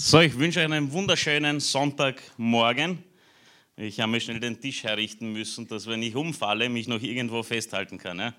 So, 0.00 0.20
ich 0.20 0.38
wünsche 0.38 0.60
euch 0.60 0.66
einen 0.66 0.92
wunderschönen 0.92 1.58
Sonntagmorgen. 1.58 3.02
Ich 3.76 3.98
habe 3.98 4.12
mir 4.12 4.20
schnell 4.20 4.38
den 4.38 4.60
Tisch 4.60 4.84
herrichten 4.84 5.32
müssen, 5.32 5.66
dass 5.66 5.88
wenn 5.88 6.00
ich 6.04 6.14
umfalle, 6.14 6.68
mich 6.68 6.86
noch 6.86 7.02
irgendwo 7.02 7.42
festhalten 7.42 7.98
kann. 7.98 8.20
Ja? 8.20 8.34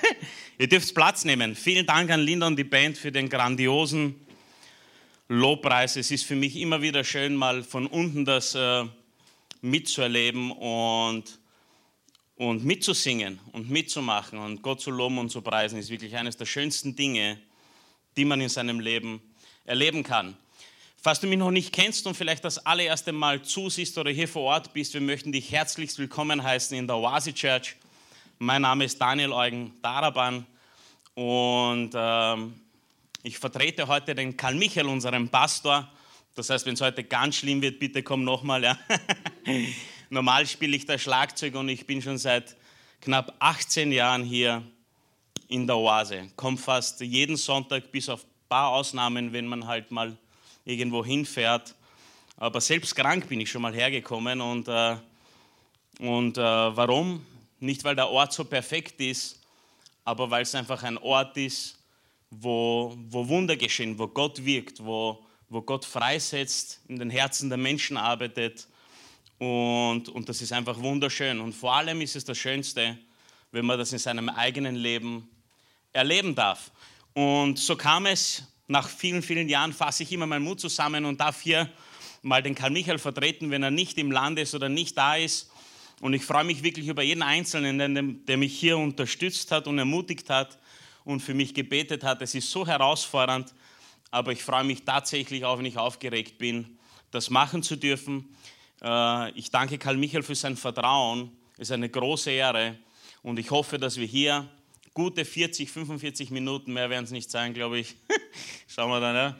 Ihr 0.58 0.68
dürft 0.68 0.92
Platz 0.96 1.24
nehmen. 1.24 1.54
Vielen 1.54 1.86
Dank 1.86 2.10
an 2.10 2.18
Linda 2.18 2.48
und 2.48 2.56
die 2.56 2.64
Band 2.64 2.98
für 2.98 3.12
den 3.12 3.28
grandiosen 3.28 4.16
Lobpreis. 5.28 5.94
Es 5.94 6.10
ist 6.10 6.24
für 6.24 6.34
mich 6.34 6.56
immer 6.56 6.82
wieder 6.82 7.04
schön, 7.04 7.36
mal 7.36 7.62
von 7.62 7.86
unten 7.86 8.24
das 8.24 8.56
äh, 8.56 8.84
mitzuerleben 9.60 10.50
und, 10.50 11.38
und 12.34 12.64
mitzusingen 12.64 13.38
und 13.52 13.70
mitzumachen 13.70 14.40
und 14.40 14.60
Gott 14.60 14.80
zu 14.80 14.90
loben 14.90 15.18
und 15.18 15.30
zu 15.30 15.40
preisen. 15.40 15.78
ist 15.78 15.88
wirklich 15.88 16.16
eines 16.16 16.36
der 16.36 16.46
schönsten 16.46 16.96
Dinge, 16.96 17.38
die 18.16 18.24
man 18.24 18.40
in 18.40 18.48
seinem 18.48 18.80
Leben 18.80 19.20
erleben 19.66 20.02
kann. 20.02 20.36
Falls 21.06 21.20
du 21.20 21.28
mich 21.28 21.38
noch 21.38 21.52
nicht 21.52 21.72
kennst 21.72 22.04
und 22.08 22.16
vielleicht 22.16 22.44
das 22.44 22.66
allererste 22.66 23.12
Mal 23.12 23.40
zusiehst 23.40 23.96
oder 23.96 24.10
hier 24.10 24.26
vor 24.26 24.42
Ort 24.42 24.72
bist, 24.72 24.92
wir 24.92 25.00
möchten 25.00 25.30
dich 25.30 25.52
herzlichst 25.52 26.00
willkommen 26.00 26.42
heißen 26.42 26.76
in 26.76 26.88
der 26.88 26.96
Oasi 26.96 27.32
Church. 27.32 27.76
Mein 28.40 28.62
Name 28.62 28.86
ist 28.86 29.00
Daniel 29.00 29.30
Eugen 29.30 29.72
Daraban 29.82 30.44
und 31.14 31.92
ähm, 31.94 32.60
ich 33.22 33.38
vertrete 33.38 33.86
heute 33.86 34.16
den 34.16 34.36
Karl 34.36 34.56
Michael, 34.56 34.86
unseren 34.86 35.28
Pastor. 35.28 35.88
Das 36.34 36.50
heißt, 36.50 36.66
wenn 36.66 36.74
es 36.74 36.80
heute 36.80 37.04
ganz 37.04 37.36
schlimm 37.36 37.62
wird, 37.62 37.78
bitte 37.78 38.02
komm 38.02 38.24
nochmal. 38.24 38.64
Ja. 38.64 38.76
Normal 40.10 40.44
spiele 40.48 40.76
ich 40.76 40.86
das 40.86 41.02
Schlagzeug 41.02 41.54
und 41.54 41.68
ich 41.68 41.86
bin 41.86 42.02
schon 42.02 42.18
seit 42.18 42.56
knapp 43.00 43.32
18 43.38 43.92
Jahren 43.92 44.24
hier 44.24 44.60
in 45.46 45.68
der 45.68 45.76
Oase. 45.76 46.32
Komme 46.34 46.56
fast 46.56 47.00
jeden 47.00 47.36
Sonntag, 47.36 47.92
bis 47.92 48.08
auf 48.08 48.24
ein 48.24 48.48
paar 48.48 48.70
Ausnahmen, 48.70 49.32
wenn 49.32 49.46
man 49.46 49.68
halt 49.68 49.92
mal 49.92 50.16
irgendwo 50.66 51.02
hinfährt. 51.04 51.74
Aber 52.36 52.60
selbst 52.60 52.94
krank 52.94 53.28
bin 53.28 53.40
ich 53.40 53.50
schon 53.50 53.62
mal 53.62 53.74
hergekommen. 53.74 54.42
Und, 54.42 54.68
äh, 54.68 54.96
und 56.00 56.36
äh, 56.36 56.42
warum? 56.42 57.24
Nicht, 57.60 57.82
weil 57.84 57.96
der 57.96 58.10
Ort 58.10 58.34
so 58.34 58.44
perfekt 58.44 59.00
ist, 59.00 59.40
aber 60.04 60.30
weil 60.30 60.42
es 60.42 60.54
einfach 60.54 60.82
ein 60.82 60.98
Ort 60.98 61.38
ist, 61.38 61.78
wo, 62.30 62.94
wo 63.08 63.26
Wunder 63.28 63.56
geschehen, 63.56 63.98
wo 63.98 64.08
Gott 64.08 64.44
wirkt, 64.44 64.84
wo, 64.84 65.24
wo 65.48 65.62
Gott 65.62 65.86
freisetzt, 65.86 66.80
in 66.88 66.98
den 66.98 67.08
Herzen 67.08 67.48
der 67.48 67.56
Menschen 67.56 67.96
arbeitet. 67.96 68.66
Und, 69.38 70.08
und 70.08 70.28
das 70.28 70.42
ist 70.42 70.52
einfach 70.52 70.78
wunderschön. 70.78 71.40
Und 71.40 71.54
vor 71.54 71.74
allem 71.74 72.02
ist 72.02 72.16
es 72.16 72.24
das 72.24 72.36
Schönste, 72.36 72.98
wenn 73.52 73.64
man 73.64 73.78
das 73.78 73.92
in 73.92 73.98
seinem 73.98 74.28
eigenen 74.28 74.74
Leben 74.74 75.30
erleben 75.92 76.34
darf. 76.34 76.70
Und 77.14 77.58
so 77.58 77.76
kam 77.76 78.04
es 78.04 78.42
nach 78.68 78.88
vielen, 78.88 79.22
vielen 79.22 79.48
Jahren 79.48 79.72
fasse 79.72 80.02
ich 80.02 80.12
immer 80.12 80.26
meinen 80.26 80.44
Mut 80.44 80.60
zusammen 80.60 81.04
und 81.04 81.20
darf 81.20 81.40
hier 81.40 81.70
mal 82.22 82.42
den 82.42 82.54
Karl 82.54 82.70
Michael 82.70 82.98
vertreten, 82.98 83.50
wenn 83.50 83.62
er 83.62 83.70
nicht 83.70 83.98
im 83.98 84.10
Land 84.10 84.38
ist 84.38 84.54
oder 84.54 84.68
nicht 84.68 84.96
da 84.98 85.16
ist. 85.16 85.50
Und 86.00 86.12
ich 86.12 86.24
freue 86.24 86.44
mich 86.44 86.62
wirklich 86.62 86.88
über 86.88 87.02
jeden 87.02 87.22
Einzelnen, 87.22 88.24
der 88.26 88.36
mich 88.36 88.58
hier 88.58 88.76
unterstützt 88.76 89.50
hat 89.52 89.66
und 89.66 89.78
ermutigt 89.78 90.28
hat 90.28 90.58
und 91.04 91.20
für 91.20 91.34
mich 91.34 91.54
gebetet 91.54 92.04
hat. 92.04 92.20
Es 92.20 92.34
ist 92.34 92.50
so 92.50 92.66
herausfordernd, 92.66 93.54
aber 94.10 94.32
ich 94.32 94.42
freue 94.42 94.64
mich 94.64 94.84
tatsächlich, 94.84 95.44
auch 95.44 95.58
wenn 95.58 95.64
ich 95.64 95.78
aufgeregt 95.78 96.36
bin, 96.38 96.78
das 97.12 97.30
machen 97.30 97.62
zu 97.62 97.76
dürfen. 97.76 98.36
Äh, 98.82 99.30
ich 99.38 99.50
danke 99.50 99.78
Karl 99.78 99.96
Michael 99.96 100.22
für 100.22 100.34
sein 100.34 100.56
Vertrauen. 100.56 101.30
Es 101.54 101.68
ist 101.68 101.72
eine 101.72 101.88
große 101.88 102.30
Ehre 102.30 102.76
und 103.22 103.38
ich 103.38 103.50
hoffe, 103.50 103.78
dass 103.78 103.96
wir 103.96 104.06
hier 104.06 104.48
gute 104.92 105.24
40, 105.24 105.70
45 105.70 106.30
Minuten, 106.30 106.72
mehr 106.72 106.90
werden 106.90 107.04
es 107.04 107.10
nicht 107.10 107.30
sein, 107.30 107.54
glaube 107.54 107.78
ich. 107.78 107.96
Schauen 108.68 108.90
wir 108.90 109.00
dann, 109.00 109.14
ja. 109.14 109.36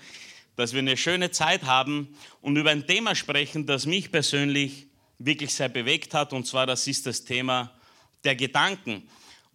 Dass 0.56 0.72
wir 0.72 0.78
eine 0.78 0.96
schöne 0.96 1.30
Zeit 1.30 1.64
haben 1.64 2.16
und 2.40 2.56
über 2.56 2.70
ein 2.70 2.86
Thema 2.86 3.14
sprechen, 3.14 3.66
das 3.66 3.84
mich 3.86 4.10
persönlich 4.10 4.86
wirklich 5.18 5.52
sehr 5.54 5.68
bewegt 5.68 6.14
hat. 6.14 6.32
Und 6.32 6.46
zwar, 6.46 6.66
das 6.66 6.86
ist 6.86 7.06
das 7.06 7.24
Thema 7.24 7.72
der 8.24 8.36
Gedanken. 8.36 9.08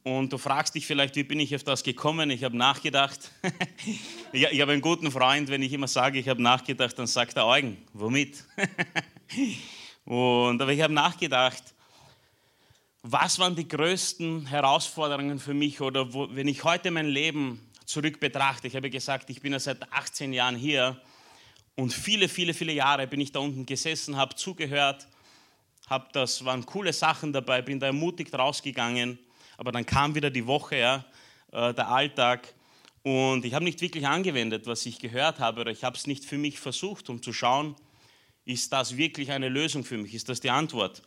Und 0.04 0.34
du 0.34 0.38
fragst 0.40 0.74
dich 0.74 0.88
vielleicht, 0.88 1.16
wie 1.16 1.24
bin 1.24 1.40
ich 1.40 1.56
auf 1.56 1.64
das 1.64 1.84
gekommen? 1.84 2.32
Ich 2.32 2.44
habe 2.44 2.58
nachgedacht. 2.58 3.32
ich 4.32 4.62
habe 4.62 4.72
einen 4.72 4.82
guten 4.82 5.12
Freund, 5.12 5.50
wenn 5.50 5.62
ich 5.62 5.74
immer 5.74 5.88
sage, 5.88 6.18
ich 6.18 6.28
habe 6.28 6.42
nachgedacht, 6.42 6.98
dann 6.98 7.08
sagt 7.08 7.38
er 7.38 7.46
Eugen, 7.46 7.78
womit? 7.94 8.44
und, 10.06 10.60
aber 10.60 10.72
ich 10.72 10.82
habe 10.82 10.94
nachgedacht, 10.94 11.64
was 13.04 13.38
waren 13.38 13.56
die 13.56 13.68
größten 13.68 14.48
Herausforderungen 14.48 15.40
für 15.40 15.54
mich 15.54 15.82
oder 15.82 16.14
wo, 16.14 16.28
wenn 16.32 16.48
ich 16.48 16.64
heute 16.64 16.90
mein 16.92 17.08
Leben 17.08 17.60
zurück 17.92 18.20
betrachte? 18.20 18.68
Ich 18.68 18.76
habe 18.76 18.90
gesagt, 18.90 19.30
ich 19.30 19.42
bin 19.42 19.52
ja 19.52 19.60
seit 19.60 19.92
18 19.92 20.32
Jahren 20.34 20.56
hier 20.56 21.00
und 21.76 21.94
viele, 21.94 22.30
viele, 22.30 22.54
viele 22.54 22.72
Jahre 22.72 23.06
bin 23.06 23.20
ich 23.20 23.32
da 23.32 23.40
unten 23.40 23.66
gesessen, 23.66 24.16
habe 24.16 24.36
zugehört, 24.36 25.08
hab 25.88 26.14
das 26.14 26.46
waren 26.46 26.66
coole 26.66 26.94
Sachen 26.94 27.34
dabei, 27.34 27.62
bin 27.62 27.80
da 27.80 27.88
ermutigt 27.88 28.34
rausgegangen, 28.34 29.20
aber 29.58 29.72
dann 29.72 29.86
kam 29.86 30.16
wieder 30.16 30.30
die 30.30 30.48
Woche, 30.48 30.78
ja, 30.78 31.06
äh, 31.52 31.74
der 31.74 31.90
Alltag 31.90 32.54
und 33.04 33.44
ich 33.44 33.54
habe 33.54 33.66
nicht 33.66 33.82
wirklich 33.82 34.08
angewendet, 34.08 34.68
was 34.68 34.86
ich 34.86 35.00
gehört 35.00 35.40
habe 35.40 35.62
oder 35.62 35.72
ich 35.72 35.84
habe 35.84 35.98
es 35.98 36.08
nicht 36.08 36.24
für 36.24 36.38
mich 36.38 36.60
versucht, 36.60 37.10
um 37.10 37.22
zu 37.22 37.34
schauen, 37.34 37.76
ist 38.46 38.72
das 38.72 38.96
wirklich 38.96 39.32
eine 39.32 39.50
Lösung 39.50 39.84
für 39.84 39.98
mich, 39.98 40.14
ist 40.14 40.30
das 40.30 40.40
die 40.40 40.50
Antwort? 40.50 41.02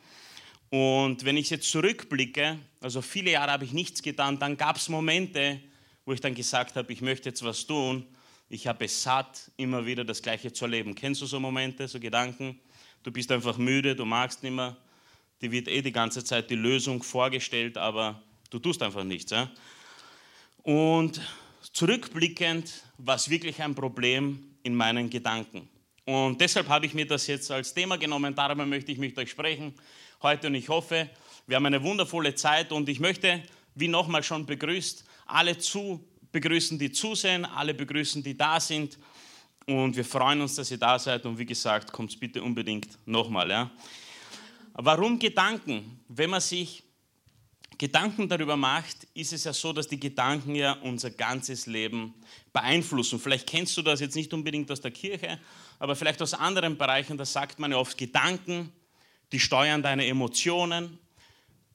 Und 0.70 1.24
wenn 1.24 1.36
ich 1.36 1.50
jetzt 1.50 1.70
zurückblicke, 1.70 2.58
also 2.80 3.00
viele 3.00 3.30
Jahre 3.30 3.52
habe 3.52 3.64
ich 3.64 3.72
nichts 3.72 4.02
getan, 4.02 4.38
dann 4.38 4.56
gab 4.56 4.76
es 4.76 4.88
Momente, 4.88 5.60
wo 6.04 6.12
ich 6.12 6.20
dann 6.20 6.34
gesagt 6.34 6.76
habe, 6.76 6.92
ich 6.92 7.00
möchte 7.00 7.28
jetzt 7.28 7.44
was 7.44 7.66
tun. 7.66 8.06
Ich 8.48 8.66
habe 8.66 8.84
es 8.84 9.02
satt, 9.02 9.50
immer 9.56 9.86
wieder 9.86 10.04
das 10.04 10.20
Gleiche 10.20 10.52
zu 10.52 10.66
erleben. 10.66 10.94
Kennst 10.94 11.22
du 11.22 11.26
so 11.26 11.40
Momente, 11.40 11.88
so 11.88 11.98
Gedanken? 11.98 12.60
Du 13.02 13.10
bist 13.10 13.30
einfach 13.32 13.56
müde, 13.56 13.96
du 13.96 14.04
magst 14.04 14.42
nicht 14.42 14.52
mehr. 14.52 14.76
Die 15.40 15.50
wird 15.50 15.68
eh 15.68 15.82
die 15.82 15.92
ganze 15.92 16.24
Zeit 16.24 16.50
die 16.50 16.54
Lösung 16.54 17.02
vorgestellt, 17.02 17.76
aber 17.76 18.22
du 18.50 18.58
tust 18.58 18.82
einfach 18.82 19.04
nichts. 19.04 19.30
Ja? 19.30 19.50
Und 20.62 21.20
zurückblickend 21.72 22.84
war 22.98 23.16
es 23.16 23.28
wirklich 23.28 23.60
ein 23.62 23.74
Problem 23.74 24.54
in 24.62 24.74
meinen 24.74 25.10
Gedanken. 25.10 25.68
Und 26.04 26.40
deshalb 26.40 26.68
habe 26.68 26.86
ich 26.86 26.94
mir 26.94 27.06
das 27.06 27.26
jetzt 27.26 27.50
als 27.50 27.72
Thema 27.72 27.96
genommen, 27.96 28.34
darüber 28.34 28.66
möchte 28.66 28.92
ich 28.92 28.98
mit 28.98 29.16
euch 29.18 29.30
sprechen 29.30 29.74
heute 30.22 30.46
und 30.46 30.54
ich 30.54 30.68
hoffe, 30.68 31.10
wir 31.46 31.56
haben 31.56 31.66
eine 31.66 31.82
wundervolle 31.82 32.34
Zeit 32.34 32.72
und 32.72 32.88
ich 32.88 32.98
möchte, 32.98 33.42
wie 33.74 33.88
nochmal 33.88 34.22
schon 34.22 34.46
begrüßt, 34.46 35.04
alle 35.26 35.58
zu 35.58 36.04
begrüßen, 36.32 36.78
die 36.78 36.90
zusehen, 36.90 37.44
alle 37.44 37.74
begrüßen, 37.74 38.22
die 38.22 38.36
da 38.36 38.58
sind 38.60 38.98
und 39.66 39.96
wir 39.96 40.04
freuen 40.04 40.40
uns, 40.42 40.56
dass 40.56 40.70
ihr 40.70 40.78
da 40.78 40.98
seid 40.98 41.24
und 41.24 41.38
wie 41.38 41.46
gesagt, 41.46 41.90
kommt 41.90 42.18
bitte 42.20 42.42
unbedingt 42.42 42.98
nochmal. 43.06 43.50
Ja. 43.50 43.70
Warum 44.74 45.18
Gedanken? 45.18 46.00
Wenn 46.08 46.30
man 46.30 46.40
sich 46.40 46.82
Gedanken 47.78 48.28
darüber 48.28 48.56
macht, 48.56 49.04
ist 49.14 49.32
es 49.32 49.44
ja 49.44 49.52
so, 49.52 49.72
dass 49.72 49.88
die 49.88 49.98
Gedanken 49.98 50.54
ja 50.54 50.72
unser 50.72 51.10
ganzes 51.10 51.66
Leben 51.66 52.14
beeinflussen. 52.52 53.18
Vielleicht 53.18 53.48
kennst 53.48 53.76
du 53.76 53.82
das 53.82 54.00
jetzt 54.00 54.14
nicht 54.14 54.32
unbedingt 54.34 54.70
aus 54.70 54.80
der 54.80 54.90
Kirche, 54.90 55.40
aber 55.78 55.96
vielleicht 55.96 56.20
aus 56.22 56.34
anderen 56.34 56.76
Bereichen, 56.76 57.16
da 57.16 57.24
sagt 57.24 57.58
man 57.58 57.72
ja 57.72 57.78
oft 57.78 57.96
Gedanken 57.96 58.72
die 59.32 59.40
steuern 59.40 59.82
deine 59.82 60.06
Emotionen, 60.06 60.98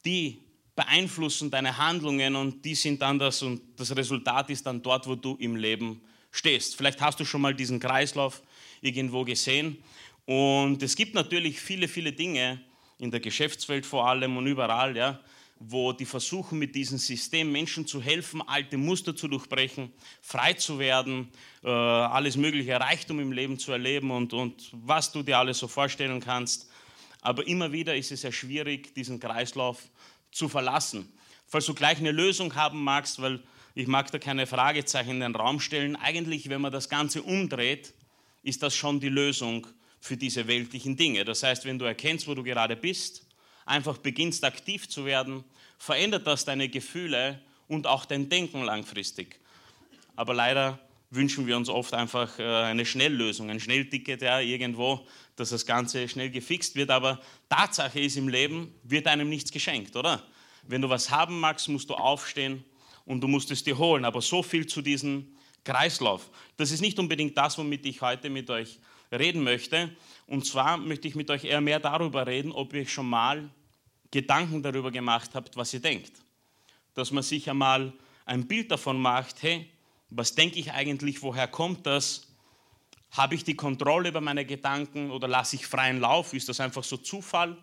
die 0.06 0.42
beeinflussen 0.80 1.52
deine 1.52 1.78
Handlungen 1.78 2.38
und 2.38 2.64
die 2.64 2.74
sind 2.74 3.02
dann 3.02 3.20
das 3.20 3.42
und 3.42 3.62
das 3.76 3.94
Resultat 3.94 4.50
ist 4.50 4.66
dann 4.66 4.82
dort, 4.82 5.08
wo 5.08 5.16
du 5.16 5.36
im 5.36 5.58
Leben 5.58 6.00
stehst. 6.32 6.78
Vielleicht 6.78 7.02
hast 7.02 7.20
du 7.20 7.26
schon 7.26 7.42
mal 7.42 7.54
diesen 7.54 7.82
Kreislauf 7.82 8.42
irgendwo 8.80 9.26
gesehen 9.26 9.84
und 10.26 10.82
es 10.82 10.96
gibt 10.96 11.16
natürlich 11.16 11.60
viele, 11.60 11.90
viele 11.90 12.14
Dinge 12.14 12.62
in 12.98 13.12
der 13.12 13.20
Geschäftswelt 13.20 13.86
vor 13.86 14.08
allem 14.08 14.38
und 14.38 14.48
überall, 14.48 14.96
ja, 14.96 15.20
wo 15.60 15.92
die 15.92 16.06
versuchen 16.06 16.58
mit 16.58 16.74
diesem 16.76 16.98
System 16.98 17.52
Menschen 17.52 17.86
zu 17.86 18.02
helfen, 18.02 18.42
alte 18.48 18.78
Muster 18.78 19.14
zu 19.14 19.28
durchbrechen, 19.28 19.92
frei 20.22 20.54
zu 20.54 20.80
werden, 20.80 21.28
äh, 21.62 21.68
alles 21.68 22.38
mögliche 22.38 22.80
Reichtum 22.80 23.20
im 23.20 23.34
Leben 23.34 23.60
zu 23.60 23.74
erleben 23.74 24.12
und, 24.12 24.32
und 24.32 24.70
was 24.72 25.12
du 25.12 25.24
dir 25.24 25.40
alles 25.40 25.60
so 25.60 25.68
vorstellen 25.68 26.22
kannst. 26.22 26.70
Aber 27.20 27.46
immer 27.46 27.74
wieder 27.74 27.98
ist 27.98 28.14
es 28.14 28.24
ja 28.24 28.32
schwierig, 28.32 28.96
diesen 28.96 29.20
Kreislauf 29.20 29.90
zu 30.32 30.50
verlassen. 30.50 31.12
Falls 31.48 31.66
du 31.66 31.74
gleich 31.74 31.98
eine 31.98 32.12
Lösung 32.12 32.56
haben 32.56 32.84
magst, 32.84 33.22
weil 33.22 33.42
ich 33.76 33.88
mag 33.88 34.12
da 34.12 34.20
keine 34.20 34.46
Fragezeichen 34.46 35.12
in 35.12 35.20
den 35.22 35.36
Raum 35.36 35.60
stellen, 35.60 35.96
eigentlich, 35.96 36.50
wenn 36.50 36.62
man 36.62 36.72
das 36.72 36.90
Ganze 36.90 37.24
umdreht, 37.24 37.94
ist 38.44 38.64
das 38.64 38.76
schon 38.76 39.00
die 39.00 39.10
Lösung 39.10 39.68
für 40.00 40.18
diese 40.18 40.48
weltlichen 40.48 40.96
Dinge. 40.96 41.26
Das 41.26 41.44
heißt, 41.44 41.66
wenn 41.66 41.80
du 41.80 41.86
erkennst, 41.86 42.28
wo 42.28 42.36
du 42.36 42.44
gerade 42.44 42.76
bist, 42.76 43.26
einfach 43.66 43.98
beginnst 43.98 44.44
aktiv 44.44 44.88
zu 44.90 45.06
werden, 45.06 45.44
verändert 45.78 46.26
das 46.26 46.46
deine 46.46 46.70
Gefühle 46.70 47.40
und 47.68 47.88
auch 47.88 48.06
dein 48.06 48.30
Denken 48.30 48.64
langfristig. 48.64 49.40
Aber 50.16 50.34
leider 50.34 50.80
wünschen 51.12 51.48
wir 51.48 51.58
uns 51.58 51.70
oft 51.70 51.94
einfach 51.94 52.38
äh, 52.40 52.44
eine 52.44 52.86
Schnelllösung, 52.86 53.50
ein 53.50 53.60
Schnellticket 53.60 54.22
ja, 54.22 54.40
irgendwo, 54.40 55.06
dass 55.40 55.50
das 55.50 55.66
Ganze 55.66 56.08
schnell 56.08 56.30
gefixt 56.30 56.76
wird. 56.76 56.90
Aber 56.90 57.20
Tatsache 57.50 58.00
ist, 58.00 58.18
im 58.18 58.28
Leben 58.28 58.74
wird 58.84 59.08
einem 59.08 59.30
nichts 59.30 59.52
geschenkt, 59.52 59.96
oder? 59.96 60.24
Wenn 60.64 60.82
du 60.82 60.90
was 60.90 61.10
haben 61.10 61.40
magst, 61.40 61.70
musst 61.70 61.90
du 61.90 61.96
aufstehen 61.96 62.64
und 63.06 63.22
du 63.22 63.28
musst 63.28 63.50
es 63.52 63.64
dir 63.64 63.78
holen. 63.78 64.06
Aber 64.06 64.22
so 64.22 64.44
viel 64.44 64.68
zu 64.68 64.82
diesen 64.82 65.38
Kreislauf. 65.64 66.30
Das 66.58 66.72
ist 66.72 66.82
nicht 66.82 67.00
unbedingt 67.00 67.38
das, 67.38 67.58
womit 67.58 67.86
ich 67.86 68.02
heute 68.02 68.30
mit 68.30 68.50
euch 68.50 68.80
reden 69.12 69.44
möchte. 69.44 69.96
Und 70.28 70.46
zwar 70.46 70.78
möchte 70.78 71.08
ich 71.08 71.16
mit 71.16 71.30
euch 71.30 71.44
eher 71.44 71.62
mehr 71.62 71.80
darüber 71.80 72.28
reden, 72.28 72.52
ob 72.52 72.74
ihr 72.74 72.88
schon 72.88 73.10
mal 73.10 73.50
Gedanken 74.12 74.62
darüber 74.62 74.92
gemacht 74.92 75.32
habt, 75.34 75.56
was 75.56 75.74
ihr 75.74 75.80
denkt. 75.80 76.12
Dass 76.94 77.12
man 77.12 77.24
sich 77.24 77.50
einmal 77.50 77.94
ein 78.26 78.48
Bild 78.48 78.72
davon 78.72 79.02
macht, 79.02 79.42
hey, 79.42 79.70
was 80.10 80.36
denke 80.36 80.60
ich 80.60 80.72
eigentlich, 80.72 81.22
woher 81.22 81.48
kommt 81.48 81.86
das? 81.86 82.29
Habe 83.12 83.36
ich 83.36 83.44
die 83.44 83.56
Kontrolle 83.56 84.10
über 84.10 84.22
meine 84.22 84.46
Gedanken 84.46 85.10
oder 85.10 85.28
lasse 85.28 85.56
ich 85.56 85.66
freien 85.66 86.00
Lauf? 86.00 86.34
Ist 86.34 86.48
das 86.48 86.60
einfach 86.60 86.84
so 86.84 86.98
Zufall? 86.98 87.58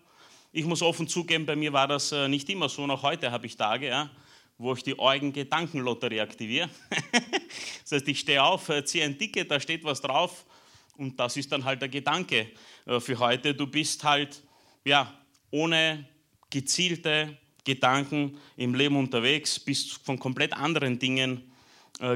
Ich 0.53 0.65
muss 0.65 0.83
offen 0.83 1.07
zugeben, 1.07 1.47
bei 1.47 1.55
mir 1.55 1.73
war 1.73 1.87
das 1.87 2.11
äh, 2.13 2.29
nicht 2.29 2.49
immer 2.51 2.69
so. 2.69 2.87
Noch 2.87 3.03
heute 3.03 3.31
habe 3.31 3.47
ich 3.47 3.57
Tage, 3.57 3.89
ja, 3.89 4.11
wo 4.59 4.75
ich 4.75 4.83
die 4.83 4.99
Eugen-Gedankenlotterie 4.99 6.21
aktiviere. 6.21 6.69
das 7.83 7.93
heißt, 7.93 8.09
ich 8.09 8.21
stehe 8.21 8.43
auf, 8.43 8.69
äh, 8.71 8.85
ziehe 8.85 9.05
ein 9.05 9.19
Ticket, 9.19 9.51
da 9.51 9.61
steht 9.61 9.85
was 9.85 10.01
drauf 10.01 10.47
und 10.97 11.21
das 11.21 11.37
ist 11.37 11.53
dann 11.53 11.65
halt 11.65 11.81
der 11.81 11.91
Gedanke 11.91 12.51
äh, 12.87 12.99
für 12.99 13.19
heute. 13.19 13.55
Du 13.55 13.69
bist 13.69 14.03
halt 14.03 14.43
ja, 14.85 15.13
ohne 15.51 16.09
gezielte 16.51 17.37
Gedanken 17.63 18.39
im 18.57 18.75
Leben 18.75 18.97
unterwegs, 18.97 19.61
bist 19.61 20.05
von 20.05 20.19
komplett 20.19 20.53
anderen 20.53 20.99
Dingen 20.99 21.53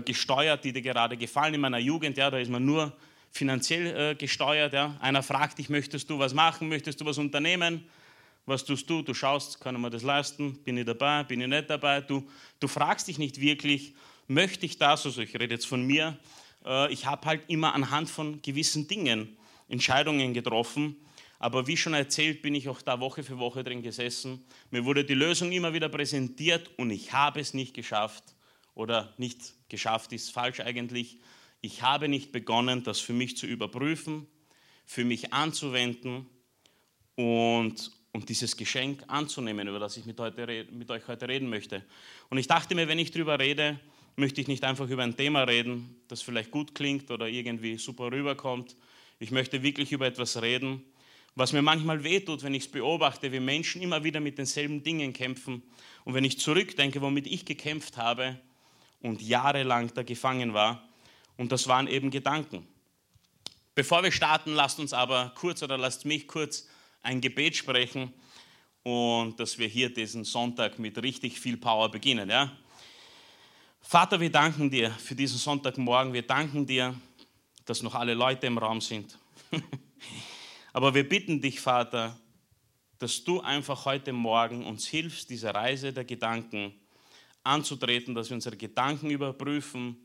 gesteuert, 0.04 0.62
die 0.62 0.74
dir 0.74 0.82
gerade 0.82 1.16
gefallen. 1.16 1.54
In 1.54 1.62
meiner 1.62 1.78
Jugend, 1.78 2.16
ja, 2.18 2.30
da 2.30 2.36
ist 2.36 2.50
man 2.50 2.64
nur 2.64 2.92
finanziell 3.30 4.14
gesteuert. 4.16 4.72
Ja. 4.72 4.96
Einer 5.00 5.22
fragt 5.22 5.58
dich, 5.58 5.68
möchtest 5.68 6.10
du 6.10 6.18
was 6.18 6.34
machen, 6.34 6.68
möchtest 6.68 7.00
du 7.00 7.04
was 7.04 7.18
unternehmen? 7.18 7.84
Was 8.46 8.64
tust 8.64 8.88
du? 8.90 9.02
Du 9.02 9.14
schaust, 9.14 9.60
kann 9.60 9.80
man 9.80 9.92
das 9.92 10.02
leisten? 10.02 10.58
Bin 10.64 10.76
ich 10.76 10.84
dabei? 10.84 11.22
Bin 11.24 11.40
ich 11.40 11.46
nicht 11.46 11.70
dabei? 11.70 12.00
Du, 12.00 12.28
du 12.58 12.68
fragst 12.68 13.06
dich 13.06 13.18
nicht 13.18 13.40
wirklich, 13.40 13.94
möchte 14.26 14.66
ich 14.66 14.78
das? 14.78 15.06
Also 15.06 15.22
ich 15.22 15.34
rede 15.34 15.54
jetzt 15.54 15.66
von 15.66 15.86
mir. 15.86 16.18
Äh, 16.64 16.92
ich 16.92 17.06
habe 17.06 17.26
halt 17.26 17.42
immer 17.48 17.74
anhand 17.74 18.08
von 18.08 18.42
gewissen 18.42 18.88
Dingen 18.88 19.36
Entscheidungen 19.68 20.34
getroffen. 20.34 20.96
Aber 21.38 21.66
wie 21.66 21.76
schon 21.76 21.94
erzählt, 21.94 22.42
bin 22.42 22.54
ich 22.54 22.68
auch 22.68 22.82
da 22.82 23.00
Woche 23.00 23.22
für 23.22 23.38
Woche 23.38 23.64
drin 23.64 23.82
gesessen. 23.82 24.44
Mir 24.70 24.84
wurde 24.84 25.04
die 25.04 25.14
Lösung 25.14 25.52
immer 25.52 25.72
wieder 25.72 25.88
präsentiert 25.88 26.70
und 26.76 26.90
ich 26.90 27.12
habe 27.12 27.40
es 27.40 27.54
nicht 27.54 27.72
geschafft. 27.72 28.24
Oder 28.74 29.14
nicht 29.16 29.54
geschafft 29.68 30.12
ist 30.12 30.32
falsch 30.32 30.60
eigentlich. 30.60 31.18
Ich 31.62 31.82
habe 31.82 32.08
nicht 32.08 32.32
begonnen, 32.32 32.82
das 32.84 33.00
für 33.00 33.12
mich 33.12 33.36
zu 33.36 33.46
überprüfen, 33.46 34.26
für 34.86 35.04
mich 35.04 35.32
anzuwenden 35.32 36.26
und, 37.16 37.92
und 38.12 38.28
dieses 38.28 38.56
Geschenk 38.56 39.04
anzunehmen, 39.08 39.68
über 39.68 39.78
das 39.78 39.96
ich 39.98 40.06
mit, 40.06 40.18
heute, 40.18 40.66
mit 40.72 40.90
euch 40.90 41.06
heute 41.06 41.28
reden 41.28 41.50
möchte. 41.50 41.84
Und 42.30 42.38
ich 42.38 42.46
dachte 42.46 42.74
mir, 42.74 42.88
wenn 42.88 42.98
ich 42.98 43.10
darüber 43.10 43.38
rede, 43.38 43.78
möchte 44.16 44.40
ich 44.40 44.48
nicht 44.48 44.64
einfach 44.64 44.88
über 44.88 45.02
ein 45.02 45.16
Thema 45.16 45.42
reden, 45.42 45.96
das 46.08 46.22
vielleicht 46.22 46.50
gut 46.50 46.74
klingt 46.74 47.10
oder 47.10 47.28
irgendwie 47.28 47.76
super 47.76 48.10
rüberkommt. 48.10 48.74
Ich 49.18 49.30
möchte 49.30 49.62
wirklich 49.62 49.92
über 49.92 50.06
etwas 50.06 50.40
reden, 50.40 50.82
was 51.34 51.52
mir 51.52 51.62
manchmal 51.62 52.02
wehtut, 52.04 52.42
wenn 52.42 52.54
ich 52.54 52.64
es 52.64 52.70
beobachte, 52.70 53.32
wie 53.32 53.40
Menschen 53.40 53.82
immer 53.82 54.02
wieder 54.02 54.20
mit 54.20 54.38
denselben 54.38 54.82
Dingen 54.82 55.12
kämpfen. 55.12 55.62
Und 56.04 56.14
wenn 56.14 56.24
ich 56.24 56.40
zurückdenke, 56.40 57.02
womit 57.02 57.26
ich 57.26 57.44
gekämpft 57.44 57.98
habe 57.98 58.40
und 59.02 59.20
jahrelang 59.22 59.92
da 59.94 60.02
gefangen 60.02 60.54
war, 60.54 60.89
und 61.40 61.50
das 61.50 61.66
waren 61.68 61.88
eben 61.88 62.10
Gedanken. 62.10 62.68
Bevor 63.74 64.02
wir 64.02 64.12
starten, 64.12 64.52
lasst 64.52 64.78
uns 64.78 64.92
aber 64.92 65.32
kurz 65.34 65.62
oder 65.62 65.78
lasst 65.78 66.04
mich 66.04 66.28
kurz 66.28 66.68
ein 67.00 67.22
Gebet 67.22 67.56
sprechen 67.56 68.12
und 68.82 69.40
dass 69.40 69.56
wir 69.56 69.66
hier 69.66 69.88
diesen 69.88 70.24
Sonntag 70.24 70.78
mit 70.78 71.02
richtig 71.02 71.40
viel 71.40 71.56
Power 71.56 71.90
beginnen. 71.90 72.28
Ja? 72.28 72.54
Vater, 73.80 74.20
wir 74.20 74.30
danken 74.30 74.68
dir 74.68 74.90
für 74.90 75.14
diesen 75.14 75.38
Sonntagmorgen. 75.38 76.12
Wir 76.12 76.26
danken 76.26 76.66
dir, 76.66 76.94
dass 77.64 77.82
noch 77.82 77.94
alle 77.94 78.12
Leute 78.12 78.46
im 78.46 78.58
Raum 78.58 78.82
sind. 78.82 79.18
Aber 80.74 80.94
wir 80.94 81.08
bitten 81.08 81.40
dich, 81.40 81.58
Vater, 81.58 82.18
dass 82.98 83.24
du 83.24 83.40
einfach 83.40 83.86
heute 83.86 84.12
Morgen 84.12 84.66
uns 84.66 84.86
hilfst, 84.86 85.30
diese 85.30 85.54
Reise 85.54 85.94
der 85.94 86.04
Gedanken 86.04 86.74
anzutreten, 87.42 88.14
dass 88.14 88.28
wir 88.28 88.34
unsere 88.34 88.58
Gedanken 88.58 89.08
überprüfen 89.08 89.96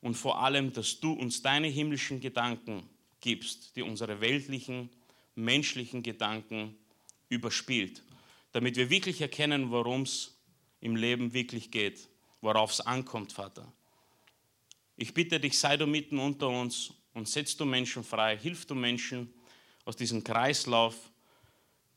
und 0.00 0.14
vor 0.14 0.42
allem, 0.42 0.72
dass 0.72 1.00
du 1.00 1.12
uns 1.12 1.42
deine 1.42 1.68
himmlischen 1.68 2.20
Gedanken 2.20 2.88
gibst, 3.20 3.74
die 3.76 3.82
unsere 3.82 4.20
weltlichen 4.20 4.90
menschlichen 5.34 6.02
Gedanken 6.02 6.76
überspielt, 7.28 8.02
damit 8.52 8.76
wir 8.76 8.90
wirklich 8.90 9.20
erkennen, 9.20 9.70
worum 9.70 10.02
es 10.02 10.36
im 10.80 10.96
Leben 10.96 11.32
wirklich 11.32 11.70
geht, 11.70 12.08
worauf 12.40 12.72
es 12.72 12.80
ankommt, 12.80 13.32
Vater. 13.32 13.72
Ich 14.96 15.14
bitte 15.14 15.38
dich, 15.38 15.58
sei 15.58 15.76
du 15.76 15.86
mitten 15.86 16.18
unter 16.18 16.48
uns 16.48 16.92
und 17.14 17.28
setz 17.28 17.56
du 17.56 17.64
Menschen 17.64 18.02
frei, 18.02 18.36
hilf 18.36 18.66
du 18.66 18.74
Menschen 18.74 19.32
aus 19.84 19.96
diesem 19.96 20.24
Kreislauf 20.24 20.94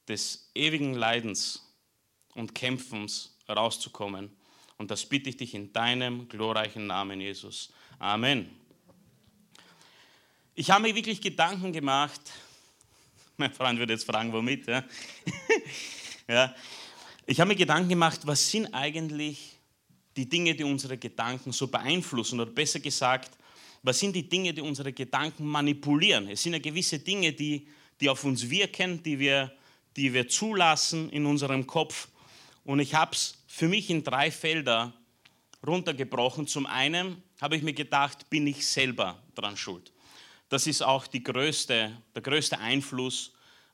des 0.08 0.50
ewigen 0.56 0.94
Leidens 0.94 1.68
und 2.36 2.54
Kämpfens 2.56 3.36
herauszukommen. 3.46 4.32
Und 4.78 4.92
das 4.92 5.06
bitte 5.06 5.30
ich 5.30 5.38
dich 5.38 5.54
in 5.54 5.74
deinem 5.74 6.28
glorreichen 6.28 6.88
Namen, 6.88 7.22
Jesus. 7.22 7.72
Amen. 8.02 8.50
Ich 10.56 10.72
habe 10.72 10.82
mir 10.82 10.96
wirklich 10.96 11.22
Gedanken 11.22 11.72
gemacht, 11.72 12.20
mein 13.38 13.54
Freund 13.54 13.78
würde 13.78 13.94
jetzt 13.94 14.08
fragen, 14.08 14.34
womit. 14.34 14.66
Ja? 14.66 14.84
ja. 16.28 16.56
Ich 17.28 17.40
habe 17.40 17.50
mir 17.50 17.56
Gedanken 17.56 17.90
gemacht, 17.90 18.22
was 18.24 18.50
sind 18.50 18.74
eigentlich 18.74 19.56
die 20.18 20.28
Dinge, 20.28 20.56
die 20.56 20.64
unsere 20.64 20.98
Gedanken 20.98 21.52
so 21.52 21.68
beeinflussen? 21.68 22.40
Oder 22.40 22.50
besser 22.50 22.80
gesagt, 22.80 23.38
was 23.84 24.00
sind 24.00 24.16
die 24.16 24.28
Dinge, 24.28 24.52
die 24.52 24.62
unsere 24.62 24.92
Gedanken 24.92 25.46
manipulieren? 25.46 26.28
Es 26.28 26.42
sind 26.42 26.54
ja 26.54 26.60
gewisse 26.60 26.98
Dinge, 26.98 27.34
die, 27.34 27.68
die 28.00 28.10
auf 28.10 28.24
uns 28.24 28.50
wirken, 28.50 29.04
die 29.04 29.20
wir, 29.20 29.56
die 29.96 30.12
wir 30.12 30.28
zulassen 30.28 31.12
in 31.12 31.28
unserem 31.28 31.68
Kopf. 31.68 32.08
Und 32.64 32.80
ich 32.80 32.96
habe 32.96 33.12
es 33.14 33.38
für 33.46 33.68
mich 33.68 33.92
in 33.92 34.04
drei 34.04 34.32
Felder 34.32 34.92
runtergebrochen. 35.64 36.48
Zum 36.48 36.66
einen 36.66 37.22
habe 37.42 37.56
ich 37.56 37.64
mir 37.64 37.74
gedacht, 37.74 38.30
bin 38.30 38.46
ich 38.46 38.66
selber 38.66 39.22
dran 39.34 39.58
schuld? 39.58 39.92
Das 40.48 40.68
ist 40.68 40.82
auch 40.84 41.08
größte, 41.12 41.98
der 42.16 42.22
größte 42.22 42.60
Einfluss, 42.60 43.34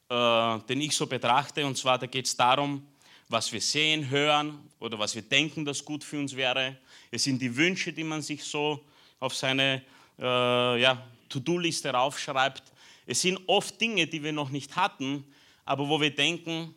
äh, 0.10 0.60
den 0.70 0.82
ich 0.82 0.96
so 0.96 1.06
betrachte. 1.06 1.66
Und 1.66 1.78
zwar, 1.78 2.00
da 2.00 2.06
geht 2.06 2.26
es 2.26 2.38
darum, 2.38 2.88
was 3.28 3.52
wir 3.52 3.60
sehen, 3.60 4.10
hören 4.10 4.58
oder 4.80 4.98
was 4.98 5.16
wir 5.16 5.22
denken, 5.22 5.66
das 5.66 5.84
gut 5.84 6.04
für 6.04 6.18
uns 6.18 6.36
wäre. 6.36 6.78
Es 7.12 7.26
sind 7.26 7.42
die 7.42 7.56
Wünsche, 7.56 7.92
die 7.92 8.06
man 8.06 8.22
sich 8.22 8.44
so 8.44 8.86
auf 9.20 9.36
seine 9.36 9.84
äh, 10.18 10.82
ja, 10.82 11.06
To-Do-Liste 11.28 11.90
raufschreibt. 11.90 12.64
Es 13.06 13.22
sind 13.22 13.40
oft 13.48 13.80
Dinge, 13.82 14.08
die 14.08 14.24
wir 14.24 14.32
noch 14.32 14.50
nicht 14.50 14.76
hatten, 14.76 15.26
aber 15.66 15.90
wo 15.90 16.00
wir 16.00 16.14
denken, 16.14 16.74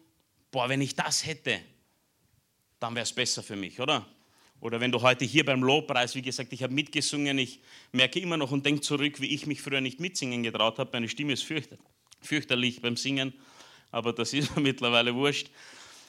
boah, 0.51 0.69
wenn 0.69 0.81
ich 0.81 0.95
das 0.97 1.25
hätte, 1.25 1.61
dann 2.81 2.95
wäre 2.95 3.05
es 3.05 3.13
besser 3.13 3.43
für 3.43 3.57
mich, 3.57 3.79
oder? 3.79 4.07
Oder 4.61 4.81
wenn 4.81 4.93
du 4.93 5.01
heute 5.01 5.25
hier 5.25 5.45
beim 5.45 5.63
Lobpreis, 5.63 6.15
wie 6.15 6.23
gesagt, 6.23 6.53
ich 6.53 6.63
habe 6.63 6.75
mitgesungen, 6.75 7.39
ich 7.39 7.61
merke 7.93 8.21
immer 8.21 8.37
noch 8.37 8.51
und 8.51 8.67
denke 8.67 8.83
zurück, 8.83 9.21
wie 9.21 9.35
ich 9.35 9.47
mich 9.47 9.63
früher 9.63 9.81
nicht 9.81 10.01
mitsingen 10.01 10.43
getraut 10.43 10.79
habe. 10.79 10.91
Meine 10.93 11.09
Stimme 11.09 11.33
ist 11.33 11.47
fürchterlich 12.21 12.83
beim 12.83 12.97
Singen, 12.97 13.33
aber 13.91 14.13
das 14.13 14.33
ist 14.35 14.55
mir 14.55 14.63
mittlerweile 14.63 15.15
wurscht. 15.15 15.49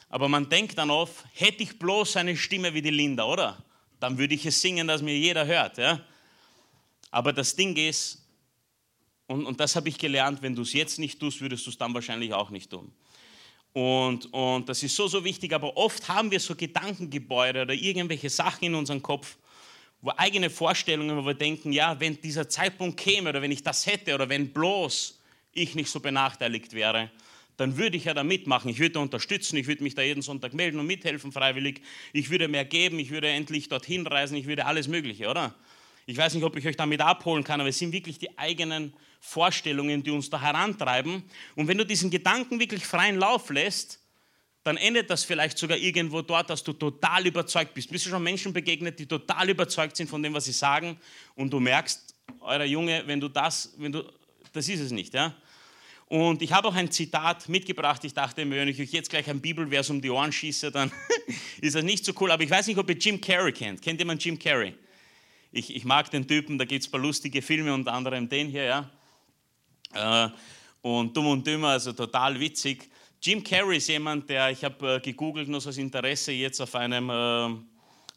Aber 0.10 0.28
man 0.28 0.50
denkt 0.50 0.78
dann 0.78 0.90
oft, 0.90 1.26
hätte 1.34 1.64
ich 1.64 1.80
bloß 1.80 2.18
eine 2.18 2.36
Stimme 2.36 2.74
wie 2.74 2.82
die 2.82 2.90
Linda, 2.90 3.24
oder? 3.24 3.64
Dann 4.02 4.18
würde 4.18 4.36
ich 4.36 4.46
es 4.46 4.60
singen, 4.60 4.88
dass 4.88 5.02
mir 5.02 5.18
jeder 5.18 5.46
hört. 5.46 5.78
Ja? 5.78 6.02
Aber 7.12 7.32
das 7.32 7.56
Ding 7.56 7.78
ist, 7.78 8.28
und, 9.28 9.46
und 9.46 9.62
das 9.62 9.78
habe 9.78 9.88
ich 9.88 9.98
gelernt, 9.98 10.42
wenn 10.42 10.56
du 10.56 10.64
es 10.64 10.74
jetzt 10.74 11.00
nicht 11.00 11.18
tust, 11.18 11.40
würdest 11.40 11.66
du 11.66 11.70
es 11.70 11.78
dann 11.78 11.94
wahrscheinlich 11.94 12.34
auch 12.34 12.50
nicht 12.50 12.70
tun. 12.70 12.92
Und, 13.74 14.32
und 14.34 14.68
das 14.68 14.84
ist 14.84 14.96
so, 14.96 15.08
so 15.08 15.24
wichtig, 15.24 15.54
aber 15.54 15.76
oft 15.78 16.08
haben 16.10 16.30
wir 16.30 16.40
so 16.40 16.56
Gedankengebäude 16.56 17.62
oder 17.62 17.74
irgendwelche 17.74 18.30
Sachen 18.30 18.66
in 18.66 18.76
unserem 18.76 19.02
Kopf, 19.02 19.38
wo 20.02 20.12
eigene 20.18 20.50
Vorstellungen, 20.50 21.16
wo 21.16 21.26
wir 21.26 21.34
denken, 21.34 21.72
ja, 21.72 21.98
wenn 22.00 22.20
dieser 22.20 22.50
Zeitpunkt 22.50 23.00
käme 23.00 23.30
oder 23.30 23.42
wenn 23.42 23.52
ich 23.52 23.64
das 23.64 23.86
hätte 23.86 24.14
oder 24.14 24.28
wenn 24.28 24.52
bloß 24.52 25.20
ich 25.54 25.76
nicht 25.76 25.90
so 25.90 26.00
benachteiligt 26.00 26.74
wäre, 26.74 27.12
dann 27.58 27.78
würde 27.78 27.96
ich 27.96 28.06
ja 28.06 28.14
da 28.14 28.24
mitmachen. 28.24 28.70
Ich 28.70 28.80
würde 28.80 29.00
unterstützen, 29.00 29.58
ich 29.58 29.68
würde 29.68 29.84
mich 29.84 29.94
da 29.94 30.02
jeden 30.02 30.24
Sonntag 30.24 30.54
melden 30.54 30.80
und 30.80 30.88
mithelfen 30.88 31.32
freiwillig. 31.32 31.82
Ich 32.12 32.30
würde 32.30 32.48
mehr 32.48 32.66
geben, 32.66 33.00
ich 33.00 33.12
würde 33.12 33.30
endlich 33.30 33.70
dorthin 33.70 34.08
reisen, 34.08 34.36
ich 34.36 34.48
würde 34.48 34.66
alles 34.66 34.88
Mögliche, 34.88 35.30
oder? 35.30 35.54
Ich 36.08 36.18
weiß 36.18 36.34
nicht, 36.34 36.44
ob 36.44 36.56
ich 36.56 36.66
euch 36.66 36.76
damit 36.76 37.00
abholen 37.00 37.44
kann, 37.44 37.60
aber 37.60 37.70
es 37.70 37.78
sind 37.78 37.94
wirklich 37.94 38.18
die 38.18 38.38
eigenen 38.38 38.94
Vorstellungen, 39.22 40.04
die 40.04 40.10
uns 40.12 40.30
da 40.30 40.42
herantreiben. 40.42 41.24
Und 41.56 41.68
wenn 41.68 41.78
du 41.78 41.86
diesen 41.86 42.10
Gedanken 42.10 42.60
wirklich 42.60 42.86
freien 42.86 43.18
Lauf 43.18 43.50
lässt, 43.52 44.00
dann 44.64 44.78
endet 44.78 45.10
das 45.10 45.24
vielleicht 45.24 45.58
sogar 45.58 45.78
irgendwo 45.78 46.22
dort, 46.22 46.50
dass 46.50 46.64
du 46.64 46.74
total 46.74 47.26
überzeugt 47.26 47.74
bist. 47.74 47.90
Bist 47.90 48.06
du 48.06 48.10
schon 48.10 48.24
Menschen 48.24 48.52
begegnet, 48.52 49.00
die 49.00 49.06
total 49.06 49.50
überzeugt 49.50 49.96
sind 49.96 50.10
von 50.10 50.22
dem, 50.22 50.34
was 50.34 50.46
sie 50.46 50.52
sagen 50.52 51.00
und 51.36 51.52
du 51.52 51.60
merkst, 51.60 52.14
euer 52.42 52.64
Junge, 52.64 53.04
wenn 53.06 53.20
du 53.20 53.28
das, 53.28 53.74
wenn 53.78 53.92
du, 53.92 54.04
das 54.52 54.68
ist 54.68 54.82
es 54.82 54.92
nicht, 54.92 55.14
ja? 55.14 55.36
Und 56.08 56.42
ich 56.42 56.52
habe 56.52 56.68
auch 56.68 56.76
ein 56.76 56.92
Zitat 56.92 57.48
mitgebracht. 57.48 58.04
Ich 58.04 58.14
dachte, 58.14 58.50
wenn 58.50 58.68
ich 58.68 58.82
euch 58.82 58.92
jetzt 58.92 59.10
gleich 59.10 59.30
ein 59.30 59.40
Bibelvers 59.40 59.90
um 59.90 60.02
die 60.02 60.10
Ohren 60.10 60.34
schieße, 60.34 60.70
dann 60.70 60.92
ist 61.62 61.74
das 61.74 61.86
nicht 61.86 62.04
so 62.04 62.12
cool. 62.20 62.32
Aber 62.32 62.44
ich 62.44 62.50
weiß 62.50 62.68
nicht, 62.68 62.78
ob 62.78 62.90
ihr 62.90 62.98
Jim 62.98 63.22
Carrey 63.22 63.54
kennt. 63.54 63.82
Kennt 63.82 63.98
jemand 63.98 64.22
Jim 64.22 64.38
Carrey? 64.38 64.74
Ich, 65.54 65.74
ich 65.74 65.86
mag 65.86 66.12
den 66.12 66.28
Typen, 66.28 66.58
da 66.58 66.66
gibt 66.66 66.82
es 66.82 66.90
ein 66.90 66.92
paar 66.92 67.00
lustige 67.00 67.42
Filme, 67.42 67.74
unter 67.74 67.94
anderem 67.94 68.28
den 68.28 68.50
hier, 68.50 68.64
ja. 68.64 68.90
Äh, 69.94 70.30
und 70.82 71.16
Dumm 71.16 71.28
und 71.28 71.46
Dümmer, 71.46 71.70
also 71.70 71.94
total 71.94 72.40
witzig. 72.40 72.90
Jim 73.22 73.44
Carrey 73.44 73.78
ist 73.78 73.88
jemand, 73.88 74.28
der, 74.30 74.50
ich 74.50 74.64
habe 74.64 74.96
äh, 74.96 75.00
gegoogelt, 75.00 75.48
nur 75.48 75.62
so 75.62 75.70
das 75.70 75.78
Interesse 75.78 76.32
jetzt 76.32 76.60
auf 76.60 76.74
einem 76.74 77.10
äh, 77.10 77.50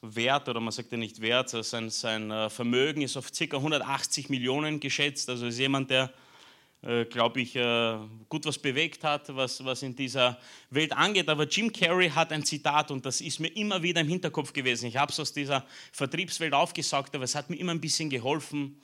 Wert, 0.01 0.49
oder 0.49 0.61
man 0.61 0.73
sagt 0.73 0.93
ja 0.93 0.99
nicht 0.99 1.21
Wert, 1.21 1.51
sein, 1.51 1.91
sein 1.91 2.31
äh, 2.31 2.49
Vermögen 2.49 3.03
ist 3.03 3.17
auf 3.17 3.31
ca. 3.31 3.57
180 3.57 4.31
Millionen 4.31 4.81
geschätzt. 4.81 5.29
Also 5.29 5.47
ist 5.47 5.59
jemand, 5.59 5.91
der, 5.91 6.11
äh, 6.83 7.05
glaube 7.05 7.43
ich, 7.43 7.55
äh, 7.57 7.99
gut 8.29 8.47
was 8.47 8.59
bewegt 8.59 9.05
hat, 9.05 9.35
was, 9.35 9.63
was 9.65 9.83
in 9.83 9.95
dieser 9.95 10.39
Welt 10.71 10.93
angeht. 10.93 11.29
Aber 11.29 11.47
Jim 11.47 11.73
Carrey 11.73 12.09
hat 12.09 12.33
ein 12.33 12.45
Zitat 12.45 12.91
und 12.91 13.05
das 13.05 13.21
ist 13.21 13.41
mir 13.41 13.49
immer 13.49 13.83
wieder 13.83 14.01
im 14.01 14.09
Hinterkopf 14.09 14.53
gewesen. 14.53 14.87
Ich 14.87 14.97
habe 14.97 15.13
es 15.13 15.21
aus 15.21 15.33
dieser 15.33 15.67
Vertriebswelt 15.93 16.55
aufgesaugt, 16.55 17.15
aber 17.15 17.25
es 17.25 17.35
hat 17.35 17.51
mir 17.51 17.57
immer 17.57 17.73
ein 17.73 17.81
bisschen 17.81 18.09
geholfen, 18.09 18.81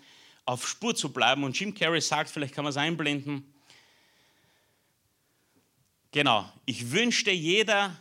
auf 0.50 0.66
Spur 0.66 0.97
zu 0.97 1.12
bleiben. 1.12 1.45
Und 1.45 1.59
Jim 1.59 1.73
Carrey 1.73 2.00
sagt, 2.00 2.28
vielleicht 2.28 2.54
kann 2.54 2.64
man 2.64 2.71
es 2.71 2.76
einblenden, 2.76 3.45
Genau, 6.12 6.50
ich 6.66 6.90
wünschte, 6.90 7.30
jeder, 7.30 7.97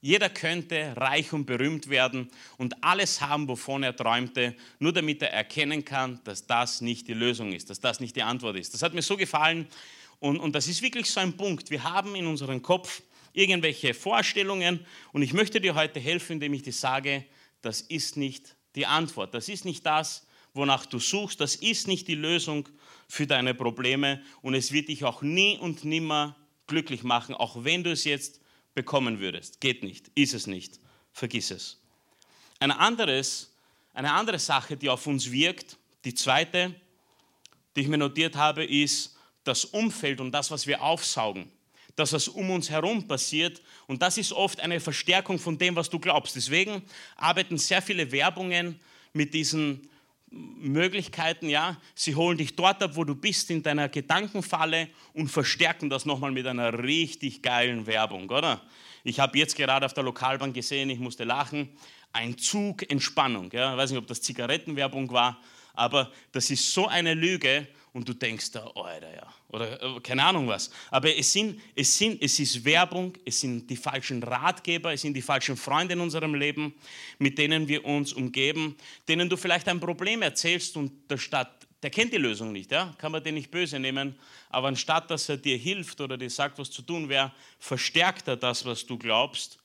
jeder 0.00 0.30
könnte 0.30 0.94
reich 0.96 1.34
und 1.34 1.44
berühmt 1.44 1.90
werden 1.90 2.30
und 2.56 2.82
alles 2.82 3.20
haben, 3.20 3.46
wovon 3.46 3.82
er 3.82 3.94
träumte, 3.94 4.56
nur 4.78 4.94
damit 4.94 5.20
er 5.20 5.34
erkennen 5.34 5.84
kann, 5.84 6.18
dass 6.24 6.46
das 6.46 6.80
nicht 6.80 7.08
die 7.08 7.12
Lösung 7.12 7.52
ist, 7.52 7.68
dass 7.68 7.78
das 7.78 8.00
nicht 8.00 8.16
die 8.16 8.22
Antwort 8.22 8.56
ist. 8.56 8.72
Das 8.72 8.82
hat 8.82 8.94
mir 8.94 9.02
so 9.02 9.18
gefallen 9.18 9.68
und, 10.18 10.40
und 10.40 10.54
das 10.54 10.66
ist 10.66 10.80
wirklich 10.80 11.10
so 11.10 11.20
ein 11.20 11.36
Punkt. 11.36 11.68
Wir 11.68 11.84
haben 11.84 12.14
in 12.14 12.26
unserem 12.26 12.62
Kopf 12.62 13.02
irgendwelche 13.34 13.92
Vorstellungen 13.92 14.86
und 15.12 15.20
ich 15.20 15.34
möchte 15.34 15.60
dir 15.60 15.74
heute 15.74 16.00
helfen, 16.00 16.32
indem 16.32 16.54
ich 16.54 16.62
dir 16.62 16.72
sage, 16.72 17.26
das 17.60 17.82
ist 17.82 18.16
nicht 18.16 18.56
die 18.76 18.86
Antwort, 18.86 19.34
das 19.34 19.50
ist 19.50 19.66
nicht 19.66 19.84
das, 19.84 20.26
wonach 20.54 20.86
du 20.86 20.98
suchst, 20.98 21.40
das 21.40 21.56
ist 21.56 21.88
nicht 21.88 22.08
die 22.08 22.14
Lösung 22.14 22.68
für 23.08 23.26
deine 23.26 23.54
Probleme 23.54 24.22
und 24.42 24.54
es 24.54 24.72
wird 24.72 24.88
dich 24.88 25.04
auch 25.04 25.22
nie 25.22 25.58
und 25.58 25.84
nimmer 25.84 26.36
glücklich 26.66 27.02
machen, 27.02 27.34
auch 27.34 27.64
wenn 27.64 27.84
du 27.84 27.90
es 27.90 28.04
jetzt 28.04 28.40
bekommen 28.74 29.20
würdest. 29.20 29.60
Geht 29.60 29.82
nicht, 29.82 30.10
ist 30.14 30.34
es 30.34 30.46
nicht, 30.46 30.78
vergiss 31.12 31.50
es. 31.50 31.80
Ein 32.60 32.70
anderes, 32.70 33.54
eine 33.92 34.12
andere 34.12 34.38
Sache, 34.38 34.76
die 34.76 34.88
auf 34.88 35.06
uns 35.06 35.30
wirkt, 35.30 35.78
die 36.04 36.14
zweite, 36.14 36.74
die 37.76 37.82
ich 37.82 37.88
mir 37.88 37.98
notiert 37.98 38.36
habe, 38.36 38.64
ist 38.64 39.16
das 39.44 39.64
Umfeld 39.64 40.20
und 40.20 40.32
das, 40.32 40.50
was 40.50 40.66
wir 40.66 40.82
aufsaugen. 40.82 41.50
Das, 41.96 42.12
was 42.12 42.28
um 42.28 42.50
uns 42.50 42.70
herum 42.70 43.06
passiert. 43.06 43.60
Und 43.86 44.00
das 44.00 44.16
ist 44.16 44.32
oft 44.32 44.60
eine 44.60 44.80
Verstärkung 44.80 45.38
von 45.38 45.58
dem, 45.58 45.76
was 45.76 45.90
du 45.90 45.98
glaubst. 45.98 46.34
Deswegen 46.36 46.82
arbeiten 47.16 47.58
sehr 47.58 47.82
viele 47.82 48.10
Werbungen 48.10 48.80
mit 49.12 49.34
diesen 49.34 49.90
Möglichkeiten, 50.32 51.48
ja. 51.48 51.76
Sie 51.94 52.14
holen 52.14 52.38
dich 52.38 52.56
dort 52.56 52.82
ab, 52.82 52.92
wo 52.94 53.04
du 53.04 53.14
bist, 53.14 53.50
in 53.50 53.62
deiner 53.62 53.88
Gedankenfalle 53.88 54.88
und 55.12 55.28
verstärken 55.28 55.90
das 55.90 56.06
nochmal 56.06 56.32
mit 56.32 56.46
einer 56.46 56.82
richtig 56.82 57.42
geilen 57.42 57.86
Werbung, 57.86 58.28
oder? 58.30 58.62
Ich 59.04 59.20
habe 59.20 59.38
jetzt 59.38 59.56
gerade 59.56 59.84
auf 59.84 59.94
der 59.94 60.04
Lokalbahn 60.04 60.52
gesehen, 60.52 60.88
ich 60.90 60.98
musste 60.98 61.24
lachen, 61.24 61.68
ein 62.12 62.38
Zug 62.38 62.88
Entspannung. 62.90 63.50
Ja. 63.52 63.72
Ich 63.72 63.78
weiß 63.78 63.90
nicht, 63.90 63.98
ob 63.98 64.06
das 64.06 64.22
Zigarettenwerbung 64.22 65.10
war, 65.12 65.38
aber 65.74 66.10
das 66.32 66.50
ist 66.50 66.72
so 66.72 66.86
eine 66.86 67.14
Lüge 67.14 67.66
und 67.92 68.08
du 68.08 68.14
denkst 68.14 68.52
da, 68.52 68.70
Alter, 68.74 69.14
ja, 69.14 69.26
oder 69.52 69.80
äh, 69.82 70.00
keine 70.00 70.24
Ahnung 70.24 70.48
was. 70.48 70.70
Aber 70.90 71.14
es, 71.14 71.32
sind, 71.32 71.60
es, 71.76 71.96
sind, 71.96 72.20
es 72.22 72.38
ist 72.38 72.64
Werbung, 72.64 73.16
es 73.24 73.40
sind 73.40 73.68
die 73.68 73.76
falschen 73.76 74.22
Ratgeber, 74.22 74.92
es 74.92 75.02
sind 75.02 75.14
die 75.14 75.22
falschen 75.22 75.56
Freunde 75.56 75.92
in 75.92 76.00
unserem 76.00 76.34
Leben, 76.34 76.74
mit 77.18 77.38
denen 77.38 77.68
wir 77.68 77.84
uns 77.84 78.12
umgeben, 78.14 78.76
denen 79.06 79.28
du 79.28 79.36
vielleicht 79.36 79.68
ein 79.68 79.78
Problem 79.78 80.22
erzählst 80.22 80.76
und 80.76 81.10
der 81.10 81.18
Stadt, 81.18 81.68
der 81.82 81.90
kennt 81.90 82.12
die 82.12 82.18
Lösung 82.18 82.52
nicht, 82.52 82.72
ja? 82.72 82.94
kann 82.98 83.12
man 83.12 83.22
den 83.22 83.34
nicht 83.34 83.50
böse 83.50 83.78
nehmen, 83.78 84.16
aber 84.48 84.68
anstatt 84.68 85.10
dass 85.10 85.28
er 85.28 85.36
dir 85.36 85.58
hilft 85.58 86.00
oder 86.00 86.16
dir 86.16 86.30
sagt, 86.30 86.58
was 86.58 86.70
zu 86.70 86.82
tun 86.82 87.08
wäre, 87.08 87.32
verstärkt 87.58 88.28
er 88.28 88.36
das, 88.36 88.64
was 88.64 88.86
du 88.86 88.96
glaubst 88.96 89.58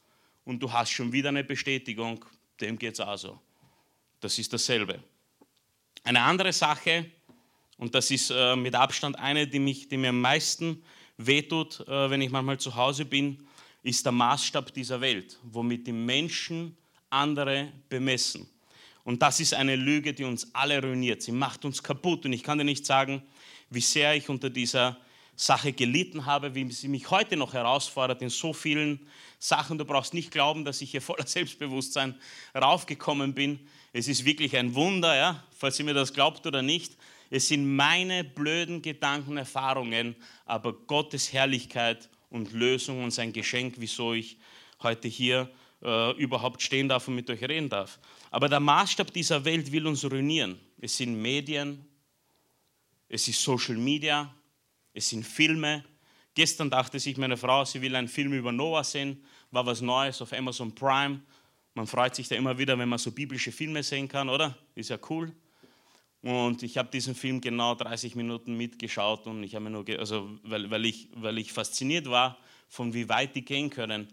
und 0.44 0.60
du 0.60 0.72
hast 0.72 0.92
schon 0.92 1.12
wieder 1.14 1.30
eine 1.30 1.44
Bestätigung, 1.44 2.26
dem 2.60 2.78
geht 2.78 2.96
es 2.96 3.00
also. 3.00 3.40
Das 4.20 4.38
ist 4.38 4.52
dasselbe. 4.52 5.02
Eine 6.04 6.22
andere 6.22 6.52
Sache, 6.52 7.12
und 7.78 7.94
das 7.94 8.12
ist 8.12 8.32
äh, 8.32 8.56
mit 8.56 8.76
Abstand 8.76 9.18
eine, 9.20 9.48
die, 9.48 9.60
mich, 9.60 9.88
die 9.88 9.98
mir 9.98 10.10
am 10.10 10.22
meisten 10.22 10.84
wehtut, 11.18 11.88
äh, 11.88 12.10
wenn 12.10 12.22
ich 12.22 12.32
manchmal 12.32 12.60
zu 12.60 12.76
Hause 12.76 13.06
bin, 13.06 13.48
ist 13.84 14.06
der 14.06 14.12
Maßstab 14.12 14.74
dieser 14.74 15.00
Welt, 15.00 15.38
womit 15.44 15.88
die 15.88 15.92
Menschen 15.92 16.76
andere 17.10 17.72
bemessen. 17.90 18.50
Und 19.04 19.22
das 19.22 19.40
ist 19.40 19.54
eine 19.54 19.78
Lüge, 19.78 20.14
die 20.14 20.26
uns 20.26 20.54
alle 20.54 20.82
ruiniert. 20.82 21.22
Sie 21.22 21.32
macht 21.32 21.64
uns 21.64 21.82
kaputt. 21.82 22.26
Und 22.26 22.34
ich 22.34 22.44
kann 22.44 22.58
dir 22.58 22.66
nicht 22.66 22.86
sagen, 22.86 23.24
wie 23.70 23.80
sehr 23.80 24.16
ich 24.16 24.28
unter 24.28 24.50
dieser 24.50 24.98
Sache 25.34 25.72
gelitten 25.72 26.26
habe, 26.26 26.56
wie 26.56 26.70
sie 26.72 26.90
mich 26.90 27.10
heute 27.10 27.38
noch 27.38 27.54
herausfordert 27.54 28.22
in 28.22 28.30
so 28.30 28.52
vielen 28.52 29.08
Sachen. 29.40 29.78
Du 29.78 29.86
brauchst 29.86 30.14
nicht 30.14 30.32
glauben, 30.32 30.66
dass 30.66 30.82
ich 30.82 30.92
hier 30.92 31.02
voller 31.02 31.26
Selbstbewusstsein 31.28 32.16
raufgekommen 32.54 33.34
bin. 33.34 33.60
Es 33.94 34.10
ist 34.10 34.26
wirklich 34.26 34.58
ein 34.58 34.76
Wunder, 34.76 35.16
ja, 35.16 35.44
falls 35.58 35.80
ihr 35.80 35.86
mir 35.86 35.94
das 35.94 36.12
glaubt 36.12 36.46
oder 36.46 36.62
nicht. 36.62 36.98
Es 37.30 37.48
sind 37.48 37.76
meine 37.76 38.24
blöden 38.24 38.82
Gedanken, 38.82 39.38
Erfahrungen, 39.38 40.16
aber 40.46 40.74
Gottes 40.74 41.34
Herrlichkeit 41.34 42.10
und 42.30 42.52
Lösung 42.54 43.04
und 43.04 43.12
sein 43.12 43.34
Geschenk, 43.34 43.76
wieso 43.78 44.14
ich 44.14 44.38
heute 44.82 45.08
hier 45.08 45.50
äh, 45.82 46.12
überhaupt 46.18 46.62
stehen 46.62 46.90
darf 46.90 47.08
und 47.08 47.16
mit 47.16 47.30
euch 47.30 47.44
reden 47.44 47.70
darf. 47.70 48.00
Aber 48.32 48.50
der 48.50 48.60
Maßstab 48.60 49.12
dieser 49.12 49.44
Welt 49.46 49.72
will 49.72 49.88
uns 49.88 50.04
ruinieren. 50.06 50.60
Es 50.80 50.98
sind 50.98 51.22
Medien, 51.22 51.86
es 53.10 53.28
ist 53.28 53.42
Social 53.42 53.78
Media, 53.78 54.34
es 54.94 55.10
sind 55.10 55.26
Filme. 55.26 55.84
Gestern 56.34 56.70
dachte 56.70 57.00
sich 57.00 57.18
meine 57.18 57.38
Frau, 57.38 57.66
sie 57.66 57.82
will 57.82 57.96
einen 57.96 58.08
Film 58.08 58.34
über 58.34 58.52
Noah 58.52 58.84
sehen, 58.84 59.24
war 59.52 59.66
was 59.66 59.82
Neues 59.82 60.22
auf 60.22 60.34
Amazon 60.34 60.74
Prime. 60.74 61.22
Man 61.74 61.88
freut 61.88 62.16
sich 62.16 62.28
da 62.28 62.36
immer 62.36 62.58
wieder, 62.58 62.78
wenn 62.78 62.90
man 62.90 63.00
so 63.00 63.12
biblische 63.12 63.52
Filme 63.52 63.84
sehen 63.84 64.08
kann, 64.08 64.30
oder? 64.30 64.58
Ist 64.76 64.90
ja 64.90 64.98
cool. 65.10 65.32
Und 66.28 66.62
ich 66.62 66.78
habe 66.78 66.90
diesen 66.92 67.16
Film 67.16 67.40
genau 67.40 67.74
30 67.74 68.16
Minuten 68.16 68.58
mitgeschaut 68.58 69.28
und 69.28 69.44
ich 69.44 69.56
habe 69.56 69.64
mir 69.64 69.70
nur, 69.70 69.86
also 69.98 70.30
weil, 70.44 70.70
weil, 70.70 70.84
ich, 70.84 71.08
weil 71.16 71.38
ich 71.38 71.54
fasziniert 71.54 72.10
war, 72.10 72.38
von 72.68 72.94
wie 72.94 73.08
weit 73.08 73.34
die 73.34 73.46
gehen 73.46 73.70
können. 73.70 74.10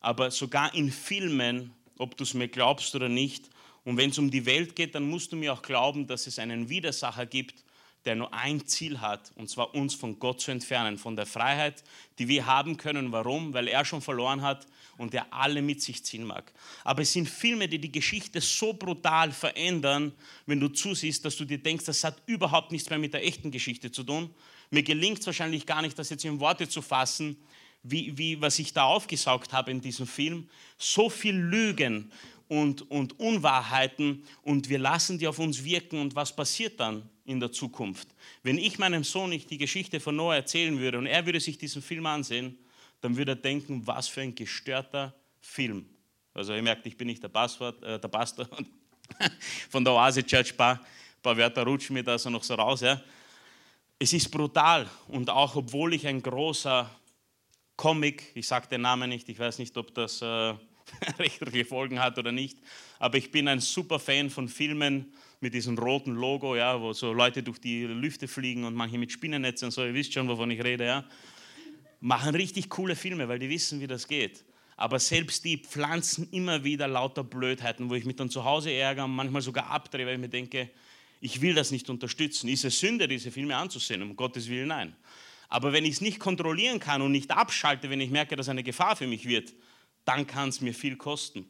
Aber 0.00 0.30
sogar 0.30 0.72
in 0.74 0.92
Filmen, 0.92 1.72
ob 1.98 2.16
du 2.16 2.22
es 2.22 2.34
mir 2.34 2.46
glaubst 2.46 2.94
oder 2.94 3.08
nicht, 3.08 3.50
und 3.82 3.96
wenn 3.96 4.10
es 4.10 4.18
um 4.18 4.30
die 4.30 4.46
Welt 4.46 4.76
geht, 4.76 4.94
dann 4.94 5.10
musst 5.10 5.32
du 5.32 5.36
mir 5.36 5.52
auch 5.52 5.62
glauben, 5.62 6.06
dass 6.06 6.28
es 6.28 6.38
einen 6.38 6.68
Widersacher 6.68 7.26
gibt, 7.26 7.64
der 8.04 8.14
nur 8.14 8.32
ein 8.32 8.64
Ziel 8.64 9.00
hat, 9.00 9.32
und 9.34 9.50
zwar 9.50 9.74
uns 9.74 9.96
von 9.96 10.20
Gott 10.20 10.40
zu 10.40 10.52
entfernen, 10.52 10.98
von 10.98 11.16
der 11.16 11.26
Freiheit, 11.26 11.82
die 12.20 12.28
wir 12.28 12.46
haben 12.46 12.76
können. 12.76 13.10
Warum? 13.10 13.54
Weil 13.54 13.66
er 13.66 13.84
schon 13.84 14.02
verloren 14.02 14.42
hat 14.42 14.68
und 14.98 15.14
er 15.14 15.32
alle 15.32 15.62
mit 15.62 15.82
sich 15.82 16.04
ziehen 16.04 16.24
mag. 16.24 16.52
Aber 16.84 17.02
es 17.02 17.12
sind 17.12 17.28
Filme, 17.28 17.68
die 17.68 17.78
die 17.78 17.92
Geschichte 17.92 18.40
so 18.40 18.72
brutal 18.72 19.32
verändern, 19.32 20.12
wenn 20.46 20.60
du 20.60 20.68
zusiehst, 20.68 21.24
dass 21.24 21.36
du 21.36 21.44
dir 21.44 21.58
denkst, 21.58 21.84
das 21.84 22.04
hat 22.04 22.22
überhaupt 22.26 22.72
nichts 22.72 22.90
mehr 22.90 22.98
mit 22.98 23.14
der 23.14 23.24
echten 23.24 23.50
Geschichte 23.50 23.90
zu 23.90 24.02
tun. 24.02 24.30
Mir 24.70 24.82
gelingt 24.82 25.20
es 25.20 25.26
wahrscheinlich 25.26 25.66
gar 25.66 25.82
nicht, 25.82 25.98
das 25.98 26.10
jetzt 26.10 26.24
in 26.24 26.40
Worte 26.40 26.68
zu 26.68 26.82
fassen, 26.82 27.36
wie, 27.82 28.16
wie, 28.18 28.40
was 28.40 28.58
ich 28.58 28.72
da 28.72 28.84
aufgesaugt 28.84 29.52
habe 29.52 29.70
in 29.70 29.80
diesem 29.80 30.06
Film. 30.06 30.48
So 30.76 31.08
viel 31.08 31.36
Lügen 31.36 32.10
und, 32.48 32.90
und 32.90 33.18
Unwahrheiten 33.18 34.24
und 34.42 34.68
wir 34.68 34.78
lassen 34.78 35.18
die 35.18 35.28
auf 35.28 35.38
uns 35.38 35.64
wirken 35.64 36.00
und 36.00 36.14
was 36.14 36.34
passiert 36.34 36.80
dann? 36.80 37.08
in 37.26 37.40
der 37.40 37.52
Zukunft. 37.52 38.08
Wenn 38.42 38.56
ich 38.56 38.78
meinem 38.78 39.04
Sohn 39.04 39.30
nicht 39.30 39.50
die 39.50 39.58
Geschichte 39.58 40.00
von 40.00 40.16
Noah 40.16 40.36
erzählen 40.36 40.78
würde 40.78 40.98
und 40.98 41.06
er 41.06 41.26
würde 41.26 41.40
sich 41.40 41.58
diesen 41.58 41.82
Film 41.82 42.06
ansehen, 42.06 42.56
dann 43.06 43.16
würde 43.16 43.32
er 43.32 43.36
denken, 43.36 43.86
was 43.86 44.08
für 44.08 44.20
ein 44.20 44.34
gestörter 44.34 45.14
Film. 45.40 45.86
Also 46.34 46.52
ihr 46.54 46.62
merkt, 46.62 46.84
ich 46.86 46.96
bin 46.96 47.06
nicht 47.06 47.22
der, 47.22 47.28
Passwort, 47.28 47.80
äh, 47.84 48.00
der 48.00 48.08
Pastor 48.08 48.48
von 49.70 49.84
der 49.84 49.92
Oase 49.92 50.24
Church, 50.24 50.50
ein 50.50 50.56
paar, 50.56 50.80
paar 51.22 51.36
Wörter 51.36 51.62
rutschen 51.62 51.94
mir 51.94 52.02
da 52.02 52.18
so 52.18 52.30
noch 52.30 52.42
so 52.42 52.54
raus. 52.54 52.80
Ja. 52.80 53.00
Es 53.96 54.12
ist 54.12 54.28
brutal 54.28 54.90
und 55.06 55.30
auch 55.30 55.54
obwohl 55.54 55.94
ich 55.94 56.04
ein 56.04 56.20
großer 56.20 56.90
Comic, 57.76 58.32
ich 58.34 58.48
sage 58.48 58.66
den 58.66 58.80
Namen 58.80 59.08
nicht, 59.08 59.28
ich 59.28 59.38
weiß 59.38 59.60
nicht, 59.60 59.76
ob 59.76 59.94
das 59.94 60.20
äh, 60.20 60.26
rechtliche 61.20 61.64
Folgen 61.64 62.00
hat 62.00 62.18
oder 62.18 62.32
nicht, 62.32 62.58
aber 62.98 63.18
ich 63.18 63.30
bin 63.30 63.46
ein 63.46 63.60
super 63.60 64.00
Fan 64.00 64.30
von 64.30 64.48
Filmen, 64.48 65.12
mit 65.38 65.54
diesem 65.54 65.78
roten 65.78 66.14
Logo, 66.14 66.56
ja, 66.56 66.80
wo 66.80 66.94
so 66.94 67.12
Leute 67.12 67.42
durch 67.42 67.60
die 67.60 67.84
Lüfte 67.84 68.26
fliegen 68.26 68.64
und 68.64 68.74
manche 68.74 68.96
mit 68.98 69.12
Spinnennetzen 69.12 69.66
und 69.66 69.70
so, 69.70 69.84
ihr 69.84 69.94
wisst 69.94 70.12
schon, 70.14 70.26
wovon 70.28 70.50
ich 70.50 70.64
rede, 70.64 70.86
ja, 70.86 71.04
machen 72.00 72.34
richtig 72.34 72.68
coole 72.68 72.96
Filme, 72.96 73.28
weil 73.28 73.38
die 73.38 73.48
wissen, 73.48 73.80
wie 73.80 73.86
das 73.86 74.06
geht. 74.08 74.44
Aber 74.76 74.98
selbst 74.98 75.44
die 75.44 75.56
pflanzen 75.56 76.28
immer 76.30 76.62
wieder 76.62 76.86
lauter 76.86 77.24
Blödheiten, 77.24 77.88
wo 77.88 77.94
ich 77.94 78.04
mich 78.04 78.16
dann 78.16 78.28
zu 78.28 78.44
Hause 78.44 78.70
ärgere 78.72 79.04
und 79.04 79.14
manchmal 79.14 79.42
sogar 79.42 79.70
abdrehe, 79.70 80.06
weil 80.06 80.14
ich 80.14 80.20
mir 80.20 80.28
denke, 80.28 80.70
ich 81.20 81.40
will 81.40 81.54
das 81.54 81.70
nicht 81.70 81.88
unterstützen. 81.88 82.48
Ist 82.48 82.64
es 82.64 82.78
Sünde, 82.78 83.08
diese 83.08 83.30
Filme 83.30 83.56
anzusehen? 83.56 84.02
Um 84.02 84.14
Gottes 84.16 84.48
Willen, 84.48 84.68
nein. 84.68 84.94
Aber 85.48 85.72
wenn 85.72 85.84
ich 85.84 85.92
es 85.92 86.00
nicht 86.00 86.18
kontrollieren 86.18 86.78
kann 86.78 87.00
und 87.00 87.12
nicht 87.12 87.30
abschalte, 87.30 87.88
wenn 87.88 88.00
ich 88.00 88.10
merke, 88.10 88.36
dass 88.36 88.48
eine 88.48 88.62
Gefahr 88.62 88.96
für 88.96 89.06
mich 89.06 89.26
wird, 89.26 89.54
dann 90.04 90.26
kann 90.26 90.50
es 90.50 90.60
mir 90.60 90.74
viel 90.74 90.96
kosten. 90.96 91.46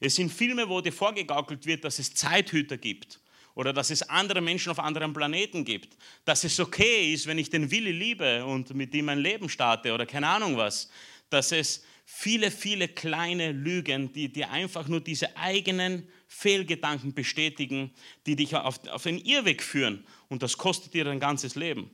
Es 0.00 0.16
sind 0.16 0.32
Filme, 0.32 0.68
wo 0.68 0.80
dir 0.80 0.92
vorgegaukelt 0.92 1.66
wird, 1.66 1.84
dass 1.84 1.98
es 1.98 2.14
Zeithüter 2.14 2.76
gibt 2.76 3.20
oder 3.54 3.72
dass 3.72 3.90
es 3.90 4.02
andere 4.02 4.40
Menschen 4.40 4.70
auf 4.70 4.78
anderen 4.78 5.12
Planeten 5.12 5.64
gibt, 5.64 5.96
dass 6.24 6.44
es 6.44 6.58
okay 6.58 7.12
ist, 7.12 7.26
wenn 7.26 7.38
ich 7.38 7.50
den 7.50 7.70
Willi 7.70 7.92
liebe 7.92 8.44
und 8.44 8.74
mit 8.74 8.94
ihm 8.94 9.06
mein 9.06 9.18
Leben 9.18 9.48
starte 9.48 9.92
oder 9.92 10.06
keine 10.06 10.28
Ahnung 10.28 10.56
was, 10.56 10.90
dass 11.30 11.52
es 11.52 11.84
viele, 12.04 12.50
viele 12.50 12.88
kleine 12.88 13.52
Lügen, 13.52 14.12
die 14.12 14.28
dir 14.32 14.50
einfach 14.50 14.88
nur 14.88 15.00
diese 15.00 15.36
eigenen 15.36 16.08
Fehlgedanken 16.28 17.14
bestätigen, 17.14 17.92
die 18.26 18.36
dich 18.36 18.54
auf, 18.56 18.86
auf 18.88 19.02
den 19.04 19.18
Irrweg 19.18 19.62
führen 19.62 20.04
und 20.28 20.42
das 20.42 20.58
kostet 20.58 20.94
dir 20.94 21.04
dein 21.04 21.20
ganzes 21.20 21.54
Leben. 21.54 21.90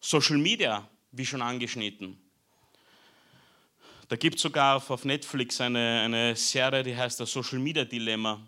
Social 0.00 0.36
Media, 0.36 0.88
wie 1.12 1.24
schon 1.24 1.40
angeschnitten. 1.40 2.18
Da 4.08 4.16
gibt 4.16 4.36
es 4.36 4.42
sogar 4.42 4.76
auf 4.90 5.04
Netflix 5.06 5.60
eine, 5.62 6.02
eine 6.04 6.36
Serie, 6.36 6.82
die 6.82 6.94
heißt 6.94 7.18
das 7.18 7.32
Social 7.32 7.58
Media 7.58 7.86
Dilemma. 7.86 8.46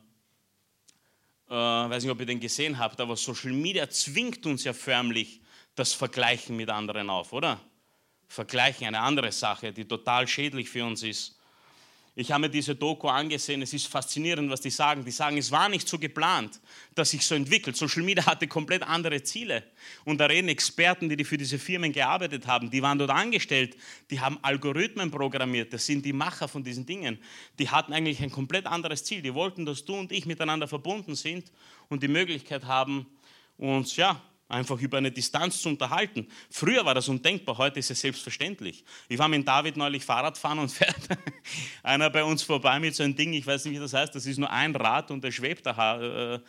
Äh, 1.48 1.54
weiß 1.54 2.02
nicht, 2.02 2.12
ob 2.12 2.20
ihr 2.20 2.26
den 2.26 2.40
gesehen 2.40 2.78
habt, 2.78 3.00
aber 3.00 3.16
Social 3.16 3.52
Media 3.52 3.88
zwingt 3.88 4.44
uns 4.46 4.64
ja 4.64 4.72
förmlich 4.72 5.40
das 5.74 5.92
Vergleichen 5.92 6.56
mit 6.56 6.68
anderen 6.70 7.08
auf, 7.10 7.32
oder? 7.32 7.60
Vergleichen, 8.26 8.86
eine 8.86 9.00
andere 9.00 9.30
Sache, 9.30 9.72
die 9.72 9.86
total 9.86 10.26
schädlich 10.26 10.68
für 10.68 10.84
uns 10.84 11.02
ist. 11.02 11.35
Ich 12.18 12.32
habe 12.32 12.40
mir 12.40 12.48
diese 12.48 12.74
Doku 12.74 13.08
angesehen, 13.08 13.60
es 13.60 13.74
ist 13.74 13.88
faszinierend, 13.88 14.50
was 14.50 14.62
die 14.62 14.70
sagen. 14.70 15.04
Die 15.04 15.10
sagen, 15.10 15.36
es 15.36 15.50
war 15.50 15.68
nicht 15.68 15.86
so 15.86 15.98
geplant, 15.98 16.58
dass 16.94 17.10
sich 17.10 17.22
so 17.26 17.34
entwickelt. 17.34 17.76
Social 17.76 18.02
Media 18.02 18.24
hatte 18.24 18.48
komplett 18.48 18.82
andere 18.82 19.22
Ziele. 19.22 19.64
Und 20.06 20.18
da 20.18 20.24
reden 20.24 20.48
Experten, 20.48 21.10
die 21.10 21.24
für 21.24 21.36
diese 21.36 21.58
Firmen 21.58 21.92
gearbeitet 21.92 22.46
haben, 22.46 22.70
die 22.70 22.80
waren 22.80 22.98
dort 22.98 23.10
angestellt, 23.10 23.76
die 24.10 24.18
haben 24.18 24.38
Algorithmen 24.40 25.10
programmiert, 25.10 25.74
das 25.74 25.84
sind 25.84 26.06
die 26.06 26.14
Macher 26.14 26.48
von 26.48 26.64
diesen 26.64 26.86
Dingen. 26.86 27.18
Die 27.58 27.68
hatten 27.68 27.92
eigentlich 27.92 28.22
ein 28.22 28.30
komplett 28.30 28.64
anderes 28.64 29.04
Ziel. 29.04 29.20
Die 29.20 29.34
wollten, 29.34 29.66
dass 29.66 29.84
du 29.84 29.94
und 29.94 30.10
ich 30.10 30.24
miteinander 30.24 30.68
verbunden 30.68 31.16
sind 31.16 31.52
und 31.90 32.02
die 32.02 32.08
Möglichkeit 32.08 32.64
haben, 32.64 33.06
uns 33.58 33.94
ja, 33.96 34.22
einfach 34.48 34.80
über 34.80 34.98
eine 34.98 35.10
Distanz 35.10 35.60
zu 35.60 35.68
unterhalten. 35.68 36.28
Früher 36.50 36.84
war 36.84 36.94
das 36.94 37.08
undenkbar, 37.08 37.58
heute 37.58 37.80
ist 37.80 37.90
es 37.90 38.00
selbstverständlich. 38.00 38.84
Ich 39.08 39.18
war 39.18 39.28
mit 39.28 39.46
David 39.46 39.76
neulich 39.76 40.04
Fahrrad 40.04 40.38
fahren 40.38 40.58
und 40.58 40.68
fährt 40.72 40.96
einer 41.82 42.10
bei 42.10 42.22
uns 42.22 42.42
vorbei 42.42 42.78
mit 42.78 42.94
so 42.94 43.02
einem 43.02 43.16
Ding, 43.16 43.32
ich 43.32 43.46
weiß 43.46 43.64
nicht, 43.64 43.74
wie 43.74 43.80
das 43.80 43.92
heißt, 43.92 44.14
das 44.14 44.26
ist 44.26 44.38
nur 44.38 44.50
ein 44.50 44.74
Rad 44.74 45.10
und 45.10 45.22
der 45.24 45.32
schwebt 45.32 45.66
da 45.66 46.00
äh, 46.00 46.40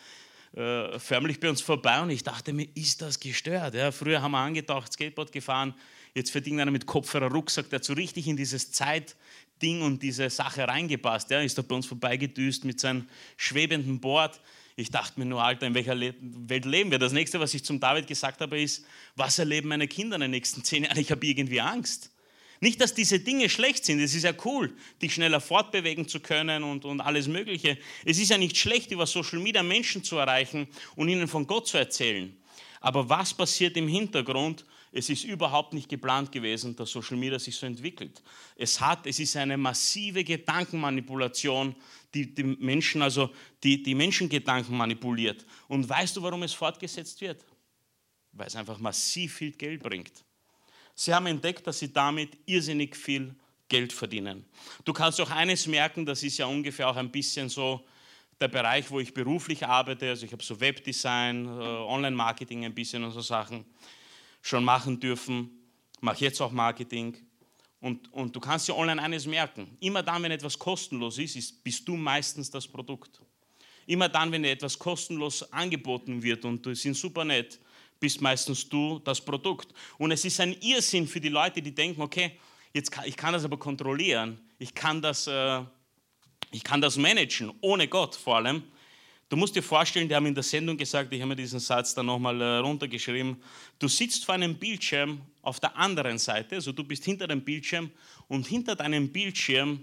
äh, 0.56 1.00
förmlich 1.00 1.39
bei 1.39 1.50
uns 1.50 1.62
vorbei 1.62 2.01
und 2.01 2.10
ich 2.10 2.24
dachte 2.24 2.54
mir, 2.54 2.68
ist 2.75 3.01
das 3.01 3.20
gestört? 3.20 3.74
Ja, 3.74 3.92
früher 3.92 4.22
haben 4.22 4.32
wir 4.32 4.39
angetaucht, 4.39 4.94
Skateboard 4.94 5.32
gefahren, 5.32 5.74
jetzt 6.13 6.32
verdient 6.32 6.62
einer 6.62 6.72
mit 6.72 6.86
Kopfhörer 6.86 7.32
Rucksack, 7.32 7.70
der 7.70 7.80
hat 7.80 7.84
so 7.84 7.94
richtig 7.94 8.27
in 8.27 8.38
dieses 8.38 8.72
Zeitding 8.72 9.82
und 9.82 10.01
diese 10.01 10.30
Sache 10.30 10.68
reingepasst. 10.68 11.30
Ja, 11.32 11.42
ist 11.42 11.58
da 11.58 11.63
bei 11.63 11.75
uns 11.75 11.86
vorbeigedüst 11.86 12.63
mit 12.63 12.80
seinem 12.80 13.08
schwebenden 13.38 14.00
Board. 14.00 14.39
Ich 14.80 14.92
dachte 14.92 15.20
mir 15.20 15.26
nur, 15.26 15.44
Alter, 15.44 15.66
in 15.66 15.74
welcher 15.74 16.00
Welt 16.00 16.66
leben 16.66 16.92
wir? 16.92 17.00
Das 17.00 17.12
nächste, 17.12 17.40
was 17.40 17.52
ich 17.56 17.66
zum 17.66 17.80
David 17.80 18.06
gesagt 18.06 18.42
habe, 18.42 18.62
ist, 18.62 18.86
was 19.16 19.40
erleben 19.40 19.70
meine 19.70 19.88
Kinder 19.88 20.18
in 20.18 20.22
den 20.22 20.30
nächsten 20.30 20.64
zehn 20.64 20.84
Jahren? 20.84 21.00
Ich 21.00 21.10
habe 21.10 21.26
irgendwie 21.26 21.60
Angst. 21.60 22.12
Nicht, 22.60 22.80
dass 22.80 22.94
diese 22.94 23.20
Dinge 23.20 23.50
schlecht 23.50 23.86
sind. 23.86 24.00
Es 24.00 24.14
ist 24.14 24.22
ja 24.22 24.34
cool, 24.46 24.72
dich 25.02 25.16
schneller 25.16 25.42
fortbewegen 25.42 26.08
zu 26.08 26.20
können 26.20 26.64
und, 26.64 26.86
und 26.86 27.02
alles 27.02 27.28
Mögliche. 27.28 27.80
Es 28.06 28.20
ist 28.20 28.30
ja 28.30 28.38
nicht 28.38 28.56
schlecht, 28.56 28.92
über 28.92 29.08
Social 29.08 29.40
Media 29.40 29.64
Menschen 29.64 30.04
zu 30.04 30.18
erreichen 30.18 30.68
und 30.96 31.10
ihnen 31.10 31.28
von 31.28 31.48
Gott 31.48 31.68
zu 31.68 31.80
erzählen. 31.80 32.38
Aber 32.80 33.10
was 33.10 33.34
passiert 33.34 33.78
im 33.78 33.88
Hintergrund? 33.88 34.64
Es 34.91 35.10
ist 35.10 35.25
überhaupt 35.25 35.74
nicht 35.74 35.89
geplant 35.89 36.32
gewesen, 36.32 36.75
dass 36.75 36.91
Social 36.91 37.17
Media 37.17 37.38
sich 37.38 37.56
so 37.56 37.65
entwickelt. 37.65 38.24
Es, 38.56 38.79
hat, 38.79 39.06
es 39.06 39.20
ist 39.20 39.36
eine 39.36 39.58
massive 39.58 40.24
Gedankenmanipulation, 40.24 41.75
die, 42.13 42.34
die 42.34 42.44
Menschen, 42.44 43.01
also 43.01 43.29
die, 43.63 43.84
die 43.84 43.96
Menschengedanken 43.96 44.75
manipuliert. 44.75 45.46
Und 45.67 45.88
weißt 45.88 46.15
du, 46.15 46.22
warum 46.22 46.44
es 46.44 46.53
fortgesetzt 46.53 47.20
wird? 47.22 47.44
Weil 48.32 48.48
es 48.48 48.56
einfach 48.56 48.79
massiv 48.79 49.36
viel 49.36 49.51
Geld 49.51 49.84
bringt. 49.84 50.24
Sie 50.96 51.13
haben 51.13 51.27
entdeckt, 51.27 51.67
dass 51.67 51.79
sie 51.79 51.91
damit 51.91 52.38
irrsinnig 52.46 52.96
viel 52.96 53.36
Geld 53.70 53.91
verdienen. 53.91 54.45
Du 54.86 54.93
kannst 54.93 55.19
auch 55.19 55.30
eines 55.30 55.67
merken, 55.67 56.06
das 56.06 56.23
ist 56.23 56.38
ja 56.38 56.45
ungefähr 56.45 56.88
auch 56.89 56.95
ein 56.95 57.12
bisschen 57.12 57.50
so 57.50 57.86
der 58.39 58.47
Bereich, 58.47 58.89
wo 58.89 59.00
ich 59.00 59.13
beruflich 59.13 59.65
arbeite. 59.65 60.10
Also 60.10 60.26
ich 60.26 60.32
habe 60.32 60.43
so 60.43 60.60
Webdesign, 60.60 61.45
äh, 61.45 61.50
Online-Marketing 61.50 62.65
ein 62.65 62.73
bisschen 62.73 63.04
und 63.04 63.12
so 63.12 63.21
Sachen 63.21 63.65
schon 64.48 64.64
machen 64.64 65.00
dürfen. 65.00 65.50
Mache 66.00 66.26
jetzt 66.26 66.42
auch 66.42 66.52
Marketing. 66.52 67.18
Und, 67.80 68.12
und 68.14 68.36
du 68.36 68.40
kannst 68.40 68.68
dir 68.68 68.76
online 68.76 69.02
eines 69.02 69.26
merken. 69.26 69.78
Immer 69.80 70.02
dann, 70.02 70.24
wenn 70.24 70.32
etwas 70.32 70.58
kostenlos 70.58 71.18
ist, 71.18 71.36
ist, 71.36 71.64
bist 71.64 71.88
du 71.88 71.96
meistens 71.96 72.50
das 72.50 72.68
Produkt. 72.68 73.22
Immer 73.86 74.10
dann, 74.10 74.32
wenn 74.32 74.44
dir 74.44 74.52
etwas 74.52 74.78
kostenlos 74.78 75.52
angeboten 75.52 76.22
wird 76.24 76.44
und 76.46 76.66
du 76.66 76.74
sind 76.74 76.96
super 76.96 77.24
nett, 77.24 77.60
bist 78.00 78.22
meistens 78.22 78.68
du 78.68 79.00
das 79.00 79.22
Produkt. 79.22 79.74
Und 79.98 80.12
es 80.12 80.24
ist 80.26 80.40
ein 80.40 80.54
Irrsinn 80.62 81.08
für 81.08 81.22
die 81.22 81.30
Leute, 81.30 81.62
die 81.62 81.74
denken, 81.74 82.02
okay, 82.02 82.40
jetzt 82.74 82.92
kann, 82.92 83.06
ich 83.06 83.16
kann 83.16 83.34
das 83.34 83.44
aber 83.44 83.58
kontrollieren, 83.58 84.40
ich 84.60 84.74
kann 84.74 85.02
das, 85.02 85.28
äh, 85.28 85.62
ich 86.52 86.64
kann 86.64 86.82
das 86.82 86.98
managen, 86.98 87.52
ohne 87.62 87.88
Gott 87.88 88.16
vor 88.16 88.38
allem. 88.38 88.64
Du 89.30 89.36
musst 89.36 89.56
dir 89.56 89.63
vorstellen, 89.63 90.08
die 90.08 90.16
haben 90.16 90.26
in 90.26 90.36
der 90.36 90.44
Sendung 90.44 90.78
gesagt, 90.78 91.12
ich 91.12 91.20
habe 91.20 91.30
mir 91.30 91.36
diesen 91.36 91.60
Satz 91.60 91.94
dann 91.94 92.06
nochmal 92.06 92.40
äh, 92.40 92.58
runtergeschrieben, 92.60 93.36
du 93.78 93.90
sitzt 93.90 94.24
vor 94.24 94.36
einem 94.36 94.56
Bildschirm 94.56 95.22
auf 95.42 95.60
der 95.60 95.76
anderen 95.76 96.18
Seite, 96.18 96.56
also 96.56 96.72
du 96.72 96.86
bist 96.86 97.04
hinter 97.04 97.28
dem 97.28 97.42
Bildschirm 97.42 97.92
und 98.30 98.48
hinter 98.48 98.76
deinem 98.78 99.10
Bildschirm 99.10 99.82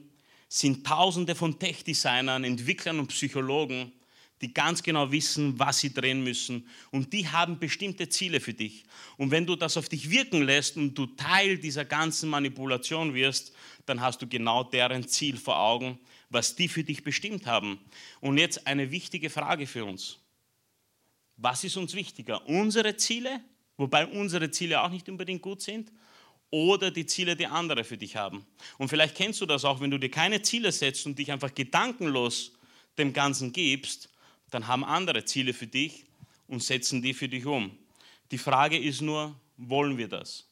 sind 0.49 0.87
tausende 0.87 1.35
von 1.35 1.59
Tech-Designern, 1.59 2.45
Entwicklern 2.45 2.99
und 2.99 3.09
Psychologen, 3.09 3.93
die 4.41 4.55
ganz 4.55 4.83
genau 4.83 5.13
wissen, 5.13 5.59
was 5.59 5.79
sie 5.79 5.93
drehen 5.93 6.25
müssen. 6.25 6.67
Und 6.91 7.13
die 7.13 7.29
haben 7.29 7.59
bestimmte 7.59 8.09
Ziele 8.09 8.41
für 8.41 8.55
dich. 8.55 8.85
Und 9.17 9.31
wenn 9.31 9.47
du 9.47 9.57
das 9.57 9.77
auf 9.77 9.89
dich 9.89 10.11
wirken 10.11 10.43
lässt 10.43 10.77
und 10.77 10.95
du 10.95 11.07
Teil 11.07 11.59
dieser 11.59 11.85
ganzen 11.85 12.31
Manipulation 12.31 13.15
wirst, 13.15 13.53
dann 13.85 14.01
hast 14.01 14.23
du 14.23 14.27
genau 14.27 14.65
deren 14.65 15.07
Ziel 15.07 15.37
vor 15.37 15.59
Augen, 15.59 15.99
was 16.31 16.57
die 16.57 16.69
für 16.69 16.85
dich 16.85 17.05
bestimmt 17.05 17.47
haben. 17.47 17.79
Und 18.21 18.39
jetzt 18.39 18.67
eine 18.67 18.91
wichtige 18.91 19.31
Frage 19.31 19.67
für 19.67 19.85
uns. 19.85 20.19
Was 21.37 21.65
ist 21.65 21.77
uns 21.77 21.95
wichtiger? 21.95 22.47
Unsere 22.47 22.97
Ziele, 22.97 23.41
wobei 23.77 24.07
unsere 24.07 24.51
Ziele 24.51 24.83
auch 24.83 24.91
nicht 24.91 25.09
unbedingt 25.09 25.43
gut 25.43 25.63
sind, 25.63 25.91
oder 26.51 26.93
die 26.93 27.07
Ziele, 27.07 27.35
die 27.35 27.47
andere 27.47 27.83
für 27.83 27.97
dich 27.97 28.15
haben. 28.15 28.47
Und 28.79 28.89
vielleicht 28.89 29.17
kennst 29.17 29.41
du 29.41 29.47
das 29.47 29.65
auch, 29.65 29.81
wenn 29.81 29.91
du 29.91 29.99
dir 29.99 30.11
keine 30.11 30.41
Ziele 30.41 30.71
setzt 30.71 31.05
und 31.05 31.19
dich 31.19 31.33
einfach 31.33 31.53
gedankenlos 31.53 32.53
dem 32.97 33.13
Ganzen 33.13 33.53
gibst, 33.53 34.09
dann 34.51 34.69
haben 34.69 34.85
andere 34.85 35.25
Ziele 35.25 35.53
für 35.53 35.67
dich 35.67 36.05
und 36.47 36.63
setzen 36.63 37.03
die 37.03 37.13
für 37.13 37.29
dich 37.29 37.45
um. 37.45 37.77
Die 38.31 38.39
Frage 38.39 38.79
ist 38.79 39.01
nur, 39.01 39.35
wollen 39.57 39.99
wir 39.99 40.07
das? 40.07 40.49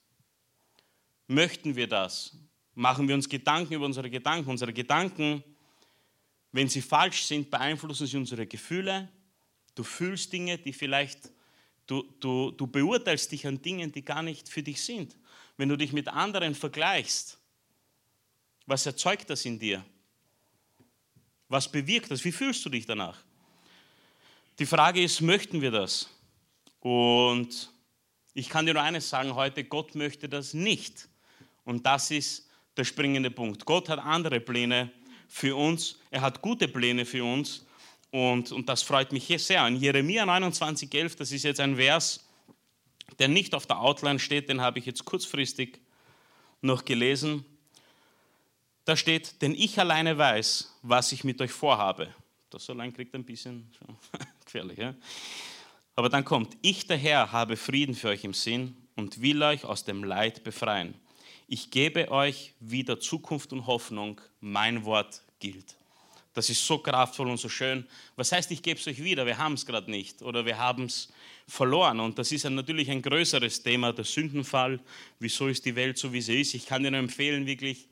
Möchten 1.28 1.76
wir 1.76 1.86
das? 1.86 2.36
Machen 2.74 3.06
wir 3.06 3.14
uns 3.14 3.28
Gedanken 3.28 3.74
über 3.74 3.86
unsere 3.86 4.10
Gedanken? 4.10 4.50
Unsere 4.50 4.72
Gedanken 4.72 5.44
wenn 6.52 6.68
sie 6.68 6.82
falsch 6.82 7.24
sind, 7.24 7.50
beeinflussen 7.50 8.06
sie 8.06 8.16
unsere 8.16 8.46
Gefühle. 8.46 9.08
Du 9.74 9.82
fühlst 9.82 10.32
Dinge, 10.32 10.58
die 10.58 10.72
vielleicht, 10.72 11.30
du, 11.86 12.02
du, 12.20 12.50
du 12.50 12.66
beurteilst 12.66 13.32
dich 13.32 13.46
an 13.46 13.60
Dingen, 13.60 13.90
die 13.90 14.04
gar 14.04 14.22
nicht 14.22 14.48
für 14.48 14.62
dich 14.62 14.82
sind. 14.82 15.16
Wenn 15.56 15.70
du 15.70 15.76
dich 15.76 15.92
mit 15.92 16.08
anderen 16.08 16.54
vergleichst, 16.54 17.38
was 18.66 18.86
erzeugt 18.86 19.30
das 19.30 19.44
in 19.44 19.58
dir? 19.58 19.84
Was 21.48 21.70
bewirkt 21.70 22.10
das? 22.10 22.24
Wie 22.24 22.32
fühlst 22.32 22.64
du 22.64 22.70
dich 22.70 22.86
danach? 22.86 23.18
Die 24.58 24.66
Frage 24.66 25.02
ist, 25.02 25.20
möchten 25.20 25.60
wir 25.60 25.70
das? 25.70 26.08
Und 26.80 27.70
ich 28.34 28.48
kann 28.48 28.66
dir 28.66 28.74
nur 28.74 28.82
eines 28.82 29.08
sagen 29.08 29.34
heute, 29.34 29.64
Gott 29.64 29.94
möchte 29.94 30.28
das 30.28 30.54
nicht. 30.54 31.08
Und 31.64 31.86
das 31.86 32.10
ist 32.10 32.48
der 32.76 32.84
springende 32.84 33.30
Punkt. 33.30 33.64
Gott 33.64 33.88
hat 33.88 33.98
andere 33.98 34.40
Pläne 34.40 34.90
für 35.28 35.56
uns. 35.56 35.98
Er 36.12 36.20
hat 36.20 36.40
gute 36.42 36.68
Pläne 36.68 37.04
für 37.04 37.24
uns. 37.24 37.66
Und, 38.12 38.52
und 38.52 38.68
das 38.68 38.82
freut 38.82 39.12
mich 39.12 39.26
hier 39.26 39.38
sehr. 39.38 39.66
In 39.66 39.76
Jeremia 39.76 40.24
29,11, 40.24 41.16
das 41.16 41.32
ist 41.32 41.42
jetzt 41.42 41.58
ein 41.58 41.76
Vers, 41.76 42.28
der 43.18 43.28
nicht 43.28 43.54
auf 43.54 43.66
der 43.66 43.80
Outline 43.80 44.18
steht, 44.18 44.48
den 44.48 44.60
habe 44.60 44.78
ich 44.78 44.86
jetzt 44.86 45.04
kurzfristig 45.04 45.80
noch 46.60 46.84
gelesen. 46.84 47.44
Da 48.84 48.96
steht, 48.96 49.42
denn 49.42 49.54
ich 49.54 49.78
alleine 49.80 50.16
weiß, 50.16 50.78
was 50.82 51.12
ich 51.12 51.24
mit 51.24 51.40
euch 51.40 51.50
vorhabe. 51.50 52.14
Das 52.50 52.68
allein 52.68 52.92
kriegt 52.92 53.14
ein 53.14 53.24
bisschen 53.24 53.70
gefährlich. 54.44 54.78
Ja? 54.78 54.94
Aber 55.96 56.08
dann 56.08 56.24
kommt, 56.24 56.56
ich 56.62 56.86
der 56.86 56.98
Herr 56.98 57.32
habe 57.32 57.56
Frieden 57.56 57.94
für 57.94 58.08
euch 58.08 58.24
im 58.24 58.34
Sinn 58.34 58.76
und 58.94 59.22
will 59.22 59.42
euch 59.42 59.64
aus 59.64 59.84
dem 59.84 60.04
Leid 60.04 60.44
befreien 60.44 60.94
ich 61.52 61.70
gebe 61.70 62.10
euch 62.10 62.54
wieder 62.60 62.98
Zukunft 62.98 63.52
und 63.52 63.66
Hoffnung, 63.66 64.22
mein 64.40 64.86
Wort 64.86 65.22
gilt. 65.38 65.76
Das 66.34 66.48
ist 66.48 66.66
so 66.66 66.78
kraftvoll 66.78 67.28
und 67.28 67.38
so 67.38 67.48
schön. 67.48 67.86
Was 68.16 68.32
heißt, 68.32 68.50
ich 68.50 68.62
gebe 68.62 68.80
es 68.80 68.86
euch 68.86 69.02
wieder? 69.02 69.26
Wir 69.26 69.36
haben 69.36 69.54
es 69.54 69.66
gerade 69.66 69.90
nicht 69.90 70.22
oder 70.22 70.46
wir 70.46 70.58
haben 70.58 70.84
es 70.84 71.08
verloren. 71.46 72.00
Und 72.00 72.18
das 72.18 72.32
ist 72.32 72.44
natürlich 72.44 72.90
ein 72.90 73.02
größeres 73.02 73.62
Thema, 73.62 73.92
der 73.92 74.04
Sündenfall. 74.04 74.80
Wieso 75.18 75.48
ist 75.48 75.64
die 75.66 75.76
Welt 75.76 75.98
so, 75.98 76.12
wie 76.12 76.22
sie 76.22 76.40
ist? 76.40 76.54
Ich 76.54 76.66
kann 76.66 76.82
dir 76.82 76.90
nur 76.90 77.00
empfehlen, 77.00 77.46
wirklich 77.46 77.86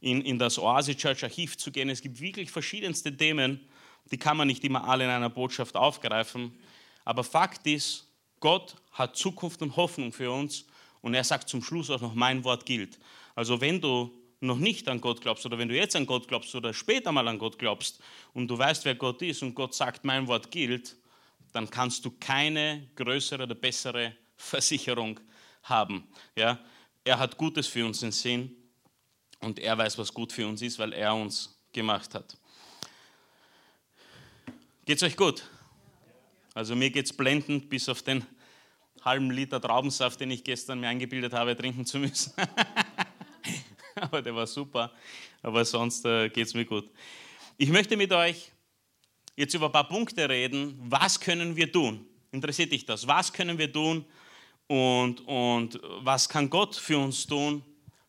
in, 0.00 0.22
in 0.22 0.38
das 0.38 0.58
Oase 0.58 0.96
Church 0.96 1.22
Archiv 1.22 1.56
zu 1.56 1.70
gehen. 1.70 1.88
Es 1.88 2.02
gibt 2.02 2.20
wirklich 2.20 2.50
verschiedenste 2.50 3.16
Themen, 3.16 3.60
Die 4.10 4.18
kann 4.18 4.36
man 4.36 4.48
nicht 4.48 4.62
immer 4.64 4.86
alle 4.86 5.04
in 5.04 5.10
einer 5.10 5.30
Botschaft 5.30 5.76
aufgreifen. 5.76 6.52
Aber 7.04 7.24
Fakt 7.24 7.66
ist, 7.66 8.06
Gott 8.40 8.76
hat 8.92 9.16
Zukunft 9.16 9.62
und 9.62 9.76
Hoffnung 9.76 10.12
für 10.12 10.30
uns 10.30 10.66
und 11.00 11.14
er 11.14 11.24
sagt 11.24 11.48
zum 11.48 11.62
Schluss 11.62 11.90
auch 11.90 12.00
noch, 12.00 12.14
mein 12.14 12.44
Wort 12.44 12.66
gilt. 12.66 12.98
Also 13.34 13.60
wenn 13.60 13.80
du 13.80 14.10
noch 14.46 14.58
nicht 14.58 14.88
an 14.88 15.00
Gott 15.00 15.20
glaubst 15.20 15.44
oder 15.46 15.58
wenn 15.58 15.68
du 15.68 15.76
jetzt 15.76 15.96
an 15.96 16.06
Gott 16.06 16.28
glaubst 16.28 16.54
oder 16.54 16.72
später 16.72 17.12
mal 17.12 17.26
an 17.28 17.38
Gott 17.38 17.58
glaubst 17.58 18.00
und 18.32 18.48
du 18.48 18.56
weißt, 18.58 18.84
wer 18.84 18.94
Gott 18.94 19.22
ist 19.22 19.42
und 19.42 19.54
Gott 19.54 19.74
sagt, 19.74 20.04
mein 20.04 20.26
Wort 20.26 20.50
gilt, 20.50 20.96
dann 21.52 21.70
kannst 21.70 22.04
du 22.04 22.10
keine 22.10 22.88
größere 22.96 23.44
oder 23.44 23.54
bessere 23.54 24.14
Versicherung 24.36 25.20
haben. 25.62 26.06
Ja? 26.36 26.58
Er 27.04 27.18
hat 27.18 27.36
Gutes 27.36 27.66
für 27.66 27.84
uns 27.86 28.02
im 28.02 28.12
Sinn 28.12 28.54
und 29.40 29.58
er 29.58 29.76
weiß, 29.76 29.98
was 29.98 30.12
gut 30.12 30.32
für 30.32 30.46
uns 30.46 30.62
ist, 30.62 30.78
weil 30.78 30.92
er 30.92 31.14
uns 31.14 31.58
gemacht 31.72 32.14
hat. 32.14 32.36
Geht 34.84 34.98
es 34.98 35.02
euch 35.02 35.16
gut? 35.16 35.44
Also 36.54 36.76
mir 36.76 36.90
geht 36.90 37.06
es 37.06 37.12
blendend, 37.16 37.68
bis 37.68 37.88
auf 37.88 38.02
den 38.02 38.24
halben 39.04 39.30
Liter 39.30 39.60
Traubensaft, 39.60 40.20
den 40.20 40.30
ich 40.30 40.44
gestern 40.44 40.80
mir 40.80 40.88
eingebildet 40.88 41.32
habe, 41.32 41.56
trinken 41.56 41.84
zu 41.84 41.98
müssen. 41.98 42.32
Aber 44.00 44.22
der 44.22 44.34
war 44.34 44.46
super. 44.46 44.92
Aber 45.42 45.64
sonst 45.64 46.04
äh, 46.04 46.28
geht 46.28 46.46
es 46.46 46.54
mir 46.54 46.64
gut. 46.64 46.90
Ich 47.56 47.68
möchte 47.68 47.96
mit 47.96 48.12
euch 48.12 48.50
jetzt 49.36 49.54
über 49.54 49.66
ein 49.66 49.72
paar 49.72 49.88
Punkte 49.88 50.28
reden. 50.28 50.78
Was 50.88 51.18
können 51.18 51.54
wir 51.54 51.70
tun? 51.70 52.06
Interessiert 52.32 52.72
dich 52.72 52.84
das? 52.84 53.06
Was 53.06 53.32
können 53.32 53.58
wir 53.58 53.72
tun 53.72 54.04
und, 54.66 55.20
und 55.26 55.80
was 56.00 56.28
kann 56.28 56.50
Gott 56.50 56.74
für 56.74 56.98
uns 56.98 57.26
tun, 57.26 57.62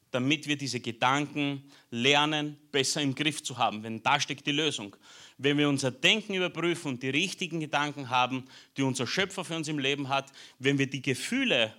damit 0.09 0.47
wir 0.47 0.57
diese 0.57 0.79
Gedanken 0.79 1.69
lernen, 1.91 2.57
besser 2.71 3.01
im 3.01 3.13
Griff 3.13 3.43
zu 3.43 3.57
haben? 3.57 3.83
Wenn 3.83 4.01
da 4.01 4.19
steckt 4.19 4.47
die 4.47 4.51
Lösung. 4.51 4.95
Wenn 5.37 5.57
wir 5.57 5.69
unser 5.69 5.91
Denken 5.91 6.33
überprüfen 6.33 6.93
und 6.93 7.03
die 7.03 7.09
richtigen 7.09 7.59
Gedanken 7.59 8.09
haben, 8.09 8.45
die 8.77 8.81
unser 8.81 9.05
Schöpfer 9.05 9.43
für 9.43 9.55
uns 9.55 9.67
im 9.67 9.77
Leben 9.77 10.09
hat, 10.09 10.31
wenn 10.57 10.79
wir 10.79 10.89
die 10.89 11.01
Gefühle 11.01 11.75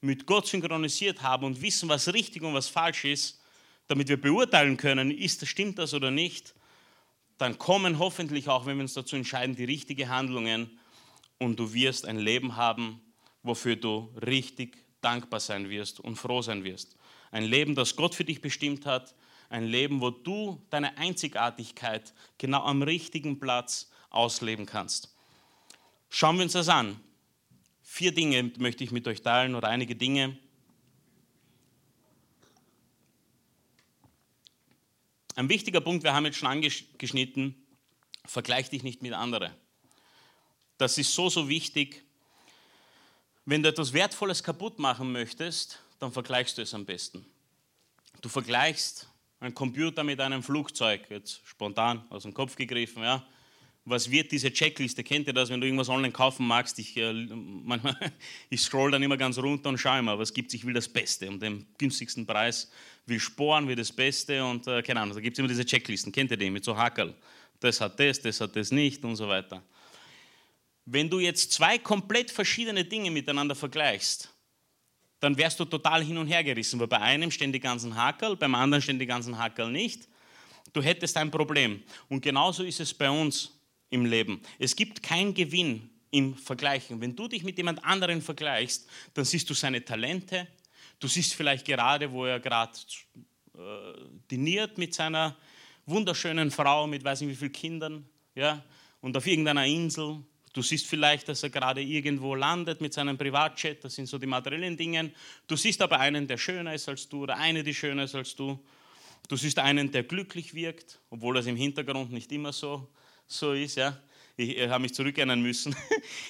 mit 0.00 0.24
Gott 0.24 0.46
synchronisiert 0.46 1.20
haben 1.20 1.44
und 1.44 1.60
wissen, 1.60 1.88
was 1.88 2.12
richtig 2.12 2.42
und 2.42 2.54
was 2.54 2.68
falsch 2.68 3.04
ist, 3.04 3.39
damit 3.90 4.08
wir 4.08 4.20
beurteilen 4.20 4.76
können, 4.76 5.10
ist 5.10 5.44
stimmt 5.48 5.80
das 5.80 5.94
oder 5.94 6.12
nicht, 6.12 6.54
dann 7.38 7.58
kommen 7.58 7.98
hoffentlich 7.98 8.48
auch, 8.48 8.64
wenn 8.64 8.76
wir 8.76 8.82
uns 8.82 8.94
dazu 8.94 9.16
entscheiden, 9.16 9.56
die 9.56 9.64
richtigen 9.64 10.08
Handlungen 10.08 10.78
und 11.38 11.58
du 11.58 11.74
wirst 11.74 12.06
ein 12.06 12.18
Leben 12.18 12.54
haben, 12.54 13.00
wofür 13.42 13.74
du 13.74 14.14
richtig 14.24 14.78
dankbar 15.00 15.40
sein 15.40 15.68
wirst 15.70 15.98
und 15.98 16.14
froh 16.14 16.40
sein 16.40 16.62
wirst. 16.62 16.96
Ein 17.32 17.42
Leben, 17.42 17.74
das 17.74 17.96
Gott 17.96 18.14
für 18.14 18.24
dich 18.24 18.40
bestimmt 18.40 18.86
hat, 18.86 19.12
ein 19.48 19.64
Leben, 19.64 20.00
wo 20.00 20.10
du 20.10 20.64
deine 20.70 20.96
Einzigartigkeit 20.96 22.14
genau 22.38 22.62
am 22.62 22.82
richtigen 22.82 23.40
Platz 23.40 23.90
ausleben 24.10 24.66
kannst. 24.66 25.12
Schauen 26.10 26.36
wir 26.36 26.44
uns 26.44 26.52
das 26.52 26.68
an. 26.68 27.00
Vier 27.82 28.14
Dinge 28.14 28.52
möchte 28.58 28.84
ich 28.84 28.92
mit 28.92 29.08
euch 29.08 29.22
teilen 29.22 29.56
oder 29.56 29.66
einige 29.66 29.96
Dinge. 29.96 30.38
Ein 35.40 35.48
wichtiger 35.48 35.80
Punkt, 35.80 36.04
wir 36.04 36.12
haben 36.12 36.26
jetzt 36.26 36.36
schon 36.36 36.50
angeschnitten, 36.50 37.54
vergleich 38.26 38.68
dich 38.68 38.82
nicht 38.82 39.00
mit 39.00 39.14
anderen. 39.14 39.54
Das 40.76 40.98
ist 40.98 41.14
so, 41.14 41.30
so 41.30 41.48
wichtig. 41.48 42.04
Wenn 43.46 43.62
du 43.62 43.70
etwas 43.70 43.94
Wertvolles 43.94 44.44
kaputt 44.44 44.78
machen 44.78 45.12
möchtest, 45.12 45.82
dann 45.98 46.12
vergleichst 46.12 46.58
du 46.58 46.62
es 46.62 46.74
am 46.74 46.84
besten. 46.84 47.24
Du 48.20 48.28
vergleichst 48.28 49.08
ein 49.40 49.54
Computer 49.54 50.04
mit 50.04 50.20
einem 50.20 50.42
Flugzeug, 50.42 51.08
jetzt 51.08 51.40
spontan 51.46 52.04
aus 52.10 52.24
dem 52.24 52.34
Kopf 52.34 52.54
gegriffen, 52.54 53.02
ja. 53.02 53.26
Was 53.84 54.10
wird 54.10 54.30
diese 54.30 54.52
Checkliste? 54.52 55.02
Kennt 55.02 55.26
ihr 55.26 55.32
das, 55.32 55.48
wenn 55.48 55.60
du 55.60 55.66
irgendwas 55.66 55.88
online 55.88 56.12
kaufen 56.12 56.46
magst? 56.46 56.78
Ich, 56.78 56.96
äh, 56.96 57.12
ich 58.50 58.60
scroll 58.60 58.90
dann 58.90 59.02
immer 59.02 59.16
ganz 59.16 59.38
runter 59.38 59.70
und 59.70 59.78
schaue 59.78 60.00
immer, 60.00 60.18
was 60.18 60.34
gibt 60.34 60.48
es? 60.48 60.54
Ich 60.54 60.66
will 60.66 60.74
das 60.74 60.88
Beste 60.88 61.28
und 61.28 61.40
den 61.40 61.66
günstigsten 61.78 62.26
Preis. 62.26 62.70
Will 63.06 63.18
sparen, 63.18 63.66
will 63.66 63.76
das 63.76 63.90
Beste 63.90 64.44
und 64.44 64.66
äh, 64.66 64.82
keine 64.82 65.00
Ahnung, 65.00 65.14
da 65.14 65.20
gibt 65.20 65.34
es 65.34 65.38
immer 65.38 65.48
diese 65.48 65.64
Checklisten. 65.64 66.12
Kennt 66.12 66.30
ihr 66.30 66.36
die 66.36 66.50
mit 66.50 66.64
so 66.64 66.76
Hackerl? 66.76 67.14
Das 67.58 67.80
hat 67.80 67.98
das, 67.98 68.20
das 68.20 68.40
hat 68.40 68.54
das 68.54 68.70
nicht 68.70 69.02
und 69.04 69.16
so 69.16 69.26
weiter. 69.28 69.62
Wenn 70.84 71.08
du 71.08 71.18
jetzt 71.18 71.52
zwei 71.52 71.78
komplett 71.78 72.30
verschiedene 72.30 72.84
Dinge 72.84 73.10
miteinander 73.10 73.54
vergleichst, 73.54 74.34
dann 75.20 75.36
wärst 75.36 75.60
du 75.60 75.64
total 75.66 76.02
hin 76.02 76.16
und 76.18 76.26
her 76.26 76.42
gerissen, 76.42 76.80
weil 76.80 76.88
bei 76.88 76.98
einem 76.98 77.30
stehen 77.30 77.52
die 77.52 77.60
ganzen 77.60 77.94
Hackerl, 77.94 78.36
beim 78.36 78.54
anderen 78.54 78.82
stehen 78.82 78.98
die 78.98 79.06
ganzen 79.06 79.38
Hackerl 79.38 79.70
nicht. 79.70 80.08
Du 80.72 80.82
hättest 80.82 81.16
ein 81.16 81.30
Problem. 81.30 81.82
Und 82.08 82.22
genauso 82.22 82.62
ist 82.62 82.80
es 82.80 82.94
bei 82.94 83.10
uns 83.10 83.59
im 83.90 84.04
Leben. 84.04 84.40
Es 84.58 84.74
gibt 84.76 85.02
keinen 85.02 85.34
Gewinn 85.34 85.90
im 86.10 86.34
Vergleichen. 86.36 87.00
Wenn 87.00 87.14
du 87.14 87.28
dich 87.28 87.42
mit 87.42 87.56
jemand 87.56 87.84
anderen 87.84 88.22
vergleichst, 88.22 88.88
dann 89.14 89.24
siehst 89.24 89.48
du 89.50 89.54
seine 89.54 89.84
Talente. 89.84 90.48
Du 90.98 91.08
siehst 91.08 91.34
vielleicht 91.34 91.66
gerade, 91.66 92.10
wo 92.10 92.24
er 92.24 92.40
gerade 92.40 92.72
äh, 93.54 93.58
diniert 94.30 94.78
mit 94.78 94.94
seiner 94.94 95.36
wunderschönen 95.86 96.50
Frau, 96.50 96.86
mit 96.86 97.04
weiß 97.04 97.20
nicht 97.22 97.30
wie 97.30 97.36
vielen 97.36 97.52
Kindern, 97.52 98.08
ja, 98.34 98.64
und 99.00 99.16
auf 99.16 99.26
irgendeiner 99.26 99.66
Insel 99.66 100.22
Du 100.52 100.62
siehst 100.62 100.86
vielleicht, 100.86 101.28
dass 101.28 101.44
er 101.44 101.50
gerade 101.50 101.80
irgendwo 101.80 102.34
landet 102.34 102.80
mit 102.80 102.92
seinem 102.92 103.16
Privatjet, 103.16 103.84
das 103.84 103.94
sind 103.94 104.06
so 104.06 104.18
die 104.18 104.26
materiellen 104.26 104.76
Dinge. 104.76 105.12
Du 105.46 105.54
siehst 105.54 105.80
aber 105.80 106.00
einen, 106.00 106.26
der 106.26 106.38
schöner 106.38 106.74
ist 106.74 106.88
als 106.88 107.08
du 107.08 107.22
oder 107.22 107.36
eine, 107.36 107.62
die 107.62 107.74
schöner 107.74 108.04
ist 108.04 108.16
als 108.16 108.34
du. 108.34 108.58
Du 109.28 109.36
siehst 109.36 109.60
einen, 109.60 109.92
der 109.92 110.02
glücklich 110.02 110.52
wirkt, 110.54 110.98
obwohl 111.08 111.36
das 111.36 111.46
im 111.46 111.54
Hintergrund 111.54 112.10
nicht 112.10 112.32
immer 112.32 112.52
so, 112.52 112.88
so 113.32 113.52
ist. 113.52 113.76
Ja? 113.76 113.96
Ich, 114.36 114.58
habe 114.68 114.80
mich 114.80 114.94
zurückerinnern 114.94 115.40
müssen. 115.40 115.74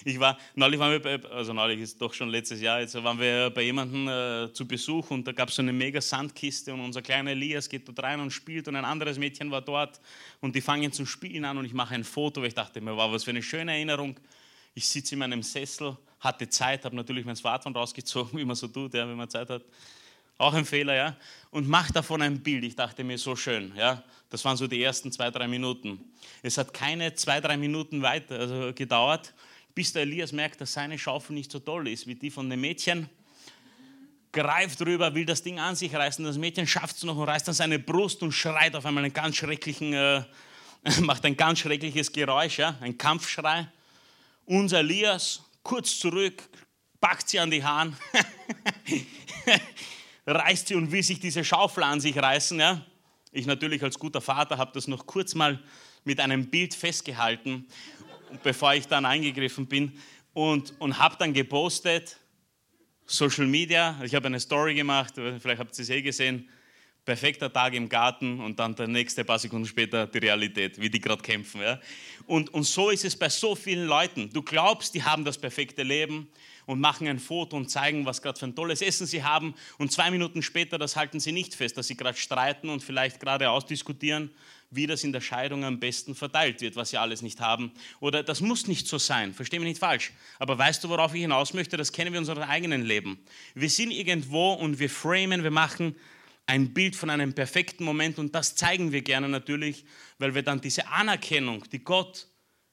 Ich 0.04 0.18
war, 0.18 0.38
neulich 0.54 0.80
waren 0.80 0.92
wir 0.92 1.00
bei, 1.00 1.22
also 1.30 1.52
neulich 1.52 1.80
ist 1.80 2.00
doch 2.00 2.14
schon 2.14 2.30
letztes 2.30 2.60
Jahr, 2.60 2.80
jetzt 2.80 2.94
waren 2.94 3.20
wir 3.20 3.50
bei 3.50 3.62
jemandem 3.62 4.08
äh, 4.08 4.52
zu 4.52 4.66
Besuch 4.66 5.10
und 5.10 5.26
da 5.26 5.32
gab 5.32 5.50
es 5.50 5.56
so 5.56 5.62
eine 5.62 5.74
mega 5.74 6.00
Sandkiste 6.00 6.72
und 6.72 6.80
unser 6.80 7.02
kleiner 7.02 7.32
Elias 7.32 7.68
geht 7.68 7.86
dort 7.86 8.02
rein 8.02 8.18
und 8.18 8.30
spielt 8.30 8.66
und 8.66 8.76
ein 8.76 8.84
anderes 8.84 9.18
Mädchen 9.18 9.50
war 9.50 9.60
dort 9.60 10.00
und 10.40 10.54
die 10.56 10.62
fangen 10.62 10.90
zum 10.90 11.04
Spielen 11.04 11.44
an 11.44 11.58
und 11.58 11.66
ich 11.66 11.74
mache 11.74 11.94
ein 11.94 12.04
Foto, 12.04 12.40
weil 12.40 12.48
ich 12.48 12.54
dachte 12.54 12.80
mir, 12.80 12.96
wow, 12.96 13.12
was 13.12 13.24
für 13.24 13.30
eine 13.30 13.42
schöne 13.42 13.72
Erinnerung. 13.72 14.18
Ich 14.74 14.88
sitze 14.88 15.14
in 15.14 15.18
meinem 15.18 15.42
Sessel, 15.42 15.96
hatte 16.20 16.48
Zeit, 16.48 16.84
habe 16.86 16.96
natürlich 16.96 17.26
mein 17.26 17.36
Smartphone 17.36 17.76
rausgezogen, 17.76 18.38
wie 18.38 18.44
man 18.44 18.56
so 18.56 18.68
tut, 18.68 18.94
ja, 18.94 19.06
wenn 19.06 19.16
man 19.16 19.28
Zeit 19.28 19.50
hat. 19.50 19.62
Auch 20.40 20.54
ein 20.54 20.64
Fehler, 20.64 20.94
ja. 20.94 21.16
Und 21.50 21.68
mache 21.68 21.92
davon 21.92 22.22
ein 22.22 22.42
Bild. 22.42 22.64
Ich 22.64 22.74
dachte 22.74 23.04
mir, 23.04 23.18
so 23.18 23.36
schön, 23.36 23.74
ja. 23.76 24.02
Das 24.30 24.42
waren 24.42 24.56
so 24.56 24.66
die 24.66 24.82
ersten 24.82 25.12
zwei, 25.12 25.30
drei 25.30 25.46
Minuten. 25.46 26.00
Es 26.42 26.56
hat 26.56 26.72
keine 26.72 27.14
zwei, 27.14 27.42
drei 27.42 27.58
Minuten 27.58 28.00
weiter 28.00 28.38
also 28.38 28.72
gedauert, 28.72 29.34
bis 29.74 29.92
der 29.92 30.02
Elias 30.02 30.32
merkt, 30.32 30.58
dass 30.62 30.72
seine 30.72 30.98
Schaufel 30.98 31.34
nicht 31.34 31.52
so 31.52 31.58
toll 31.58 31.88
ist 31.88 32.06
wie 32.06 32.14
die 32.14 32.30
von 32.30 32.48
dem 32.48 32.62
Mädchen. 32.62 33.10
Greift 34.32 34.80
rüber, 34.80 35.14
will 35.14 35.26
das 35.26 35.42
Ding 35.42 35.58
an 35.58 35.76
sich 35.76 35.94
reißen. 35.94 36.24
Das 36.24 36.38
Mädchen 36.38 36.66
schafft 36.66 36.96
es 36.96 37.02
noch 37.02 37.18
und 37.18 37.24
reißt 37.24 37.46
dann 37.46 37.54
seine 37.54 37.78
Brust 37.78 38.22
und 38.22 38.32
schreit 38.32 38.74
auf 38.74 38.86
einmal 38.86 39.04
einen 39.04 39.12
ganz 39.12 39.36
schrecklichen, 39.36 39.92
äh, 39.92 40.24
macht 41.02 41.26
ein 41.26 41.36
ganz 41.36 41.58
schreckliches 41.58 42.10
Geräusch, 42.10 42.60
ja, 42.60 42.78
ein 42.80 42.96
Kampfschrei. 42.96 43.68
Unser 44.46 44.78
Elias 44.78 45.42
kurz 45.62 45.98
zurück, 45.98 46.48
packt 46.98 47.28
sie 47.28 47.38
an 47.38 47.50
die 47.50 47.62
Haaren. 47.62 47.94
reißt 50.26 50.68
sie 50.68 50.74
und 50.74 50.92
will 50.92 51.02
sich 51.02 51.20
diese 51.20 51.44
Schaufel 51.44 51.82
an 51.82 52.00
sich 52.00 52.16
reißen. 52.16 52.58
Ja? 52.58 52.84
Ich 53.32 53.46
natürlich 53.46 53.82
als 53.82 53.98
guter 53.98 54.20
Vater 54.20 54.58
habe 54.58 54.72
das 54.74 54.88
noch 54.88 55.06
kurz 55.06 55.34
mal 55.34 55.60
mit 56.04 56.20
einem 56.20 56.50
Bild 56.50 56.74
festgehalten, 56.74 57.66
bevor 58.42 58.74
ich 58.74 58.86
dann 58.86 59.04
eingegriffen 59.04 59.66
bin 59.66 59.92
und, 60.32 60.74
und 60.78 60.98
habe 60.98 61.16
dann 61.18 61.32
gepostet, 61.32 62.16
Social 63.06 63.46
Media, 63.46 64.00
ich 64.04 64.14
habe 64.14 64.26
eine 64.26 64.38
Story 64.38 64.74
gemacht, 64.74 65.14
vielleicht 65.14 65.58
habt 65.58 65.76
ihr 65.76 65.82
es 65.82 65.90
eh 65.90 66.00
gesehen, 66.00 66.48
perfekter 67.04 67.52
Tag 67.52 67.74
im 67.74 67.88
Garten 67.88 68.40
und 68.40 68.58
dann 68.58 68.74
der 68.74 68.86
nächste 68.86 69.24
paar 69.24 69.38
Sekunden 69.38 69.66
später 69.66 70.06
die 70.06 70.18
Realität, 70.18 70.80
wie 70.80 70.90
die 70.90 71.00
gerade 71.00 71.22
kämpfen. 71.22 71.60
Ja? 71.60 71.80
Und, 72.26 72.52
und 72.52 72.64
so 72.64 72.90
ist 72.90 73.04
es 73.04 73.16
bei 73.16 73.28
so 73.28 73.54
vielen 73.54 73.86
Leuten. 73.86 74.30
Du 74.32 74.42
glaubst, 74.42 74.94
die 74.94 75.02
haben 75.02 75.24
das 75.24 75.38
perfekte 75.38 75.82
Leben 75.82 76.28
und 76.66 76.78
machen 76.78 77.08
ein 77.08 77.18
Foto 77.18 77.56
und 77.56 77.68
zeigen, 77.68 78.06
was 78.06 78.22
gerade 78.22 78.38
für 78.38 78.46
ein 78.46 78.54
tolles 78.54 78.80
Essen 78.80 79.06
sie 79.06 79.24
haben. 79.24 79.54
Und 79.78 79.90
zwei 79.90 80.10
Minuten 80.10 80.42
später, 80.42 80.78
das 80.78 80.94
halten 80.94 81.18
sie 81.18 81.32
nicht 81.32 81.54
fest, 81.54 81.76
dass 81.76 81.88
sie 81.88 81.96
gerade 81.96 82.16
streiten 82.16 82.68
und 82.68 82.82
vielleicht 82.82 83.18
gerade 83.18 83.50
ausdiskutieren, 83.50 84.30
wie 84.70 84.86
das 84.86 85.02
in 85.02 85.12
der 85.12 85.20
Scheidung 85.20 85.64
am 85.64 85.80
besten 85.80 86.14
verteilt 86.14 86.60
wird, 86.60 86.76
was 86.76 86.90
sie 86.90 86.98
alles 86.98 87.22
nicht 87.22 87.40
haben. 87.40 87.72
Oder 87.98 88.22
das 88.22 88.40
muss 88.40 88.68
nicht 88.68 88.86
so 88.86 88.98
sein, 88.98 89.34
verstehe 89.34 89.58
mich 89.58 89.68
nicht 89.68 89.80
falsch. 89.80 90.12
Aber 90.38 90.56
weißt 90.56 90.84
du, 90.84 90.88
worauf 90.90 91.12
ich 91.12 91.22
hinaus 91.22 91.54
möchte? 91.54 91.76
Das 91.76 91.90
kennen 91.90 92.12
wir 92.12 92.18
in 92.18 92.22
unserem 92.22 92.48
eigenen 92.48 92.82
Leben. 92.84 93.18
Wir 93.54 93.68
sind 93.68 93.90
irgendwo 93.90 94.52
und 94.52 94.78
wir 94.78 94.90
framen, 94.90 95.42
wir 95.42 95.50
machen 95.50 95.96
ein 96.46 96.74
Bild 96.74 96.96
von 96.96 97.10
einem 97.10 97.32
perfekten 97.32 97.84
Moment 97.84 98.18
und 98.18 98.34
das 98.34 98.56
zeigen 98.56 98.92
wir 98.92 99.02
gerne 99.02 99.28
natürlich, 99.28 99.84
weil 100.18 100.34
wir 100.34 100.42
dann 100.42 100.60
diese 100.60 100.88
Anerkennung, 100.88 101.64
die 101.70 101.78
Gott 101.78 102.26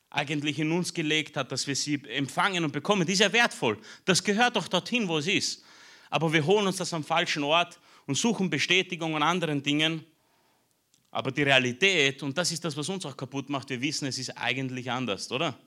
eigentlich 0.09 0.57
in 0.59 0.71
uns 0.71 0.93
gelegt 0.93 1.37
hat, 1.37 1.51
dass 1.51 1.67
wir 1.67 1.75
sie 1.75 2.01
empfangen 2.07 2.63
und 2.63 2.71
bekommen, 2.71 3.05
die 3.05 3.13
ist 3.13 3.19
ja 3.19 3.31
wertvoll. 3.31 3.77
Das 4.05 4.23
gehört 4.23 4.55
doch 4.55 4.67
dorthin, 4.67 5.07
wo 5.07 5.17
es 5.17 5.27
ist. 5.27 5.63
Aber 6.09 6.31
wir 6.31 6.45
holen 6.45 6.67
uns 6.67 6.77
das 6.77 6.93
am 6.93 7.03
falschen 7.03 7.43
Ort 7.43 7.79
und 8.05 8.15
suchen 8.15 8.49
Bestätigung 8.49 9.15
an 9.15 9.23
anderen 9.23 9.61
Dingen. 9.61 10.03
Aber 11.11 11.31
die 11.31 11.43
Realität, 11.43 12.23
und 12.23 12.37
das 12.37 12.51
ist 12.51 12.63
das, 12.63 12.75
was 12.77 12.89
uns 12.89 13.05
auch 13.05 13.17
kaputt 13.17 13.49
macht, 13.49 13.69
wir 13.69 13.81
wissen, 13.81 14.07
es 14.07 14.17
ist 14.17 14.37
eigentlich 14.37 14.89
anders, 14.89 15.31
oder? 15.31 15.57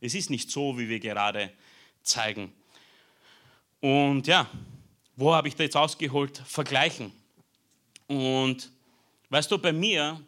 Es 0.00 0.14
ist 0.14 0.30
nicht 0.30 0.50
so, 0.50 0.78
wie 0.78 0.88
wir 0.88 0.98
gerade 0.98 1.52
zeigen. 2.02 2.52
Und 3.80 4.26
ja, 4.26 4.48
wo 5.16 5.34
habe 5.34 5.48
ich 5.48 5.56
da 5.56 5.64
jetzt 5.64 5.76
ausgeholt? 5.76 6.42
Vergleichen. 6.46 7.12
Und 8.10 8.72
weißt 9.28 9.52
du, 9.52 9.58
bei 9.58 9.72
mir, 9.72 10.20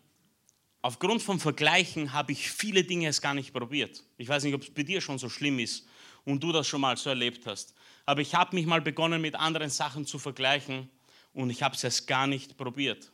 aufgrund 0.83 1.21
von 1.21 1.41
Vergleichen, 1.41 2.13
habe 2.13 2.31
ich 2.31 2.49
viele 2.49 2.85
Dinge 2.85 3.07
erst 3.07 3.21
gar 3.21 3.35
nicht 3.35 3.53
probiert. 3.53 4.05
Ich 4.19 4.29
weiß 4.29 4.45
nicht, 4.45 4.55
ob 4.55 4.63
es 4.63 4.71
bei 4.71 4.85
dir 4.85 5.01
schon 5.01 5.19
so 5.19 5.29
schlimm 5.29 5.59
ist 5.59 5.89
und 6.25 6.41
du 6.45 6.53
das 6.53 6.69
schon 6.69 6.81
mal 6.81 6.97
so 6.97 7.11
erlebt 7.11 7.45
hast. 7.45 7.75
Aber 8.07 8.21
ich 8.21 8.37
habe 8.37 8.55
mich 8.55 8.67
mal 8.67 8.81
begonnen, 8.81 9.21
mit 9.21 9.35
anderen 9.35 9.69
Sachen 9.69 10.07
zu 10.07 10.21
vergleichen 10.21 10.89
und 11.33 11.51
ich 11.51 11.65
habe 11.65 11.75
es 11.75 11.83
erst 11.83 12.07
gar 12.07 12.29
nicht 12.29 12.57
probiert. 12.57 13.11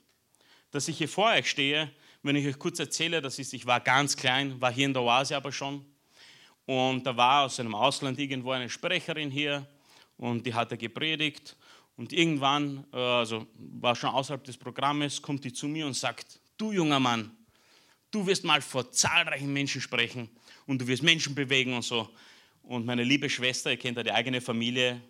Dass 0.70 0.86
ich 0.86 0.98
hier 0.98 1.08
vor 1.08 1.30
euch 1.30 1.48
stehe, 1.48 1.90
wenn 2.22 2.36
ich 2.36 2.46
euch 2.46 2.58
kurz 2.58 2.78
erzähle, 2.78 3.22
das 3.22 3.38
ist, 3.38 3.54
ich 3.54 3.64
war 3.64 3.80
ganz 3.80 4.18
klein, 4.18 4.60
war 4.60 4.70
hier 4.70 4.84
in 4.84 4.92
der 4.92 5.00
Oase 5.00 5.34
aber 5.34 5.50
schon. 5.50 5.82
Und 6.66 7.06
da 7.06 7.16
war 7.16 7.46
aus 7.46 7.58
einem 7.58 7.74
Ausland 7.74 8.18
irgendwo 8.18 8.50
eine 8.50 8.68
Sprecherin 8.68 9.30
hier 9.30 9.66
und 10.18 10.44
die 10.44 10.52
hatte 10.52 10.76
gepredigt. 10.76 11.56
Und 11.98 12.12
irgendwann, 12.12 12.86
äh, 12.92 12.96
also 12.96 13.46
war 13.56 13.96
schon 13.96 14.10
außerhalb 14.10 14.42
des 14.44 14.56
Programmes, 14.56 15.20
kommt 15.20 15.44
die 15.44 15.52
zu 15.52 15.66
mir 15.66 15.84
und 15.84 15.94
sagt, 15.94 16.40
du 16.56 16.70
junger 16.70 17.00
Mann, 17.00 17.36
du 18.12 18.24
wirst 18.24 18.44
mal 18.44 18.62
vor 18.62 18.92
zahlreichen 18.92 19.52
Menschen 19.52 19.80
sprechen 19.80 20.30
und 20.66 20.80
du 20.80 20.86
wirst 20.86 21.02
Menschen 21.02 21.34
bewegen 21.34 21.74
und 21.74 21.82
so. 21.82 22.08
Und 22.62 22.86
meine 22.86 23.02
liebe 23.02 23.28
Schwester, 23.28 23.72
ihr 23.72 23.78
kennt 23.78 23.96
ja 23.96 24.04
die 24.04 24.12
eigene 24.12 24.40
Familie, 24.40 25.02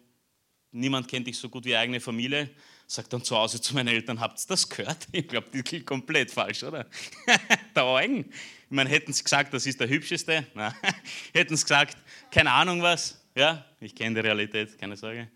niemand 0.73 1.07
kennt 1.09 1.27
dich 1.27 1.37
so 1.37 1.51
gut 1.51 1.67
wie 1.67 1.69
die 1.69 1.77
eigene 1.77 2.01
Familie, 2.01 2.49
sagt 2.87 3.13
dann 3.13 3.23
zu 3.23 3.37
Hause 3.37 3.61
zu 3.61 3.75
meinen 3.75 3.89
Eltern, 3.89 4.19
habt 4.19 4.41
ihr 4.41 4.47
das 4.49 4.67
gehört? 4.67 5.09
Ich 5.13 5.29
glaube, 5.29 5.49
das 5.53 5.65
klingt 5.65 5.85
komplett 5.85 6.31
falsch, 6.31 6.63
oder? 6.63 6.87
der 7.77 7.85
Eugen. 7.85 8.31
Ich 8.31 8.71
meine, 8.71 8.89
hätten 8.89 9.13
sie 9.13 9.23
gesagt, 9.23 9.53
das 9.53 9.67
ist 9.67 9.79
der 9.79 9.91
Hübscheste? 9.91 10.47
Hätten 11.35 11.55
sie 11.55 11.63
gesagt, 11.63 11.99
keine 12.31 12.51
Ahnung 12.51 12.81
was? 12.81 13.23
Ja, 13.35 13.67
ich 13.79 13.95
kenne 13.95 14.15
die 14.15 14.27
Realität, 14.27 14.79
keine 14.79 14.97
Sorge. 14.97 15.29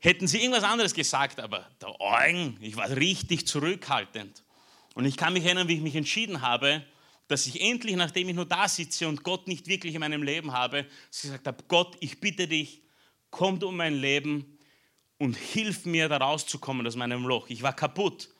Hätten 0.00 0.26
sie 0.26 0.38
irgendwas 0.38 0.64
anderes 0.64 0.94
gesagt, 0.94 1.40
aber 1.40 1.68
der 1.80 2.00
Eugen, 2.00 2.56
ich 2.60 2.76
war 2.76 2.88
richtig 2.90 3.46
zurückhaltend. 3.46 4.42
Und 4.94 5.04
ich 5.04 5.16
kann 5.16 5.34
mich 5.34 5.44
erinnern, 5.44 5.68
wie 5.68 5.74
ich 5.74 5.82
mich 5.82 5.94
entschieden 5.94 6.40
habe, 6.40 6.84
dass 7.28 7.46
ich 7.46 7.60
endlich, 7.60 7.94
nachdem 7.96 8.28
ich 8.28 8.34
nur 8.34 8.46
da 8.46 8.66
sitze 8.66 9.06
und 9.06 9.22
Gott 9.22 9.46
nicht 9.46 9.68
wirklich 9.68 9.94
in 9.94 10.00
meinem 10.00 10.22
Leben 10.22 10.52
habe, 10.52 10.86
gesagt 11.10 11.46
habe, 11.46 11.62
Gott, 11.68 11.96
ich 12.00 12.18
bitte 12.18 12.48
dich, 12.48 12.82
komm 13.30 13.62
um 13.62 13.76
mein 13.76 13.94
Leben 13.94 14.58
und 15.18 15.36
hilf 15.36 15.84
mir 15.84 16.08
da 16.08 16.16
rauszukommen 16.16 16.86
aus 16.86 16.96
meinem 16.96 17.26
Loch. 17.26 17.48
Ich 17.48 17.62
war 17.62 17.74
kaputt. 17.74 18.30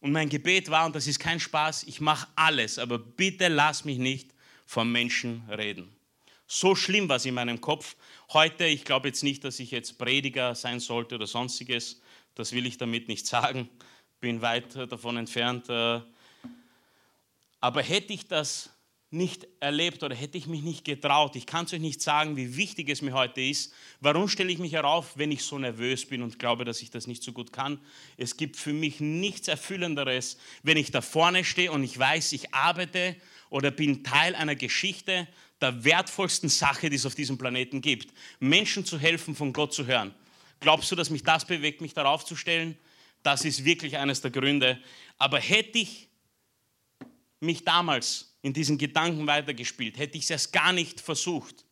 Und 0.00 0.12
mein 0.12 0.28
Gebet 0.28 0.68
war, 0.68 0.84
und 0.84 0.94
das 0.94 1.06
ist 1.06 1.18
kein 1.18 1.40
Spaß, 1.40 1.84
ich 1.84 2.00
mache 2.00 2.26
alles, 2.34 2.78
aber 2.78 2.98
bitte 2.98 3.48
lass 3.48 3.86
mich 3.86 3.98
nicht 3.98 4.34
vom 4.66 4.92
Menschen 4.92 5.48
reden. 5.48 5.94
So 6.46 6.74
schlimm 6.74 7.08
war 7.08 7.16
es 7.16 7.24
in 7.24 7.34
meinem 7.34 7.60
Kopf. 7.60 7.96
Heute, 8.32 8.66
ich 8.66 8.84
glaube 8.84 9.08
jetzt 9.08 9.22
nicht, 9.22 9.44
dass 9.44 9.60
ich 9.60 9.70
jetzt 9.70 9.98
Prediger 9.98 10.54
sein 10.54 10.80
sollte 10.80 11.14
oder 11.14 11.26
sonstiges. 11.26 12.00
Das 12.34 12.52
will 12.52 12.66
ich 12.66 12.76
damit 12.76 13.08
nicht 13.08 13.26
sagen. 13.26 13.68
Bin 14.20 14.42
weit 14.42 14.76
davon 14.76 15.16
entfernt. 15.16 15.68
Äh, 15.68 16.00
aber 17.60 17.82
hätte 17.82 18.12
ich 18.12 18.26
das 18.26 18.73
nicht 19.14 19.46
erlebt 19.60 20.02
oder 20.02 20.14
hätte 20.14 20.36
ich 20.36 20.46
mich 20.46 20.62
nicht 20.62 20.84
getraut, 20.84 21.36
ich 21.36 21.46
kann 21.46 21.64
es 21.64 21.72
euch 21.72 21.80
nicht 21.80 22.02
sagen, 22.02 22.36
wie 22.36 22.56
wichtig 22.56 22.88
es 22.90 23.00
mir 23.00 23.12
heute 23.12 23.40
ist. 23.40 23.72
Warum 24.00 24.28
stelle 24.28 24.52
ich 24.52 24.58
mich 24.58 24.72
herauf, 24.72 25.16
wenn 25.16 25.32
ich 25.32 25.44
so 25.44 25.58
nervös 25.58 26.04
bin 26.06 26.20
und 26.20 26.38
glaube, 26.38 26.64
dass 26.64 26.82
ich 26.82 26.90
das 26.90 27.06
nicht 27.06 27.22
so 27.22 27.32
gut 27.32 27.52
kann? 27.52 27.78
Es 28.16 28.36
gibt 28.36 28.56
für 28.56 28.72
mich 28.72 29.00
nichts 29.00 29.48
Erfüllenderes, 29.48 30.36
wenn 30.62 30.76
ich 30.76 30.90
da 30.90 31.00
vorne 31.00 31.44
stehe 31.44 31.72
und 31.72 31.84
ich 31.84 31.98
weiß, 31.98 32.32
ich 32.32 32.52
arbeite 32.52 33.16
oder 33.48 33.70
bin 33.70 34.04
Teil 34.04 34.34
einer 34.34 34.56
Geschichte 34.56 35.28
der 35.60 35.84
wertvollsten 35.84 36.48
Sache, 36.48 36.90
die 36.90 36.96
es 36.96 37.06
auf 37.06 37.14
diesem 37.14 37.38
Planeten 37.38 37.80
gibt. 37.80 38.12
Menschen 38.40 38.84
zu 38.84 38.98
helfen, 38.98 39.34
von 39.34 39.52
Gott 39.52 39.72
zu 39.72 39.86
hören. 39.86 40.14
Glaubst 40.60 40.90
du, 40.90 40.96
dass 40.96 41.10
mich 41.10 41.22
das 41.22 41.46
bewegt, 41.46 41.80
mich 41.80 41.94
darauf 41.94 42.24
zu 42.24 42.36
stellen? 42.36 42.76
Das 43.22 43.44
ist 43.44 43.64
wirklich 43.64 43.96
eines 43.96 44.20
der 44.20 44.30
Gründe. 44.30 44.78
Aber 45.18 45.38
hätte 45.38 45.78
ich 45.78 46.08
mich 47.44 47.64
damals 47.64 48.34
in 48.42 48.52
diesen 48.52 48.76
Gedanken 48.76 49.26
weitergespielt, 49.26 49.98
hätte 49.98 50.18
ich 50.18 50.24
es 50.24 50.30
erst 50.30 50.52
gar 50.52 50.72
nicht 50.72 51.00
versucht, 51.00 51.64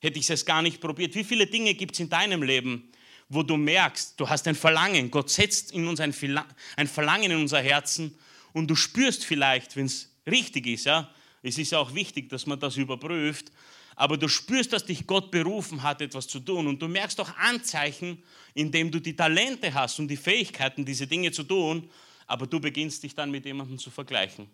hätte 0.00 0.18
ich 0.18 0.24
es 0.24 0.30
erst 0.30 0.46
gar 0.46 0.62
nicht 0.62 0.80
probiert. 0.80 1.14
Wie 1.14 1.24
viele 1.24 1.46
Dinge 1.46 1.74
gibt 1.74 1.94
es 1.94 2.00
in 2.00 2.08
deinem 2.08 2.42
Leben, 2.42 2.90
wo 3.28 3.42
du 3.42 3.56
merkst, 3.56 4.18
du 4.18 4.28
hast 4.28 4.46
ein 4.48 4.54
Verlangen, 4.54 5.10
Gott 5.10 5.30
setzt 5.30 5.72
in 5.72 5.86
uns 5.86 6.00
ein, 6.00 6.12
Verlangen 6.12 7.30
in 7.30 7.38
unser 7.38 7.60
Herzen 7.60 8.16
und 8.52 8.68
du 8.68 8.74
spürst 8.74 9.24
vielleicht, 9.24 9.76
wenn 9.76 9.86
es 9.86 10.14
richtig 10.26 10.66
ist, 10.66 10.84
ja, 10.84 11.10
es 11.42 11.58
ist 11.58 11.72
ja 11.72 11.78
auch 11.78 11.94
wichtig, 11.94 12.30
dass 12.30 12.46
man 12.46 12.58
das 12.58 12.76
überprüft, 12.76 13.52
aber 13.96 14.16
du 14.16 14.28
spürst, 14.28 14.72
dass 14.72 14.86
dich 14.86 15.06
Gott 15.06 15.30
berufen 15.30 15.82
hat, 15.82 16.00
etwas 16.00 16.26
zu 16.26 16.40
tun. 16.40 16.66
Und 16.66 16.80
du 16.80 16.88
merkst 16.88 17.20
auch 17.20 17.36
Anzeichen, 17.36 18.22
indem 18.54 18.90
du 18.90 18.98
die 18.98 19.14
Talente 19.14 19.72
hast 19.72 19.98
und 20.00 20.08
die 20.08 20.16
Fähigkeiten, 20.16 20.84
diese 20.84 21.06
Dinge 21.06 21.30
zu 21.32 21.44
tun, 21.44 21.88
aber 22.26 22.46
du 22.46 22.58
beginnst 22.58 23.02
dich 23.02 23.14
dann 23.14 23.30
mit 23.30 23.44
jemandem 23.44 23.78
zu 23.78 23.90
vergleichen 23.90 24.48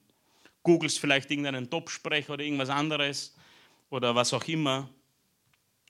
googelst 0.63 0.99
vielleicht 0.99 1.31
irgendeinen 1.31 1.69
Top-Sprecher 1.69 2.35
oder 2.35 2.45
irgendwas 2.45 2.71
anderes 2.71 3.35
oder 3.89 4.15
was 4.15 4.33
auch 4.33 4.45
immer 4.45 4.89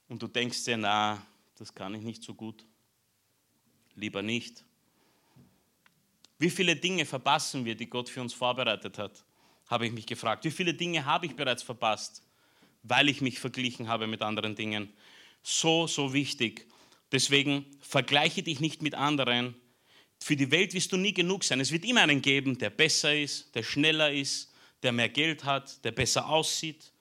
und 0.08 0.20
du 0.20 0.26
denkst 0.26 0.64
dir, 0.64 0.76
na, 0.76 1.24
das 1.56 1.74
kann 1.74 1.94
ich 1.94 2.02
nicht 2.02 2.22
so 2.22 2.34
gut. 2.34 2.64
Lieber 3.94 4.22
nicht. 4.22 4.64
Wie 6.38 6.50
viele 6.50 6.74
Dinge 6.74 7.04
verpassen 7.04 7.64
wir, 7.64 7.74
die 7.74 7.88
Gott 7.88 8.08
für 8.08 8.20
uns 8.20 8.32
vorbereitet 8.32 8.98
hat? 8.98 9.24
Habe 9.68 9.86
ich 9.86 9.92
mich 9.92 10.06
gefragt. 10.06 10.44
Wie 10.44 10.50
viele 10.50 10.74
Dinge 10.74 11.04
habe 11.04 11.26
ich 11.26 11.36
bereits 11.36 11.62
verpasst, 11.62 12.22
weil 12.82 13.08
ich 13.08 13.20
mich 13.20 13.38
verglichen 13.38 13.88
habe 13.88 14.06
mit 14.06 14.22
anderen 14.22 14.56
Dingen? 14.56 14.92
So, 15.42 15.86
so 15.86 16.12
wichtig. 16.12 16.66
Deswegen 17.12 17.66
vergleiche 17.80 18.42
dich 18.42 18.58
nicht 18.58 18.82
mit 18.82 18.94
anderen. 18.94 19.54
Für 20.18 20.34
die 20.34 20.50
Welt 20.50 20.74
wirst 20.74 20.92
du 20.92 20.96
nie 20.96 21.12
genug 21.12 21.44
sein. 21.44 21.60
Es 21.60 21.72
wird 21.72 21.84
immer 21.84 22.02
einen 22.02 22.22
geben, 22.22 22.58
der 22.58 22.70
besser 22.70 23.16
ist, 23.16 23.54
der 23.54 23.62
schneller 23.62 24.10
ist, 24.10 24.49
der 24.82 24.92
mehr 24.92 25.08
Geld 25.08 25.44
hat, 25.44 25.84
der 25.84 25.92
besser 25.92 26.28
aussieht. 26.28 26.92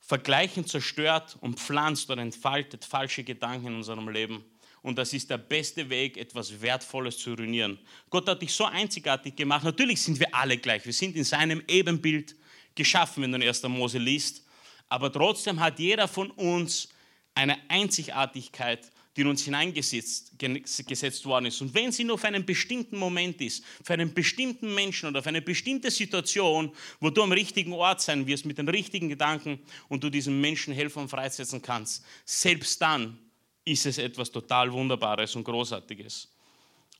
Vergleichen 0.00 0.66
zerstört 0.66 1.36
und 1.40 1.58
pflanzt 1.60 2.10
oder 2.10 2.22
entfaltet 2.22 2.84
falsche 2.84 3.24
Gedanken 3.24 3.66
in 3.68 3.74
unserem 3.76 4.08
Leben. 4.08 4.44
Und 4.82 4.96
das 4.96 5.12
ist 5.12 5.28
der 5.28 5.38
beste 5.38 5.90
Weg, 5.90 6.16
etwas 6.16 6.60
Wertvolles 6.62 7.18
zu 7.18 7.34
ruinieren. 7.34 7.78
Gott 8.08 8.28
hat 8.28 8.40
dich 8.40 8.52
so 8.52 8.64
einzigartig 8.64 9.36
gemacht. 9.36 9.64
Natürlich 9.64 10.00
sind 10.00 10.18
wir 10.18 10.34
alle 10.34 10.56
gleich. 10.56 10.84
Wir 10.86 10.92
sind 10.92 11.16
in 11.16 11.24
seinem 11.24 11.62
Ebenbild 11.68 12.36
geschaffen, 12.74 13.22
wenn 13.22 13.32
du 13.32 13.38
in 13.38 13.48
1. 13.48 13.62
Mose 13.64 13.98
liest. 13.98 14.46
Aber 14.88 15.12
trotzdem 15.12 15.60
hat 15.60 15.78
jeder 15.78 16.08
von 16.08 16.30
uns 16.30 16.88
eine 17.34 17.58
Einzigartigkeit, 17.68 18.90
die 19.18 19.22
in 19.22 19.28
uns 19.30 19.42
hineingesetzt 19.42 20.38
gesetzt 20.38 21.26
worden 21.26 21.46
ist. 21.46 21.60
Und 21.60 21.74
wenn 21.74 21.90
sie 21.90 22.04
nur 22.04 22.18
für 22.18 22.28
einen 22.28 22.46
bestimmten 22.46 22.96
Moment 22.96 23.40
ist, 23.40 23.64
für 23.82 23.94
einen 23.94 24.14
bestimmten 24.14 24.72
Menschen 24.72 25.08
oder 25.08 25.24
für 25.24 25.30
eine 25.30 25.42
bestimmte 25.42 25.90
Situation, 25.90 26.72
wo 27.00 27.10
du 27.10 27.24
am 27.24 27.32
richtigen 27.32 27.72
Ort 27.72 28.00
sein 28.00 28.28
wirst 28.28 28.44
mit 28.44 28.58
den 28.58 28.68
richtigen 28.68 29.08
Gedanken 29.08 29.58
und 29.88 30.04
du 30.04 30.08
diesem 30.08 30.40
Menschen 30.40 30.72
helfen 30.72 31.00
und 31.00 31.08
freisetzen 31.08 31.60
kannst, 31.60 32.04
selbst 32.24 32.80
dann 32.80 33.18
ist 33.64 33.86
es 33.86 33.98
etwas 33.98 34.30
total 34.30 34.72
Wunderbares 34.72 35.34
und 35.34 35.42
Großartiges. 35.42 36.28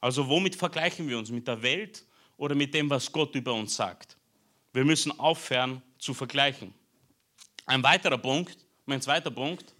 Also 0.00 0.28
womit 0.28 0.56
vergleichen 0.56 1.08
wir 1.08 1.18
uns? 1.18 1.30
Mit 1.30 1.46
der 1.46 1.62
Welt 1.62 2.04
oder 2.36 2.56
mit 2.56 2.74
dem, 2.74 2.90
was 2.90 3.12
Gott 3.12 3.32
über 3.36 3.54
uns 3.54 3.76
sagt? 3.76 4.16
Wir 4.72 4.84
müssen 4.84 5.16
aufhören 5.20 5.82
zu 6.00 6.14
vergleichen. 6.14 6.74
Ein 7.64 7.84
weiterer 7.84 8.18
Punkt, 8.18 8.58
mein 8.86 9.00
zweiter 9.00 9.30
Punkt, 9.30 9.72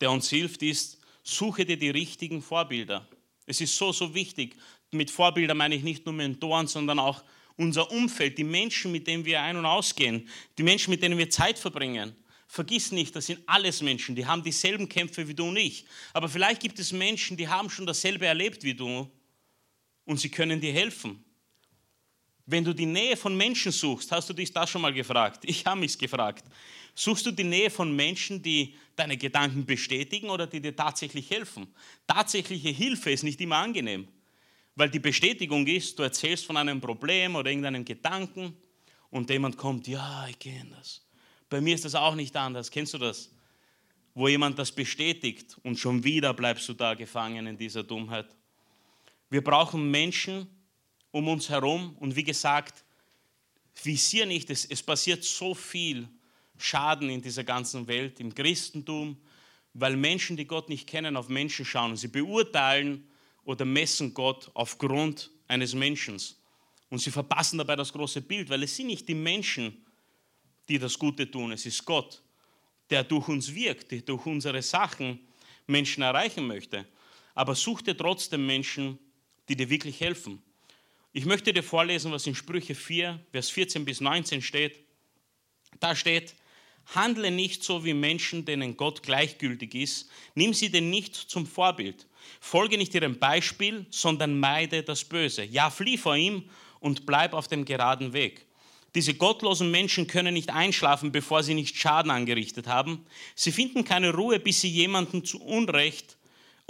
der 0.00 0.12
uns 0.12 0.30
hilft, 0.30 0.62
ist, 0.62 0.99
Suche 1.30 1.64
dir 1.64 1.76
die 1.76 1.90
richtigen 1.90 2.42
Vorbilder. 2.42 3.06
Es 3.46 3.60
ist 3.60 3.76
so, 3.76 3.92
so 3.92 4.14
wichtig. 4.14 4.56
Mit 4.90 5.10
Vorbildern 5.10 5.56
meine 5.56 5.76
ich 5.76 5.82
nicht 5.82 6.04
nur 6.04 6.14
Mentoren, 6.14 6.66
sondern 6.66 6.98
auch 6.98 7.22
unser 7.56 7.90
Umfeld, 7.90 8.38
die 8.38 8.44
Menschen, 8.44 8.90
mit 8.90 9.06
denen 9.06 9.24
wir 9.24 9.40
ein- 9.40 9.56
und 9.56 9.66
ausgehen, 9.66 10.28
die 10.58 10.62
Menschen, 10.62 10.90
mit 10.90 11.02
denen 11.02 11.18
wir 11.18 11.30
Zeit 11.30 11.58
verbringen. 11.58 12.16
Vergiss 12.48 12.90
nicht, 12.90 13.14
das 13.14 13.26
sind 13.26 13.40
alles 13.46 13.80
Menschen, 13.80 14.16
die 14.16 14.26
haben 14.26 14.42
dieselben 14.42 14.88
Kämpfe 14.88 15.28
wie 15.28 15.34
du 15.34 15.46
und 15.46 15.56
ich. 15.56 15.84
Aber 16.12 16.28
vielleicht 16.28 16.60
gibt 16.60 16.80
es 16.80 16.90
Menschen, 16.90 17.36
die 17.36 17.46
haben 17.46 17.70
schon 17.70 17.86
dasselbe 17.86 18.26
erlebt 18.26 18.64
wie 18.64 18.74
du 18.74 19.08
und 20.04 20.18
sie 20.18 20.30
können 20.30 20.60
dir 20.60 20.72
helfen. 20.72 21.24
Wenn 22.46 22.64
du 22.64 22.72
die 22.72 22.86
Nähe 22.86 23.16
von 23.16 23.36
Menschen 23.36 23.72
suchst, 23.72 24.10
hast 24.12 24.28
du 24.28 24.32
dich 24.32 24.52
das 24.52 24.70
schon 24.70 24.82
mal 24.82 24.92
gefragt? 24.92 25.44
Ich 25.44 25.64
habe 25.66 25.80
mich 25.80 25.96
gefragt. 25.98 26.44
Suchst 26.94 27.26
du 27.26 27.30
die 27.30 27.44
Nähe 27.44 27.70
von 27.70 27.94
Menschen, 27.94 28.42
die 28.42 28.74
deine 28.96 29.16
Gedanken 29.16 29.64
bestätigen 29.64 30.28
oder 30.28 30.46
die 30.46 30.60
dir 30.60 30.74
tatsächlich 30.74 31.30
helfen? 31.30 31.68
Tatsächliche 32.06 32.70
Hilfe 32.70 33.10
ist 33.10 33.22
nicht 33.22 33.40
immer 33.40 33.56
angenehm, 33.56 34.08
weil 34.74 34.90
die 34.90 34.98
Bestätigung 34.98 35.66
ist, 35.66 35.98
du 35.98 36.02
erzählst 36.02 36.44
von 36.44 36.56
einem 36.56 36.80
Problem 36.80 37.36
oder 37.36 37.50
irgendeinem 37.50 37.84
Gedanken 37.84 38.56
und 39.10 39.30
jemand 39.30 39.56
kommt, 39.56 39.86
ja, 39.86 40.26
ich 40.28 40.38
kenne 40.38 40.70
das. 40.76 41.06
Bei 41.48 41.60
mir 41.60 41.74
ist 41.74 41.84
das 41.84 41.94
auch 41.94 42.14
nicht 42.14 42.36
anders. 42.36 42.70
Kennst 42.70 42.94
du 42.94 42.98
das? 42.98 43.30
Wo 44.14 44.28
jemand 44.28 44.58
das 44.58 44.72
bestätigt 44.72 45.56
und 45.62 45.78
schon 45.78 46.02
wieder 46.02 46.34
bleibst 46.34 46.68
du 46.68 46.74
da 46.74 46.94
gefangen 46.94 47.46
in 47.46 47.56
dieser 47.56 47.82
Dummheit. 47.82 48.26
Wir 49.30 49.42
brauchen 49.42 49.90
Menschen 49.90 50.48
um 51.12 51.28
uns 51.28 51.48
herum 51.48 51.96
und 51.98 52.16
wie 52.16 52.24
gesagt, 52.24 52.84
visier 53.82 54.26
nicht, 54.26 54.50
es, 54.50 54.64
es 54.64 54.82
passiert 54.82 55.24
so 55.24 55.54
viel 55.54 56.08
Schaden 56.58 57.08
in 57.08 57.22
dieser 57.22 57.44
ganzen 57.44 57.86
Welt, 57.88 58.20
im 58.20 58.34
Christentum, 58.34 59.16
weil 59.72 59.96
Menschen, 59.96 60.36
die 60.36 60.46
Gott 60.46 60.68
nicht 60.68 60.86
kennen, 60.86 61.16
auf 61.16 61.28
Menschen 61.28 61.64
schauen 61.64 61.96
sie 61.96 62.08
beurteilen 62.08 63.08
oder 63.44 63.64
messen 63.64 64.12
Gott 64.12 64.50
aufgrund 64.54 65.30
eines 65.48 65.74
Menschen. 65.74 66.20
Und 66.90 66.98
sie 66.98 67.10
verpassen 67.10 67.58
dabei 67.58 67.76
das 67.76 67.92
große 67.92 68.20
Bild, 68.20 68.50
weil 68.50 68.62
es 68.64 68.76
sind 68.76 68.88
nicht 68.88 69.08
die 69.08 69.14
Menschen, 69.14 69.84
die 70.68 70.78
das 70.78 70.98
Gute 70.98 71.30
tun, 71.30 71.52
es 71.52 71.66
ist 71.66 71.84
Gott, 71.84 72.22
der 72.90 73.04
durch 73.04 73.28
uns 73.28 73.52
wirkt, 73.54 73.90
der 73.92 74.02
durch 74.02 74.26
unsere 74.26 74.60
Sachen 74.62 75.20
Menschen 75.66 76.02
erreichen 76.02 76.46
möchte. 76.46 76.86
Aber 77.34 77.54
such 77.54 77.82
dir 77.82 77.96
trotzdem 77.96 78.46
Menschen, 78.46 78.98
die 79.48 79.56
dir 79.56 79.70
wirklich 79.70 80.00
helfen. 80.00 80.42
Ich 81.12 81.24
möchte 81.24 81.52
dir 81.52 81.64
vorlesen, 81.64 82.12
was 82.12 82.28
in 82.28 82.36
Sprüche 82.36 82.76
4, 82.76 83.18
Vers 83.32 83.50
14 83.50 83.84
bis 83.84 84.00
19 84.00 84.42
steht. 84.42 84.78
Da 85.80 85.96
steht, 85.96 86.36
handle 86.94 87.32
nicht 87.32 87.64
so 87.64 87.84
wie 87.84 87.94
Menschen, 87.94 88.44
denen 88.44 88.76
Gott 88.76 89.02
gleichgültig 89.02 89.74
ist. 89.74 90.08
Nimm 90.36 90.54
sie 90.54 90.70
denn 90.70 90.88
nicht 90.88 91.16
zum 91.16 91.46
Vorbild. 91.46 92.06
Folge 92.38 92.78
nicht 92.78 92.94
ihrem 92.94 93.18
Beispiel, 93.18 93.86
sondern 93.90 94.38
meide 94.38 94.84
das 94.84 95.04
Böse. 95.04 95.42
Ja, 95.42 95.70
flieh 95.70 95.98
vor 95.98 96.16
ihm 96.16 96.44
und 96.78 97.06
bleib 97.06 97.34
auf 97.34 97.48
dem 97.48 97.64
geraden 97.64 98.12
Weg. 98.12 98.46
Diese 98.94 99.14
gottlosen 99.14 99.70
Menschen 99.72 100.06
können 100.06 100.34
nicht 100.34 100.50
einschlafen, 100.50 101.10
bevor 101.10 101.42
sie 101.42 101.54
nicht 101.54 101.76
Schaden 101.76 102.12
angerichtet 102.12 102.68
haben. 102.68 103.04
Sie 103.34 103.50
finden 103.50 103.84
keine 103.84 104.14
Ruhe, 104.14 104.38
bis 104.38 104.60
sie 104.60 104.70
jemanden 104.70 105.24
zu 105.24 105.40
Unrecht, 105.42 106.16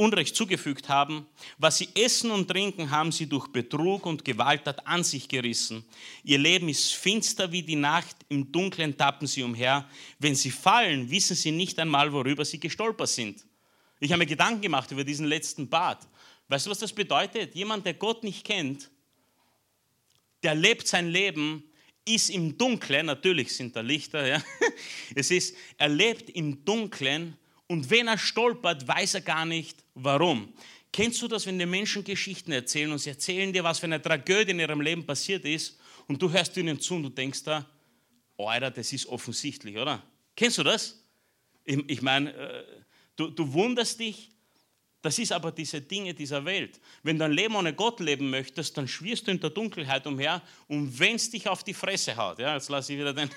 Unrecht 0.01 0.35
zugefügt 0.35 0.89
haben. 0.89 1.27
Was 1.59 1.79
sie 1.79 1.89
essen 1.95 2.31
und 2.31 2.49
trinken, 2.49 2.91
haben 2.91 3.13
sie 3.13 3.27
durch 3.27 3.49
Betrug 3.49 4.07
und 4.07 4.25
Gewalttat 4.25 4.87
an 4.87 5.05
sich 5.05 5.29
gerissen. 5.29 5.85
Ihr 6.25 6.39
Leben 6.39 6.69
ist 6.71 6.95
finster 6.95 7.53
wie 7.53 7.63
die 7.63 7.77
Nacht, 7.77 8.17
im 8.29 8.51
Dunkeln 8.51 8.97
tappen 8.97 9.27
sie 9.27 9.43
umher. 9.43 9.89
Wenn 10.19 10.35
sie 10.35 10.51
fallen, 10.51 11.11
wissen 11.11 11.37
sie 11.37 11.53
nicht 11.53 11.79
einmal, 11.79 12.11
worüber 12.13 12.45
sie 12.45 12.59
gestolpert 12.59 13.11
sind. 13.11 13.45
Ich 14.01 14.11
habe 14.11 14.21
mir 14.21 14.27
Gedanken 14.27 14.63
gemacht 14.63 14.91
über 14.91 15.05
diesen 15.05 15.27
letzten 15.27 15.69
Bad. 15.69 16.09
Weißt 16.49 16.65
du, 16.65 16.71
was 16.71 16.79
das 16.79 16.93
bedeutet? 16.93 17.55
Jemand, 17.55 17.85
der 17.85 17.95
Gott 17.95 18.25
nicht 18.25 18.45
kennt, 18.45 18.91
der 20.43 20.55
lebt 20.55 20.89
sein 20.89 21.09
Leben, 21.09 21.63
ist 22.07 22.31
im 22.31 22.57
Dunkeln, 22.57 23.07
natürlich 23.07 23.55
sind 23.55 23.77
da 23.77 23.83
Lichter, 23.83 24.27
ja. 24.27 24.43
es 25.15 25.31
ist, 25.31 25.55
er 25.77 25.89
lebt 25.89 26.31
im 26.31 26.65
Dunkeln 26.65 27.37
und 27.71 27.89
wenn 27.89 28.09
er 28.09 28.19
stolpert, 28.19 28.89
weiß 28.89 29.15
er 29.15 29.21
gar 29.21 29.45
nicht 29.45 29.85
warum. 30.03 30.53
Kennst 30.93 31.23
du 31.23 31.29
das, 31.29 31.47
wenn 31.47 31.59
die 31.59 31.67
Menschen 31.67 32.03
Geschichten 32.03 32.51
erzählen 32.53 32.91
und 32.91 32.99
sie 32.99 33.11
erzählen 33.11 33.53
dir, 33.53 33.63
was 33.63 33.79
für 33.79 33.87
eine 33.87 34.03
Tragödie 34.03 34.51
in 34.51 34.59
ihrem 34.59 34.81
Leben 34.81 35.07
passiert 35.07 35.45
ist 35.45 35.79
und 36.09 36.21
du 36.21 36.31
hörst 36.31 36.57
ihnen 36.57 36.81
zu 36.81 36.95
und 36.95 37.05
du 37.05 37.09
denkst 37.09 37.45
da, 37.45 37.67
Alter, 38.37 38.71
das 38.71 38.93
ist 38.93 39.07
offensichtlich, 39.07 39.77
oder? 39.77 40.03
Kennst 40.35 40.59
du 40.59 40.63
das? 40.63 41.05
Ich, 41.65 41.79
ich 41.89 42.03
meine, 42.03 42.33
äh, 42.33 42.65
du, 43.15 43.29
du 43.29 43.53
wunderst 43.53 44.01
dich, 44.01 44.31
das 45.03 45.19
ist 45.19 45.33
aber 45.33 45.53
diese 45.53 45.81
Dinge 45.81 46.13
dieser 46.13 46.45
Welt. 46.45 46.81
Wenn 47.03 47.19
du 47.19 47.25
ein 47.25 47.33
Leben 47.33 47.55
ohne 47.55 47.73
Gott 47.73 48.01
leben 48.01 48.29
möchtest, 48.29 48.77
dann 48.77 48.89
schwirrst 48.89 49.27
du 49.27 49.31
in 49.31 49.41
der 49.41 49.51
Dunkelheit 49.51 50.07
umher 50.07 50.43
und 50.69 50.99
wenn 50.99 51.17
es 51.17 51.31
dich 51.31 51.49
auf 51.49 51.63
die 51.63 51.75
Fresse 51.75 52.17
haut, 52.17 52.39
ja, 52.39 52.55
jetzt 52.55 52.69
lasse 52.69 52.93
ich 52.93 52.99
wieder 52.99 53.15
den, 53.15 53.31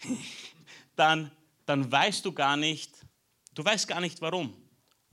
dann, 0.96 1.30
dann 1.66 1.90
weißt 1.90 2.24
du 2.24 2.32
gar 2.32 2.56
nicht, 2.56 2.92
du 3.54 3.64
weißt 3.64 3.86
gar 3.86 4.00
nicht 4.00 4.20
warum. 4.20 4.63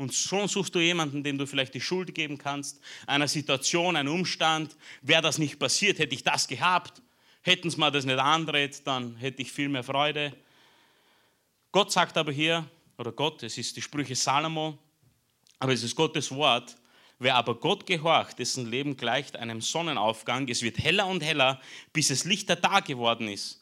Und 0.01 0.15
schon 0.15 0.47
suchst 0.47 0.73
du 0.73 0.79
jemanden, 0.79 1.23
dem 1.23 1.37
du 1.37 1.45
vielleicht 1.45 1.75
die 1.75 1.79
Schuld 1.79 2.15
geben 2.15 2.39
kannst, 2.39 2.81
einer 3.05 3.27
Situation, 3.27 3.95
einem 3.95 4.11
Umstand. 4.11 4.75
Wäre 5.03 5.21
das 5.21 5.37
nicht 5.37 5.59
passiert, 5.59 5.99
hätte 5.99 6.15
ich 6.15 6.23
das 6.23 6.47
gehabt. 6.47 7.03
Hätten 7.43 7.67
es 7.67 7.77
mal 7.77 7.91
das 7.91 8.03
nicht 8.03 8.17
andreht, 8.17 8.81
dann 8.85 9.15
hätte 9.17 9.43
ich 9.43 9.51
viel 9.51 9.69
mehr 9.69 9.83
Freude. 9.83 10.35
Gott 11.71 11.91
sagt 11.91 12.17
aber 12.17 12.31
hier, 12.31 12.65
oder 12.97 13.11
Gott, 13.11 13.43
es 13.43 13.59
ist 13.59 13.77
die 13.77 13.81
Sprüche 13.83 14.15
Salomo, 14.15 14.75
aber 15.59 15.71
es 15.71 15.83
ist 15.83 15.95
Gottes 15.95 16.31
Wort. 16.31 16.75
Wer 17.19 17.35
aber 17.35 17.53
Gott 17.53 17.85
gehorcht, 17.85 18.39
dessen 18.39 18.71
Leben 18.71 18.97
gleicht 18.97 19.35
einem 19.35 19.61
Sonnenaufgang. 19.61 20.47
Es 20.47 20.63
wird 20.63 20.79
heller 20.79 21.05
und 21.05 21.21
heller, 21.21 21.61
bis 21.93 22.09
es 22.09 22.25
lichter 22.25 22.59
Tag 22.59 22.85
geworden 22.85 23.27
ist. 23.27 23.60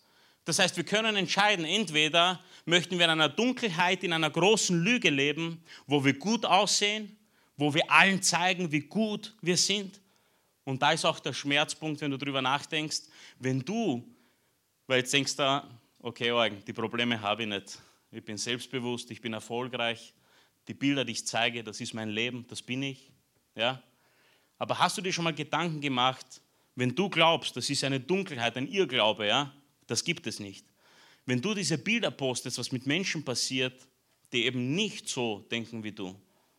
Das 0.50 0.58
heißt, 0.58 0.78
wir 0.78 0.84
können 0.84 1.16
entscheiden, 1.16 1.64
entweder 1.64 2.44
möchten 2.66 2.98
wir 2.98 3.06
in 3.06 3.12
einer 3.12 3.30
Dunkelheit, 3.30 4.04
in 4.04 4.12
einer 4.12 4.32
großen 4.32 4.84
Lüge 4.84 5.12
leben, 5.12 5.64
wo 5.86 6.04
wir 6.04 6.18
gut 6.18 6.44
aussehen, 6.44 7.16
wo 7.56 7.72
wir 7.72 7.92
allen 7.92 8.24
zeigen, 8.24 8.72
wie 8.72 8.80
gut 8.80 9.36
wir 9.42 9.56
sind. 9.56 10.02
Und 10.64 10.82
da 10.82 10.94
ist 10.94 11.06
auch 11.06 11.20
der 11.20 11.34
Schmerzpunkt, 11.34 12.02
wenn 12.02 12.10
du 12.10 12.18
darüber 12.18 12.42
nachdenkst, 12.42 13.02
wenn 13.38 13.60
du, 13.60 14.04
weil 14.88 15.02
jetzt 15.02 15.14
denkst 15.14 15.36
du, 15.36 15.64
okay, 16.00 16.32
die 16.66 16.74
Probleme 16.74 17.22
habe 17.22 17.44
ich 17.44 17.48
nicht. 17.48 17.78
Ich 18.10 18.26
bin 18.26 18.36
selbstbewusst, 18.36 19.12
ich 19.12 19.22
bin 19.22 19.34
erfolgreich, 19.34 20.16
die 20.68 20.74
Bilder, 20.74 21.06
die 21.06 21.12
ich 21.12 21.28
zeige, 21.28 21.64
das 21.64 21.80
ist 21.80 21.94
mein 21.94 22.10
Leben, 22.10 22.44
das 22.48 22.64
bin 22.64 22.82
ich. 22.82 23.12
Ja? 23.54 23.84
Aber 24.58 24.80
hast 24.80 24.98
du 24.98 25.04
dir 25.04 25.14
schon 25.14 25.26
mal 25.26 25.36
Gedanken 25.36 25.80
gemacht, 25.80 26.42
wenn 26.74 26.96
du 26.96 27.08
glaubst, 27.08 27.56
das 27.56 27.70
ist 27.70 27.84
eine 27.84 28.00
Dunkelheit, 28.00 28.58
ein 28.58 28.68
Irrglaube, 28.68 29.28
ja? 29.28 29.54
Das 29.90 30.04
gibt 30.04 30.28
es 30.28 30.40
nicht. 30.40 30.66
Wenn 31.26 31.42
du 31.42 31.54
diese 31.54 31.78
Bilder 31.78 32.12
postest, 32.12 32.58
was 32.58 32.72
mit 32.72 32.86
Menschen 32.86 33.24
passiert, 33.24 33.88
die 34.32 34.46
eben 34.46 34.76
nicht 34.76 35.10
so 35.10 35.46
denken 35.52 35.84
wie 35.84 35.92
du, 35.92 36.16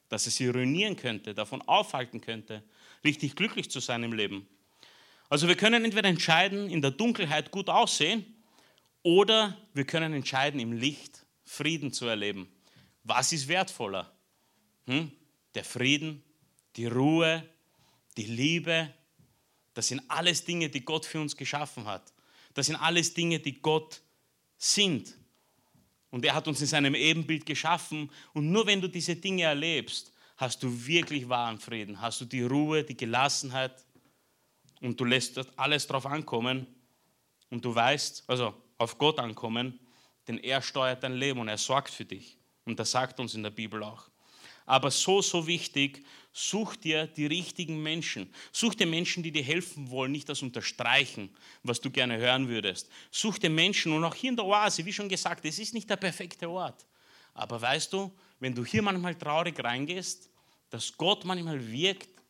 dass 0.09 0.27
es 0.27 0.37
sie 0.37 0.49
ruinieren 0.49 0.97
könnte, 0.97 1.35
davon 1.35 1.63
aufhalten 1.63 2.21
könnte, 2.21 2.63
richtig 3.05 3.37
glücklich 3.37 3.71
zu 3.71 3.81
sein 3.81 4.03
im 4.03 4.13
Leben. 4.13 4.49
Also 5.29 5.47
wir 5.47 5.57
können 5.57 5.85
entweder 5.85 6.09
entscheiden, 6.09 6.69
in 6.69 6.83
der 6.83 6.91
Dunkelheit 6.91 7.51
gut 7.51 7.69
aussehen, 7.69 8.25
oder 9.03 9.57
wir 9.73 9.85
können 9.85 10.13
entscheiden, 10.13 10.61
im 10.61 10.73
Licht 10.73 11.25
Frieden 11.45 11.93
zu 11.93 12.07
erleben. 12.07 12.49
Was 13.05 13.33
ist 13.33 13.49
wertvoller? 13.49 14.13
Hm? 14.87 15.11
Der 15.55 15.65
Frieden, 15.65 16.23
die 16.77 16.87
Ruhe, 16.87 17.49
die 18.17 18.27
Liebe. 18.27 18.93
Das 19.75 19.89
sind 19.89 20.03
alles 20.09 20.45
Dinge, 20.45 20.69
die 20.69 20.85
Gott 20.85 21.07
für 21.07 21.21
uns 21.21 21.37
geschaffen 21.37 21.87
hat. 21.87 22.13
Das 22.55 22.67
sind 22.67 22.77
alles 22.77 23.15
Dinge, 23.15 23.39
die 23.39 23.61
Gott 23.61 24.01
sind. 24.57 25.17
Und 26.11 26.25
er 26.25 26.35
hat 26.35 26.49
uns 26.49 26.61
in 26.61 26.67
seinem 26.67 26.95
Ebenbild 26.95 27.47
geschaffen. 27.47 28.11
Und 28.33 28.51
nur 28.51 28.67
wenn 28.67 28.81
du 28.81 28.89
diese 28.89 29.17
Dinge 29.17 29.45
erlebst, 29.45 30.13
hast 30.37 30.63
du 30.63 30.87
wirklich 30.87 31.29
wahren 31.29 31.59
Frieden. 31.59 32.01
Hast 32.01 32.21
du 32.21 32.25
die 32.25 32.43
Ruhe, 32.43 32.83
die 32.83 32.97
Gelassenheit 32.97 33.85
und 34.81 34.99
du 34.99 35.05
lässt 35.05 35.39
alles 35.59 35.87
darauf 35.87 36.07
ankommen. 36.07 36.67
Und 37.51 37.65
du 37.65 37.75
weißt, 37.75 38.25
also 38.27 38.55
auf 38.79 38.97
Gott 38.99 39.19
ankommen, 39.19 39.79
denn 40.27 40.39
er 40.39 40.63
steuert 40.63 41.03
dein 41.03 41.15
Leben 41.15 41.41
und 41.41 41.49
er 41.49 41.59
sorgt 41.59 41.91
für 41.91 42.05
dich. 42.05 42.39
Und 42.65 42.79
das 42.79 42.91
sagt 42.91 43.21
uns 43.21 43.35
in 43.35 43.43
der 43.43 43.51
Bibel 43.51 43.83
auch. 43.83 44.10
Aber 44.71 44.93
so, 44.93 45.21
so 45.21 45.49
wichtig, 45.49 46.07
such 46.33 46.77
dir 46.77 47.09
die 47.09 47.27
richtigen 47.27 47.83
Menschen. 47.83 48.33
Such 48.53 48.77
dir 48.77 48.87
Menschen, 48.87 49.21
die 49.21 49.33
dir 49.33 49.43
helfen 49.43 49.91
wollen, 49.91 50.13
nicht 50.13 50.29
das 50.29 50.43
unterstreichen, 50.43 51.29
was 51.65 51.81
du 51.81 51.91
gerne 51.91 52.17
hören 52.19 52.47
würdest. 52.49 52.89
Such 53.11 53.39
dir 53.39 53.51
Menschen 53.51 53.93
und 53.93 54.05
auch 54.05 54.15
hier 54.15 54.31
in 54.31 54.37
der 54.37 54.45
Oase, 54.45 54.85
wie 54.85 54.93
schon 54.93 55.09
gesagt, 55.09 55.45
es 55.45 55.59
ist 55.59 55.75
nicht 55.75 55.91
der 55.91 55.97
perfekte 55.97 56.49
Ort. 56.49 56.87
Aber 57.35 57.61
weißt 57.61 57.93
du, 57.93 58.13
wenn 58.39 58.55
du 58.55 58.65
hier 58.65 58.81
manchmal 58.81 59.17
traurig 59.17 59.59
reingehst, 59.59 60.31
dass 60.69 60.97
Gott 60.97 61.25
manchmal 61.25 61.61
wirkt, 61.69 62.23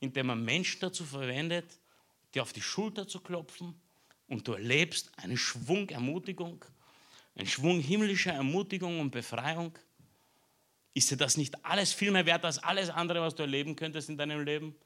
indem 0.00 0.30
er 0.30 0.36
Menschen 0.36 0.80
dazu 0.80 1.04
verwendet, 1.04 1.66
dir 2.34 2.40
auf 2.40 2.54
die 2.54 2.62
Schulter 2.62 3.06
zu 3.06 3.20
klopfen 3.20 3.78
und 4.28 4.48
du 4.48 4.54
erlebst 4.54 5.12
einen 5.18 5.36
Schwung 5.36 5.90
Ermutigung 5.90 6.64
ein 7.36 7.46
Schwung 7.46 7.80
himmlischer 7.80 8.32
Ermutigung 8.32 9.00
und 9.00 9.10
Befreiung, 9.10 9.72
ist 10.94 11.10
dir 11.10 11.16
das 11.16 11.36
nicht 11.36 11.64
alles 11.64 11.92
viel 11.92 12.12
mehr 12.12 12.24
wert 12.24 12.44
als 12.44 12.58
alles 12.58 12.88
andere, 12.88 13.20
was 13.20 13.34
du 13.34 13.42
erleben 13.42 13.74
könntest 13.74 14.08
in 14.08 14.16
deinem 14.16 14.42
Leben? 14.44 14.74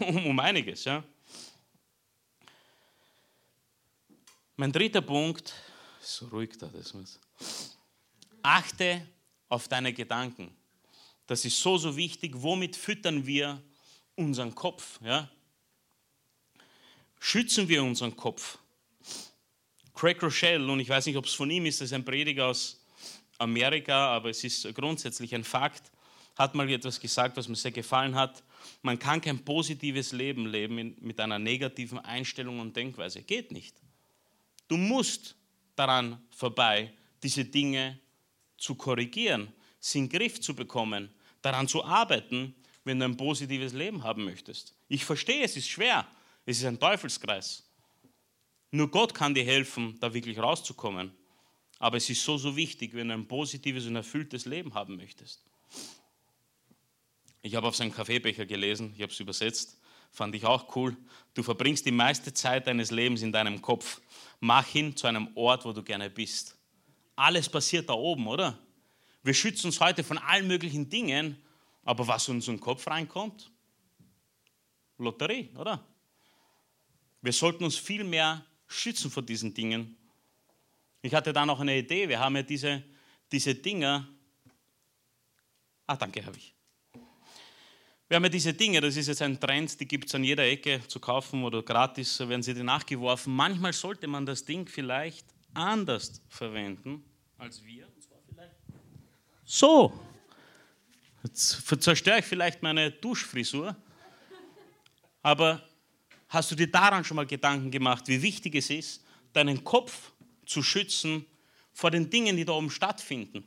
Um, 0.00 0.38
einiges, 0.38 0.84
ja. 0.84 1.02
Mein 4.56 4.70
dritter 4.70 5.00
Punkt, 5.00 5.54
so 5.98 6.26
ruhig 6.26 6.58
da, 6.58 6.66
das 6.66 6.92
muss. 6.92 7.18
Achte 8.42 9.06
auf 9.48 9.66
deine 9.66 9.94
Gedanken. 9.94 10.54
Das 11.26 11.44
ist 11.46 11.58
so, 11.58 11.78
so 11.78 11.96
wichtig. 11.96 12.32
Womit 12.34 12.76
füttern 12.76 13.26
wir 13.26 13.62
unseren 14.14 14.54
Kopf? 14.54 15.00
Ja? 15.02 15.30
Schützen 17.18 17.66
wir 17.68 17.82
unseren 17.82 18.14
Kopf? 18.14 18.58
Craig 19.94 20.22
Rochelle, 20.22 20.70
und 20.70 20.80
ich 20.80 20.88
weiß 20.88 21.06
nicht, 21.06 21.16
ob 21.16 21.24
es 21.24 21.34
von 21.34 21.50
ihm 21.50 21.66
ist, 21.66 21.80
das 21.80 21.86
ist 21.86 21.92
ein 21.92 22.04
Prediger 22.04 22.46
aus 22.46 22.77
Amerika, 23.38 24.08
aber 24.08 24.30
es 24.30 24.44
ist 24.44 24.74
grundsätzlich 24.74 25.34
ein 25.34 25.44
Fakt, 25.44 25.90
hat 26.36 26.54
mal 26.54 26.68
etwas 26.70 27.00
gesagt, 27.00 27.36
was 27.36 27.48
mir 27.48 27.56
sehr 27.56 27.72
gefallen 27.72 28.14
hat. 28.14 28.42
Man 28.82 28.98
kann 28.98 29.20
kein 29.20 29.44
positives 29.44 30.12
Leben 30.12 30.46
leben 30.46 30.96
mit 31.00 31.18
einer 31.18 31.38
negativen 31.38 31.98
Einstellung 31.98 32.60
und 32.60 32.76
Denkweise. 32.76 33.22
Geht 33.22 33.50
nicht. 33.50 33.76
Du 34.68 34.76
musst 34.76 35.34
daran 35.74 36.20
vorbei, 36.30 36.92
diese 37.22 37.44
Dinge 37.44 37.98
zu 38.56 38.74
korrigieren, 38.74 39.52
sie 39.80 39.98
in 39.98 40.08
den 40.08 40.18
Griff 40.18 40.40
zu 40.40 40.54
bekommen, 40.54 41.10
daran 41.42 41.66
zu 41.66 41.84
arbeiten, 41.84 42.54
wenn 42.84 42.98
du 42.98 43.04
ein 43.04 43.16
positives 43.16 43.72
Leben 43.72 44.02
haben 44.02 44.24
möchtest. 44.24 44.74
Ich 44.88 45.04
verstehe, 45.04 45.44
es 45.44 45.56
ist 45.56 45.68
schwer. 45.68 46.06
Es 46.46 46.58
ist 46.58 46.64
ein 46.64 46.80
Teufelskreis. 46.80 47.62
Nur 48.70 48.90
Gott 48.90 49.14
kann 49.14 49.34
dir 49.34 49.44
helfen, 49.44 49.98
da 50.00 50.12
wirklich 50.12 50.38
rauszukommen. 50.38 51.12
Aber 51.78 51.96
es 51.96 52.10
ist 52.10 52.24
so, 52.24 52.38
so 52.38 52.56
wichtig, 52.56 52.94
wenn 52.94 53.08
du 53.08 53.14
ein 53.14 53.28
positives 53.28 53.86
und 53.86 53.96
erfülltes 53.96 54.46
Leben 54.46 54.74
haben 54.74 54.96
möchtest. 54.96 55.44
Ich 57.42 57.54
habe 57.54 57.68
auf 57.68 57.76
seinem 57.76 57.92
Kaffeebecher 57.92 58.46
gelesen, 58.46 58.92
ich 58.96 59.02
habe 59.02 59.12
es 59.12 59.20
übersetzt, 59.20 59.78
fand 60.10 60.34
ich 60.34 60.44
auch 60.44 60.74
cool. 60.76 60.96
Du 61.34 61.42
verbringst 61.42 61.86
die 61.86 61.92
meiste 61.92 62.32
Zeit 62.32 62.66
deines 62.66 62.90
Lebens 62.90 63.22
in 63.22 63.30
deinem 63.30 63.62
Kopf. 63.62 64.00
Mach 64.40 64.74
ihn 64.74 64.96
zu 64.96 65.06
einem 65.06 65.28
Ort, 65.34 65.64
wo 65.64 65.72
du 65.72 65.82
gerne 65.82 66.10
bist. 66.10 66.56
Alles 67.14 67.48
passiert 67.48 67.88
da 67.88 67.94
oben, 67.94 68.26
oder? 68.26 68.58
Wir 69.22 69.34
schützen 69.34 69.66
uns 69.66 69.80
heute 69.80 70.02
von 70.02 70.18
allen 70.18 70.46
möglichen 70.46 70.88
Dingen, 70.88 71.36
aber 71.84 72.06
was 72.06 72.28
in 72.28 72.36
unseren 72.36 72.60
Kopf 72.60 72.86
reinkommt, 72.86 73.50
Lotterie, 74.98 75.50
oder? 75.56 75.84
Wir 77.20 77.32
sollten 77.32 77.64
uns 77.64 77.76
viel 77.76 78.04
mehr 78.04 78.44
schützen 78.66 79.10
vor 79.10 79.22
diesen 79.22 79.54
Dingen. 79.54 79.97
Ich 81.08 81.14
hatte 81.14 81.32
da 81.32 81.46
noch 81.46 81.58
eine 81.58 81.78
Idee. 81.78 82.06
Wir 82.06 82.20
haben 82.20 82.36
ja 82.36 82.42
diese, 82.42 82.82
diese 83.32 83.54
Dinger. 83.54 84.06
Ah, 85.86 85.96
danke, 85.96 86.22
habe 86.22 86.36
ich. 86.36 86.54
Wir 88.08 88.16
haben 88.16 88.24
ja 88.24 88.28
diese 88.28 88.52
Dinge, 88.52 88.82
das 88.82 88.94
ist 88.94 89.06
jetzt 89.06 89.22
ein 89.22 89.40
Trend, 89.40 89.80
die 89.80 89.88
gibt 89.88 90.08
es 90.08 90.14
an 90.14 90.22
jeder 90.22 90.44
Ecke 90.44 90.86
zu 90.86 91.00
kaufen 91.00 91.44
oder 91.44 91.62
gratis, 91.62 92.20
werden 92.20 92.42
sie 92.42 92.52
dir 92.52 92.62
nachgeworfen. 92.62 93.34
Manchmal 93.34 93.72
sollte 93.72 94.06
man 94.06 94.26
das 94.26 94.44
Ding 94.44 94.66
vielleicht 94.66 95.24
anders 95.54 96.20
verwenden 96.28 97.02
als 97.38 97.64
wir. 97.64 97.88
So. 99.46 99.98
Jetzt 101.22 101.82
zerstöre 101.82 102.18
ich 102.18 102.26
vielleicht 102.26 102.62
meine 102.62 102.90
Duschfrisur. 102.90 103.74
Aber 105.22 105.66
hast 106.28 106.50
du 106.50 106.54
dir 106.54 106.70
daran 106.70 107.02
schon 107.02 107.14
mal 107.14 107.26
Gedanken 107.26 107.70
gemacht, 107.70 108.08
wie 108.08 108.20
wichtig 108.20 108.56
es 108.56 108.68
ist, 108.68 109.02
deinen 109.32 109.64
Kopf 109.64 110.12
zu 110.48 110.62
schützen 110.62 111.24
vor 111.72 111.90
den 111.90 112.10
Dingen, 112.10 112.36
die 112.36 112.44
da 112.44 112.52
oben 112.52 112.70
stattfinden? 112.70 113.44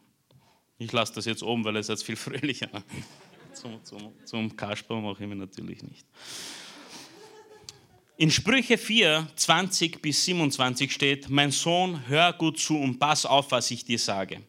Ich 0.77 0.91
lasse 0.91 1.13
das 1.13 1.25
jetzt 1.25 1.43
oben, 1.43 1.65
weil 1.65 1.75
es 1.75 1.89
jetzt 1.89 2.03
viel 2.03 2.15
fröhlicher. 2.27 2.69
Zum, 3.53 3.83
zum, 3.83 4.13
zum 4.25 4.55
Kasper 4.55 4.99
mache 5.01 5.23
ich 5.23 5.29
mir 5.29 5.35
natürlich 5.35 5.83
nicht. 5.83 6.05
In 8.17 8.29
Sprüche 8.29 8.77
4, 8.77 9.27
20 9.35 10.01
bis 10.01 10.23
27 10.25 10.91
steht, 10.91 11.29
mein 11.29 11.51
Sohn, 11.51 12.07
hör 12.07 12.33
gut 12.33 12.59
zu 12.59 12.77
und 12.77 12.99
pass 12.99 13.25
auf, 13.25 13.51
was 13.51 13.71
ich 13.71 13.83
dir 13.83 13.97
sage. 13.97 14.41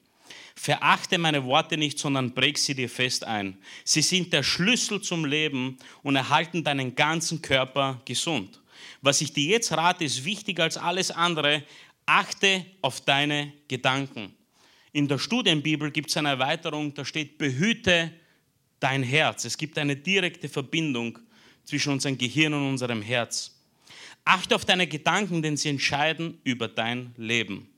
Verachte 0.55 1.17
meine 1.17 1.45
Worte 1.45 1.79
nicht, 1.79 1.99
sondern 1.99 2.35
präg 2.35 2.59
sie 2.59 2.75
dir 2.75 2.91
fest 2.91 3.25
ein. 3.25 3.57
Sie 3.85 4.03
sind 4.03 4.33
der 4.33 4.43
Schlüssel 4.43 5.01
zum 5.01 5.25
Leben 5.25 5.79
und 6.03 6.17
erhalten 6.17 6.63
deinen 6.63 6.95
ganzen 6.95 7.41
Körper 7.41 8.01
gesund. 8.05 8.61
Was 9.01 9.21
ich 9.21 9.33
dir 9.33 9.51
jetzt 9.51 9.73
rate, 9.73 10.05
ist 10.05 10.25
wichtiger 10.25 10.65
als 10.65 10.77
alles 10.77 11.11
andere. 11.11 11.65
Achte 12.07 12.67
auf 12.81 13.01
deine 13.01 13.53
Gedanken. 13.69 14.35
In 14.93 15.09
der 15.09 15.19
Studienbibel 15.19 15.91
gibt 15.91 16.11
es 16.11 16.17
eine 16.17 16.31
Erweiterung, 16.31 16.93
da 16.95 17.05
steht, 17.05 17.39
behüte 17.39 18.13
dein 18.81 19.03
Herz. 19.03 19.45
Es 19.45 19.57
gibt 19.57 19.79
eine 19.79 19.97
direkte 19.97 20.49
Verbindung 20.49 21.19
zwischen 21.65 21.93
unserem 21.93 22.19
Gehirn 22.19 22.53
und 22.53 22.69
unserem 22.69 23.01
Herz. 23.01 23.59
Achte 24.25 24.55
auf 24.55 24.65
deine 24.65 24.87
Gedanken, 24.87 25.43
denn 25.43 25.57
sie 25.57 25.71
entscheiden 25.71 26.39
über 26.45 26.69
dein 26.69 27.15
Leben. 27.17 27.69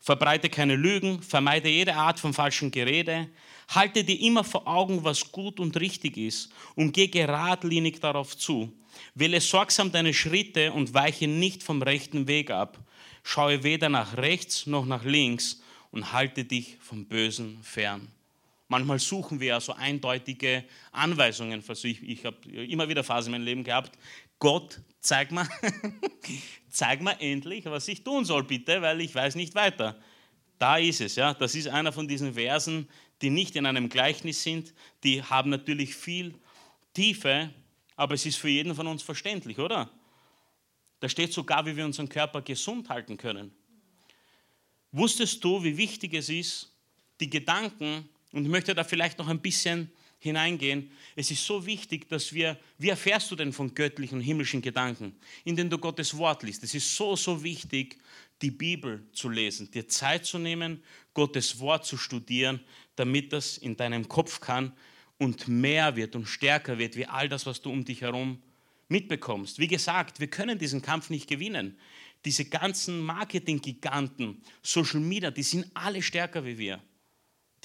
Verbreite 0.00 0.50
keine 0.50 0.76
Lügen, 0.76 1.22
vermeide 1.22 1.68
jede 1.68 1.94
Art 1.94 2.20
von 2.20 2.34
falschem 2.34 2.70
Gerede, 2.70 3.28
halte 3.68 4.04
dir 4.04 4.20
immer 4.20 4.44
vor 4.44 4.66
Augen, 4.66 5.02
was 5.02 5.32
gut 5.32 5.60
und 5.60 5.78
richtig 5.80 6.16
ist 6.16 6.50
und 6.74 6.92
geh 6.92 7.08
geradlinig 7.08 8.00
darauf 8.00 8.36
zu. 8.36 8.72
Wähle 9.14 9.40
sorgsam 9.40 9.90
deine 9.90 10.12
Schritte 10.12 10.72
und 10.72 10.92
weiche 10.92 11.26
nicht 11.26 11.62
vom 11.62 11.80
rechten 11.82 12.28
Weg 12.28 12.50
ab. 12.50 12.78
Schaue 13.24 13.64
weder 13.64 13.88
nach 13.88 14.16
rechts 14.18 14.66
noch 14.66 14.84
nach 14.84 15.02
links 15.02 15.60
und 15.90 16.12
halte 16.12 16.44
dich 16.44 16.76
vom 16.78 17.06
Bösen 17.06 17.58
fern. 17.62 18.06
Manchmal 18.68 18.98
suchen 18.98 19.40
wir 19.40 19.48
ja 19.48 19.60
so 19.60 19.72
eindeutige 19.72 20.64
Anweisungen. 20.92 21.64
Also 21.66 21.88
ich, 21.88 22.02
ich 22.02 22.24
habe 22.24 22.36
immer 22.50 22.88
wieder 22.88 23.02
Phasen 23.02 23.32
in 23.32 23.40
meinem 23.40 23.46
Leben 23.46 23.64
gehabt. 23.64 23.98
Gott, 24.38 24.80
zeig 25.00 25.32
mir, 25.32 25.48
zeig 26.70 27.00
mir 27.00 27.18
endlich, 27.18 27.64
was 27.64 27.88
ich 27.88 28.04
tun 28.04 28.26
soll, 28.26 28.44
bitte, 28.44 28.82
weil 28.82 29.00
ich 29.00 29.14
weiß 29.14 29.36
nicht 29.36 29.54
weiter. 29.54 29.98
Da 30.58 30.76
ist 30.76 31.00
es, 31.00 31.16
ja. 31.16 31.32
Das 31.32 31.54
ist 31.54 31.68
einer 31.68 31.92
von 31.92 32.06
diesen 32.06 32.34
Versen, 32.34 32.88
die 33.22 33.30
nicht 33.30 33.56
in 33.56 33.64
einem 33.64 33.88
Gleichnis 33.88 34.42
sind. 34.42 34.74
Die 35.02 35.22
haben 35.22 35.50
natürlich 35.50 35.94
viel 35.94 36.34
Tiefe, 36.92 37.50
aber 37.96 38.14
es 38.14 38.26
ist 38.26 38.36
für 38.36 38.48
jeden 38.48 38.74
von 38.74 38.86
uns 38.86 39.02
verständlich, 39.02 39.58
oder? 39.58 39.90
Da 41.00 41.08
steht 41.08 41.32
sogar, 41.32 41.66
wie 41.66 41.76
wir 41.76 41.84
unseren 41.84 42.08
Körper 42.08 42.42
gesund 42.42 42.88
halten 42.88 43.16
können. 43.16 43.52
Wusstest 44.92 45.42
du, 45.42 45.62
wie 45.62 45.76
wichtig 45.76 46.14
es 46.14 46.28
ist, 46.28 46.72
die 47.20 47.28
Gedanken 47.28 48.08
und 48.32 48.44
ich 48.44 48.50
möchte 48.50 48.74
da 48.74 48.84
vielleicht 48.84 49.18
noch 49.18 49.28
ein 49.28 49.40
bisschen 49.40 49.90
hineingehen. 50.18 50.90
Es 51.14 51.30
ist 51.30 51.44
so 51.44 51.64
wichtig, 51.66 52.08
dass 52.08 52.32
wir, 52.32 52.58
wie 52.78 52.88
erfährst 52.88 53.30
du 53.30 53.36
denn 53.36 53.52
von 53.52 53.74
göttlichen 53.74 54.18
und 54.18 54.24
himmlischen 54.24 54.62
Gedanken? 54.62 55.14
Indem 55.44 55.70
du 55.70 55.78
Gottes 55.78 56.16
Wort 56.16 56.42
liest. 56.42 56.64
Es 56.64 56.74
ist 56.74 56.96
so, 56.96 57.14
so 57.14 57.44
wichtig, 57.44 57.98
die 58.42 58.50
Bibel 58.50 59.06
zu 59.12 59.28
lesen, 59.28 59.70
dir 59.70 59.86
Zeit 59.86 60.24
zu 60.24 60.38
nehmen, 60.38 60.82
Gottes 61.12 61.60
Wort 61.60 61.86
zu 61.86 61.96
studieren, 61.96 62.60
damit 62.96 63.32
das 63.32 63.58
in 63.58 63.76
deinem 63.76 64.08
Kopf 64.08 64.40
kann 64.40 64.72
und 65.18 65.46
mehr 65.46 65.94
wird 65.94 66.16
und 66.16 66.26
stärker 66.26 66.78
wird, 66.78 66.96
wie 66.96 67.06
all 67.06 67.28
das, 67.28 67.46
was 67.46 67.60
du 67.60 67.70
um 67.70 67.84
dich 67.84 68.00
herum 68.00 68.42
mitbekommst. 68.94 69.58
Wie 69.58 69.66
gesagt, 69.66 70.20
wir 70.20 70.28
können 70.28 70.56
diesen 70.56 70.80
Kampf 70.80 71.10
nicht 71.10 71.28
gewinnen. 71.28 71.76
Diese 72.24 72.44
ganzen 72.44 73.00
Marketing-Giganten, 73.00 74.40
Social 74.62 75.00
Media, 75.00 75.32
die 75.32 75.42
sind 75.42 75.66
alle 75.74 76.00
stärker 76.00 76.44
wie 76.44 76.56
wir. 76.56 76.80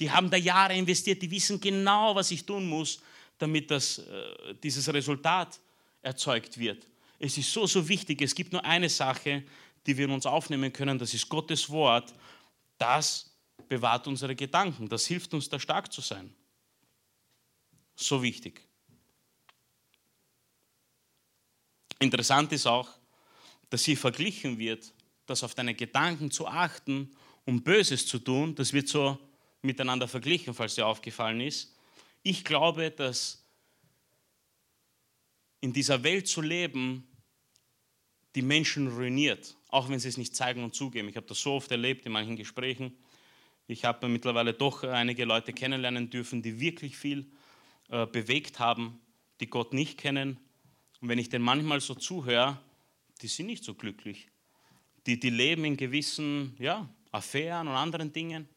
Die 0.00 0.10
haben 0.10 0.28
da 0.28 0.36
Jahre 0.36 0.74
investiert, 0.74 1.22
die 1.22 1.30
wissen 1.30 1.60
genau, 1.60 2.16
was 2.16 2.32
ich 2.32 2.44
tun 2.44 2.68
muss, 2.68 3.00
damit 3.38 3.70
das, 3.70 3.98
äh, 3.98 4.54
dieses 4.60 4.92
Resultat 4.92 5.60
erzeugt 6.02 6.58
wird. 6.58 6.88
Es 7.20 7.38
ist 7.38 7.52
so, 7.52 7.64
so 7.66 7.88
wichtig. 7.88 8.20
Es 8.22 8.34
gibt 8.34 8.52
nur 8.52 8.64
eine 8.64 8.88
Sache, 8.88 9.44
die 9.86 9.96
wir 9.96 10.06
in 10.06 10.10
uns 10.10 10.26
aufnehmen 10.26 10.72
können, 10.72 10.98
das 10.98 11.14
ist 11.14 11.28
Gottes 11.28 11.70
Wort. 11.70 12.12
Das 12.76 13.30
bewahrt 13.68 14.08
unsere 14.08 14.34
Gedanken. 14.34 14.88
Das 14.88 15.06
hilft 15.06 15.32
uns, 15.32 15.48
da 15.48 15.60
stark 15.60 15.92
zu 15.92 16.00
sein. 16.00 16.34
So 17.94 18.20
wichtig. 18.20 18.69
Interessant 22.00 22.50
ist 22.52 22.66
auch, 22.66 22.88
dass 23.68 23.84
hier 23.84 23.96
verglichen 23.96 24.58
wird, 24.58 24.92
dass 25.26 25.44
auf 25.44 25.54
deine 25.54 25.74
Gedanken 25.74 26.30
zu 26.30 26.46
achten, 26.46 27.14
um 27.44 27.62
Böses 27.62 28.06
zu 28.06 28.18
tun, 28.18 28.54
das 28.54 28.72
wird 28.72 28.88
so 28.88 29.18
miteinander 29.62 30.08
verglichen, 30.08 30.54
falls 30.54 30.74
dir 30.74 30.86
aufgefallen 30.86 31.40
ist. 31.40 31.76
Ich 32.22 32.44
glaube, 32.44 32.90
dass 32.90 33.44
in 35.60 35.72
dieser 35.72 36.02
Welt 36.02 36.26
zu 36.26 36.40
leben 36.40 37.06
die 38.34 38.42
Menschen 38.42 38.88
ruiniert, 38.88 39.56
auch 39.68 39.88
wenn 39.90 40.00
sie 40.00 40.08
es 40.08 40.16
nicht 40.16 40.34
zeigen 40.34 40.64
und 40.64 40.74
zugeben. 40.74 41.08
Ich 41.08 41.16
habe 41.16 41.26
das 41.26 41.40
so 41.40 41.52
oft 41.52 41.70
erlebt 41.70 42.06
in 42.06 42.12
manchen 42.12 42.36
Gesprächen. 42.36 42.96
Ich 43.66 43.84
habe 43.84 44.08
mittlerweile 44.08 44.54
doch 44.54 44.84
einige 44.84 45.24
Leute 45.26 45.52
kennenlernen 45.52 46.08
dürfen, 46.08 46.42
die 46.42 46.60
wirklich 46.60 46.96
viel 46.96 47.30
äh, 47.90 48.06
bewegt 48.06 48.58
haben, 48.58 49.00
die 49.40 49.48
Gott 49.48 49.74
nicht 49.74 49.98
kennen. 49.98 50.38
Und 51.00 51.08
wenn 51.08 51.18
ich 51.18 51.28
denen 51.28 51.44
manchmal 51.44 51.80
so 51.80 51.94
zuhöre, 51.94 52.58
die 53.22 53.28
sind 53.28 53.46
nicht 53.46 53.64
so 53.64 53.74
glücklich. 53.74 54.28
Die, 55.06 55.18
die 55.18 55.30
leben 55.30 55.64
in 55.64 55.76
gewissen 55.76 56.54
ja, 56.58 56.88
Affären 57.10 57.68
und 57.68 57.74
anderen 57.74 58.12
Dingen. 58.12 58.48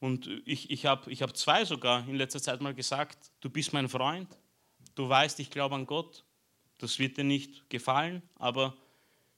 Und 0.00 0.28
ich, 0.46 0.70
ich 0.70 0.86
habe 0.86 1.10
ich 1.10 1.22
hab 1.22 1.36
zwei 1.36 1.64
sogar 1.64 2.06
in 2.08 2.16
letzter 2.16 2.42
Zeit 2.42 2.60
mal 2.60 2.74
gesagt, 2.74 3.30
du 3.40 3.48
bist 3.48 3.72
mein 3.72 3.88
Freund, 3.88 4.28
du 4.94 5.08
weißt, 5.08 5.38
ich 5.40 5.50
glaube 5.50 5.74
an 5.74 5.86
Gott, 5.86 6.24
das 6.78 6.98
wird 6.98 7.16
dir 7.16 7.24
nicht 7.24 7.68
gefallen, 7.70 8.22
aber 8.36 8.76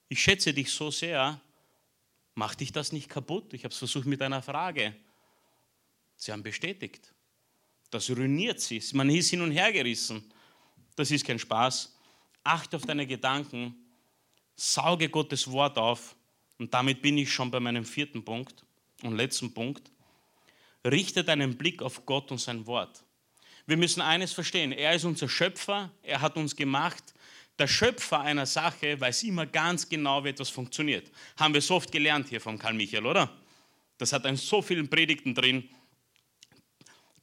ich 0.08 0.22
schätze 0.22 0.54
dich 0.54 0.70
so 0.70 0.90
sehr, 0.90 1.40
mach 2.34 2.54
dich 2.54 2.72
das 2.72 2.92
nicht 2.92 3.08
kaputt. 3.08 3.52
Ich 3.52 3.64
habe 3.64 3.72
es 3.72 3.78
versucht 3.78 4.06
mit 4.06 4.22
einer 4.22 4.42
Frage. 4.42 4.94
Sie 6.16 6.32
haben 6.32 6.42
bestätigt. 6.42 7.12
Das 7.90 8.08
ruiniert 8.10 8.60
sie. 8.60 8.82
Man 8.92 9.10
ist 9.10 9.30
hin 9.30 9.42
und 9.42 9.50
her 9.50 9.72
gerissen. 9.72 10.24
Das 10.96 11.10
ist 11.10 11.24
kein 11.24 11.38
Spaß. 11.38 11.93
Achte 12.44 12.76
auf 12.76 12.82
deine 12.82 13.06
Gedanken, 13.06 13.74
sauge 14.54 15.08
Gottes 15.08 15.50
Wort 15.50 15.78
auf. 15.78 16.14
Und 16.58 16.72
damit 16.72 17.02
bin 17.02 17.18
ich 17.18 17.32
schon 17.32 17.50
bei 17.50 17.58
meinem 17.58 17.84
vierten 17.84 18.24
Punkt 18.24 18.64
und 19.02 19.16
letzten 19.16 19.52
Punkt. 19.52 19.90
Richte 20.84 21.24
deinen 21.24 21.56
Blick 21.56 21.82
auf 21.82 22.04
Gott 22.06 22.30
und 22.30 22.38
sein 22.38 22.66
Wort. 22.66 23.02
Wir 23.66 23.78
müssen 23.78 24.02
eines 24.02 24.32
verstehen, 24.32 24.72
er 24.72 24.94
ist 24.94 25.04
unser 25.04 25.28
Schöpfer, 25.28 25.90
er 26.02 26.20
hat 26.20 26.36
uns 26.36 26.54
gemacht. 26.54 27.02
Der 27.58 27.66
Schöpfer 27.66 28.20
einer 28.20 28.44
Sache 28.44 29.00
weiß 29.00 29.22
immer 29.22 29.46
ganz 29.46 29.88
genau, 29.88 30.22
wie 30.22 30.28
etwas 30.28 30.50
funktioniert. 30.50 31.10
Haben 31.38 31.54
wir 31.54 31.62
so 31.62 31.76
oft 31.76 31.90
gelernt 31.90 32.28
hier 32.28 32.40
von 32.40 32.58
Karl 32.58 32.74
Michael, 32.74 33.06
oder? 33.06 33.34
Das 33.96 34.12
hat 34.12 34.26
in 34.26 34.36
so 34.36 34.60
vielen 34.60 34.90
Predigten 34.90 35.34
drin. 35.34 35.68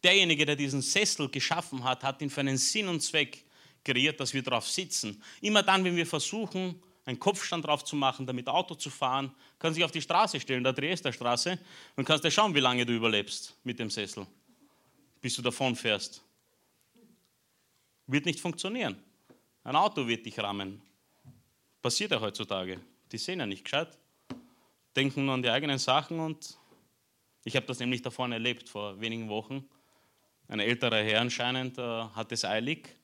Derjenige, 0.03 0.45
der 0.45 0.55
diesen 0.55 0.81
Sessel 0.81 1.29
geschaffen 1.29 1.83
hat, 1.83 2.03
hat 2.03 2.21
ihn 2.21 2.29
für 2.29 2.39
einen 2.39 2.57
Sinn 2.57 2.87
und 2.87 3.01
Zweck 3.01 3.43
kreiert, 3.83 4.19
dass 4.19 4.33
wir 4.33 4.41
drauf 4.41 4.67
sitzen. 4.67 5.21
Immer 5.41 5.63
dann, 5.63 5.83
wenn 5.83 5.95
wir 5.95 6.05
versuchen, 6.05 6.81
einen 7.05 7.19
Kopfstand 7.19 7.65
drauf 7.65 7.83
zu 7.83 7.95
machen, 7.95 8.25
damit 8.25 8.47
Auto 8.47 8.75
zu 8.75 8.89
fahren, 8.89 9.33
kannst 9.57 9.75
du 9.75 9.79
dich 9.79 9.85
auf 9.85 9.91
die 9.91 10.01
Straße 10.01 10.39
stellen, 10.39 10.63
der 10.63 10.73
Dresdner 10.73 11.11
Straße, 11.11 11.57
und 11.95 12.05
kannst 12.05 12.23
dir 12.23 12.31
schauen, 12.31 12.53
wie 12.53 12.59
lange 12.59 12.85
du 12.85 12.93
überlebst 12.93 13.57
mit 13.63 13.79
dem 13.79 13.89
Sessel, 13.89 14.25
bis 15.19 15.35
du 15.35 15.41
davon 15.41 15.75
fährst. 15.75 16.23
Wird 18.07 18.25
nicht 18.25 18.39
funktionieren. 18.39 18.97
Ein 19.63 19.75
Auto 19.75 20.07
wird 20.07 20.25
dich 20.25 20.37
rammen. 20.39 20.81
Passiert 21.81 22.11
ja 22.11 22.19
heutzutage. 22.19 22.79
Die 23.11 23.17
sehen 23.17 23.39
ja 23.39 23.45
nicht 23.45 23.63
gescheit, 23.63 23.97
denken 24.95 25.25
nur 25.25 25.33
an 25.33 25.41
die 25.41 25.49
eigenen 25.49 25.79
Sachen 25.79 26.19
und 26.19 26.57
ich 27.43 27.55
habe 27.55 27.65
das 27.65 27.79
nämlich 27.79 28.01
davon 28.01 28.31
erlebt 28.31 28.69
vor 28.69 28.99
wenigen 29.01 29.27
Wochen. 29.27 29.67
Ein 30.47 30.59
älterer 30.59 31.01
Herr 31.01 31.21
anscheinend 31.21 31.77
äh, 31.77 31.81
hat 31.81 32.31
es 32.31 32.45
eilig 32.45 32.95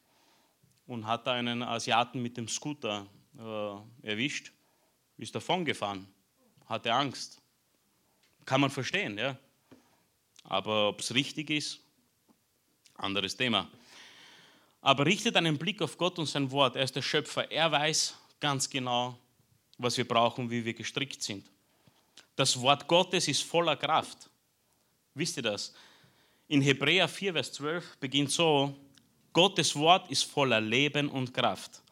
und 0.88 1.06
hat 1.06 1.28
da 1.28 1.34
einen 1.34 1.62
Asiaten 1.62 2.22
mit 2.22 2.38
dem 2.38 2.48
Scooter 2.48 3.06
äh, 3.38 4.08
erwischt, 4.08 4.52
ist 5.18 5.36
davon 5.36 5.66
gefahren, 5.66 6.08
hatte 6.66 6.94
Angst. 6.94 7.42
Kann 8.46 8.62
man 8.62 8.70
verstehen, 8.70 9.18
ja. 9.18 9.38
Aber 10.44 10.90
ob 10.90 11.02
es 11.02 11.14
richtig 11.14 11.50
ist, 11.50 11.82
anderes 12.96 13.36
Thema. 13.36 13.70
Aber 14.82 15.06
richtet 15.06 15.36
einen 15.36 15.58
Blick 15.58 15.82
auf 15.82 15.98
Gott 15.98 16.18
und 16.18 16.28
sein 16.28 16.50
Wort. 16.52 16.78
Er 16.78 16.84
ist 16.84 16.96
der 16.96 17.02
Schöpfer. 17.02 17.52
Er 17.52 17.70
weiß 17.72 18.16
ganz 18.40 18.70
genau, 18.70 19.18
was 19.78 19.98
wir 19.98 20.08
brauchen, 20.08 20.50
wie 20.50 20.64
wir 20.64 20.74
gestrickt 20.74 21.22
sind. 21.22 21.46
Das 22.36 22.60
Wort 22.62 22.88
Gottes 22.88 23.28
ist 23.28 23.44
voller 23.44 23.76
Kraft. 23.76 24.30
Wisst 25.14 25.38
ihr 25.38 25.44
das? 25.44 25.74
In 26.48 26.62
Hebräer 26.62 27.10
4, 27.10 27.34
Vers 27.34 27.52
12 27.54 27.98
beginnt 27.98 28.32
so, 28.32 28.74
Gottes 29.38 29.76
Wort 29.76 30.10
ist 30.10 30.24
voller 30.24 30.60
Leben 30.60 31.10
und 31.10 31.32
Kraft. 31.32 31.84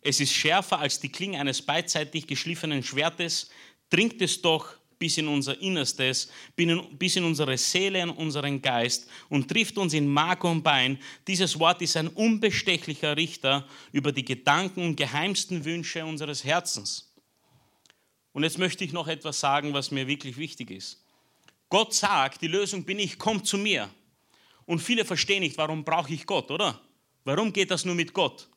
Es 0.00 0.20
ist 0.20 0.32
schärfer 0.32 0.78
als 0.78 1.00
die 1.00 1.08
Klinge 1.08 1.40
eines 1.40 1.60
beidseitig 1.60 2.24
geschliffenen 2.24 2.84
Schwertes, 2.84 3.50
dringt 3.90 4.22
es 4.22 4.40
doch 4.40 4.76
bis 4.96 5.18
in 5.18 5.26
unser 5.26 5.60
Innerstes, 5.60 6.30
bis 6.54 7.16
in 7.16 7.24
unsere 7.24 7.58
Seele 7.58 8.04
und 8.04 8.10
unseren 8.10 8.62
Geist 8.62 9.08
und 9.28 9.48
trifft 9.48 9.76
uns 9.76 9.92
in 9.92 10.06
Mark 10.06 10.44
und 10.44 10.62
Bein. 10.62 11.00
Dieses 11.26 11.58
Wort 11.58 11.82
ist 11.82 11.96
ein 11.96 12.06
unbestechlicher 12.06 13.16
Richter 13.16 13.66
über 13.90 14.12
die 14.12 14.24
Gedanken 14.24 14.84
und 14.84 14.94
geheimsten 14.94 15.64
Wünsche 15.64 16.06
unseres 16.06 16.44
Herzens. 16.44 17.12
Und 18.32 18.44
jetzt 18.44 18.58
möchte 18.58 18.84
ich 18.84 18.92
noch 18.92 19.08
etwas 19.08 19.40
sagen, 19.40 19.72
was 19.72 19.90
mir 19.90 20.06
wirklich 20.06 20.36
wichtig 20.36 20.70
ist. 20.70 21.04
Gott 21.70 21.92
sagt, 21.92 22.40
die 22.40 22.46
Lösung 22.46 22.84
bin 22.84 23.00
ich, 23.00 23.18
komm 23.18 23.42
zu 23.42 23.58
mir. 23.58 23.90
Und 24.64 24.78
viele 24.78 25.04
verstehen 25.04 25.40
nicht, 25.40 25.58
warum 25.58 25.84
brauche 25.84 26.14
ich 26.14 26.24
Gott, 26.24 26.52
oder? 26.52 26.80
Warum 27.24 27.52
geht 27.52 27.70
das 27.70 27.84
nur 27.84 27.94
mit 27.94 28.12
Gott? 28.12 28.48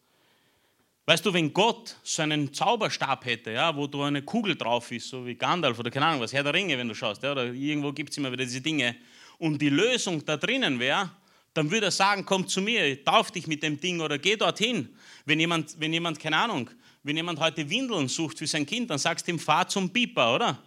Weißt 1.06 1.26
du, 1.26 1.34
wenn 1.34 1.54
Gott 1.54 1.96
so 2.04 2.22
einen 2.22 2.54
Zauberstab 2.54 3.24
hätte, 3.24 3.52
ja, 3.52 3.74
wo 3.74 3.88
du 3.88 4.02
eine 4.02 4.22
Kugel 4.22 4.58
drauf 4.58 4.92
ist, 4.92 5.08
so 5.08 5.26
wie 5.26 5.36
Gandalf 5.36 5.80
oder 5.80 5.90
keine 5.90 6.06
Ahnung 6.06 6.22
was, 6.22 6.34
Herr 6.34 6.44
der 6.44 6.54
Ringe, 6.54 6.78
wenn 6.78 6.90
du 6.90 6.94
schaust, 6.94 7.24
ja, 7.24 7.32
oder 7.32 7.46
irgendwo 7.46 7.94
gibt 7.94 8.10
es 8.10 8.18
immer 8.18 8.30
wieder 8.30 8.44
diese 8.44 8.60
Dinge, 8.60 8.98
und 9.38 9.62
die 9.62 9.70
Lösung 9.70 10.26
da 10.26 10.36
drinnen 10.36 10.80
wäre, 10.80 11.10
dann 11.54 11.72
würde 11.72 11.88
er 11.88 11.92
sagen, 11.92 12.26
komm 12.26 12.48
zu 12.48 12.62
mir, 12.62 13.04
tauf 13.06 13.32
dich 13.32 13.48
mit 13.48 13.64
dem 13.64 13.80
Ding 13.80 14.02
oder 14.02 14.18
geh 14.18 14.36
dorthin. 14.36 14.90
Wenn 15.26 15.40
jemand, 15.40 15.80
wenn 15.80 15.94
jemand, 15.94 16.20
keine 16.20 16.38
Ahnung, 16.38 16.70
wenn 17.04 17.16
jemand 17.16 17.40
heute 17.40 17.70
Windeln 17.70 18.08
sucht 18.10 18.40
für 18.40 18.48
sein 18.48 18.66
Kind, 18.66 18.90
dann 18.90 19.00
sagst 19.00 19.28
du 19.28 19.32
ihm, 19.32 19.40
fahr 19.40 19.68
zum 19.68 19.92
Piper, 19.92 20.36
oder? 20.36 20.62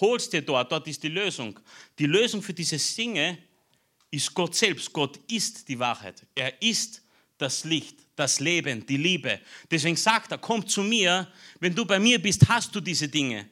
Holst 0.00 0.32
dir 0.32 0.42
dort, 0.42 0.72
dort 0.72 0.88
ist 0.88 1.02
die 1.02 1.08
Lösung. 1.08 1.60
Die 1.98 2.06
Lösung 2.06 2.42
für 2.42 2.54
diese 2.54 2.78
Dinge 2.96 3.38
ist 4.14 4.32
Gott 4.32 4.54
selbst. 4.54 4.92
Gott 4.92 5.18
ist 5.28 5.68
die 5.68 5.78
Wahrheit. 5.78 6.22
Er 6.34 6.62
ist 6.62 7.02
das 7.36 7.64
Licht, 7.64 7.98
das 8.14 8.40
Leben, 8.40 8.86
die 8.86 8.96
Liebe. 8.96 9.40
Deswegen 9.70 9.96
sagt 9.96 10.30
er, 10.30 10.38
komm 10.38 10.66
zu 10.66 10.82
mir, 10.82 11.30
wenn 11.60 11.74
du 11.74 11.84
bei 11.84 11.98
mir 11.98 12.20
bist, 12.20 12.48
hast 12.48 12.74
du 12.74 12.80
diese 12.80 13.08
Dinge. 13.08 13.48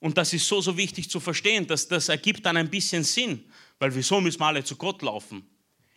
Und 0.00 0.18
das 0.18 0.32
ist 0.34 0.46
so, 0.46 0.60
so 0.60 0.76
wichtig 0.76 1.08
zu 1.08 1.18
verstehen, 1.18 1.66
dass 1.66 1.88
das 1.88 2.10
ergibt 2.10 2.44
dann 2.44 2.58
ein 2.58 2.68
bisschen 2.68 3.04
Sinn, 3.04 3.44
weil 3.78 3.94
wieso 3.94 4.20
müssen 4.20 4.38
wir 4.38 4.46
alle 4.46 4.62
zu 4.62 4.76
Gott 4.76 5.00
laufen? 5.00 5.48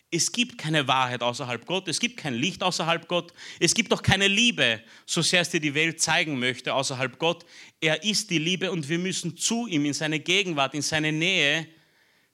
Es 0.10 0.32
gibt 0.32 0.58
keine 0.58 0.88
Wahrheit 0.88 1.22
außerhalb 1.22 1.66
Gott, 1.66 1.90
es 1.90 2.00
gibt 2.00 2.16
kein 2.16 2.34
Licht 2.34 2.64
außerhalb 2.64 3.10
Gott, 3.10 3.34
es 3.60 3.76
gibt 3.76 3.92
auch 3.92 4.02
keine 4.02 4.30
Liebe, 4.30 4.82
so 5.06 5.22
sehr 5.22 5.42
es 5.42 5.50
dir 5.50 5.60
die 5.60 5.74
Welt 5.74 6.00
zeigen 6.00 6.40
möchte, 6.40 6.74
außerhalb 6.74 7.20
Gott. 7.20 7.46
Er 7.82 8.02
ist 8.06 8.30
die 8.30 8.38
Liebe 8.38 8.72
und 8.72 8.88
wir 8.88 9.00
müssen 9.00 9.36
zu 9.36 9.68
ihm, 9.68 9.84
in 9.84 9.94
seine 9.94 10.22
Gegenwart, 10.22 10.74
in 10.74 10.82
seine 10.82 11.12
Nähe, 11.12 11.68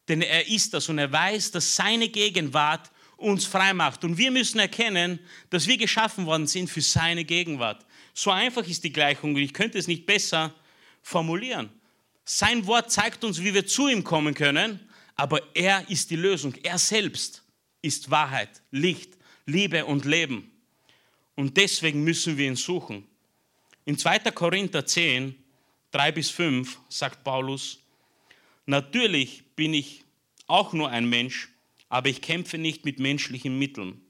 denn 0.08 0.22
er 0.22 0.48
ist 0.48 0.74
das 0.74 0.90
und 0.90 0.98
er 0.98 1.12
weiß, 1.12 1.52
dass 1.52 1.76
seine 1.76 2.10
Gegenwart 2.10 2.92
uns 3.18 3.46
frei 3.46 3.74
macht. 3.74 4.04
Und 4.04 4.18
wir 4.18 4.32
müssen 4.32 4.60
erkennen, 4.60 5.20
dass 5.50 5.68
wir 5.68 5.78
geschaffen 5.78 6.26
worden 6.26 6.48
sind 6.48 6.70
für 6.70 6.82
seine 6.82 7.24
Gegenwart. 7.24 7.86
So 8.14 8.32
einfach 8.32 8.68
ist 8.68 8.84
die 8.84 8.92
Gleichung 8.92 9.34
und 9.34 9.42
ich 9.42 9.54
könnte 9.54 9.78
es 9.78 9.88
nicht 9.88 10.06
besser 10.06 10.54
formulieren. 11.02 11.70
Sein 12.26 12.66
Wort 12.68 12.92
zeigt 12.92 13.24
uns, 13.24 13.42
wie 13.42 13.54
wir 13.54 13.66
zu 13.66 13.88
ihm 13.88 14.04
kommen 14.04 14.34
können, 14.34 14.80
aber 15.16 15.42
er 15.56 15.90
ist 15.90 16.10
die 16.10 16.16
Lösung. 16.16 16.54
Er 16.64 16.78
selbst 16.78 17.44
ist 17.82 18.10
Wahrheit, 18.10 18.62
Licht, 18.72 19.18
Liebe 19.46 19.86
und 19.86 20.06
Leben. 20.06 20.52
Und 21.36 21.58
deswegen 21.58 22.04
müssen 22.04 22.38
wir 22.38 22.48
ihn 22.48 22.56
suchen. 22.56 23.08
In 23.86 23.98
2. 23.98 24.20
Korinther 24.32 24.86
10, 24.86 25.36
3 25.92 26.12
bis 26.12 26.30
5 26.30 26.80
sagt 26.88 27.24
Paulus, 27.24 27.80
natürlich 28.66 29.43
bin 29.56 29.74
ich 29.74 30.04
auch 30.48 30.74
nur 30.74 30.90
ein 30.90 31.08
Mensch, 31.08 31.50
aber 31.90 32.10
ich 32.10 32.22
kämpfe 32.22 32.58
nicht 32.58 32.86
mit 32.86 33.00
menschlichen 33.00 33.58
Mitteln. 33.58 34.02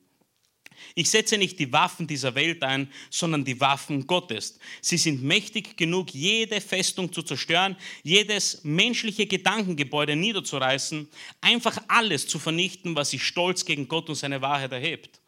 Ich 0.95 1.09
setze 1.09 1.37
nicht 1.37 1.59
die 1.59 1.71
Waffen 1.71 2.07
dieser 2.07 2.35
Welt 2.35 2.63
ein, 2.63 2.91
sondern 3.09 3.45
die 3.45 3.59
Waffen 3.59 4.05
Gottes. 4.07 4.59
Sie 4.81 4.97
sind 4.97 5.23
mächtig 5.23 5.77
genug, 5.77 6.13
jede 6.13 6.59
Festung 6.61 7.11
zu 7.11 7.21
zerstören, 7.21 7.77
jedes 8.03 8.63
menschliche 8.63 9.25
Gedankengebäude 9.25 10.15
niederzureißen, 10.15 11.07
einfach 11.41 11.77
alles 11.87 12.27
zu 12.27 12.39
vernichten, 12.39 12.95
was 12.95 13.11
sich 13.11 13.23
stolz 13.23 13.65
gegen 13.65 13.87
Gott 13.87 14.09
und 14.09 14.15
seine 14.15 14.41
Wahrheit 14.41 14.71
erhebt. 14.71 15.21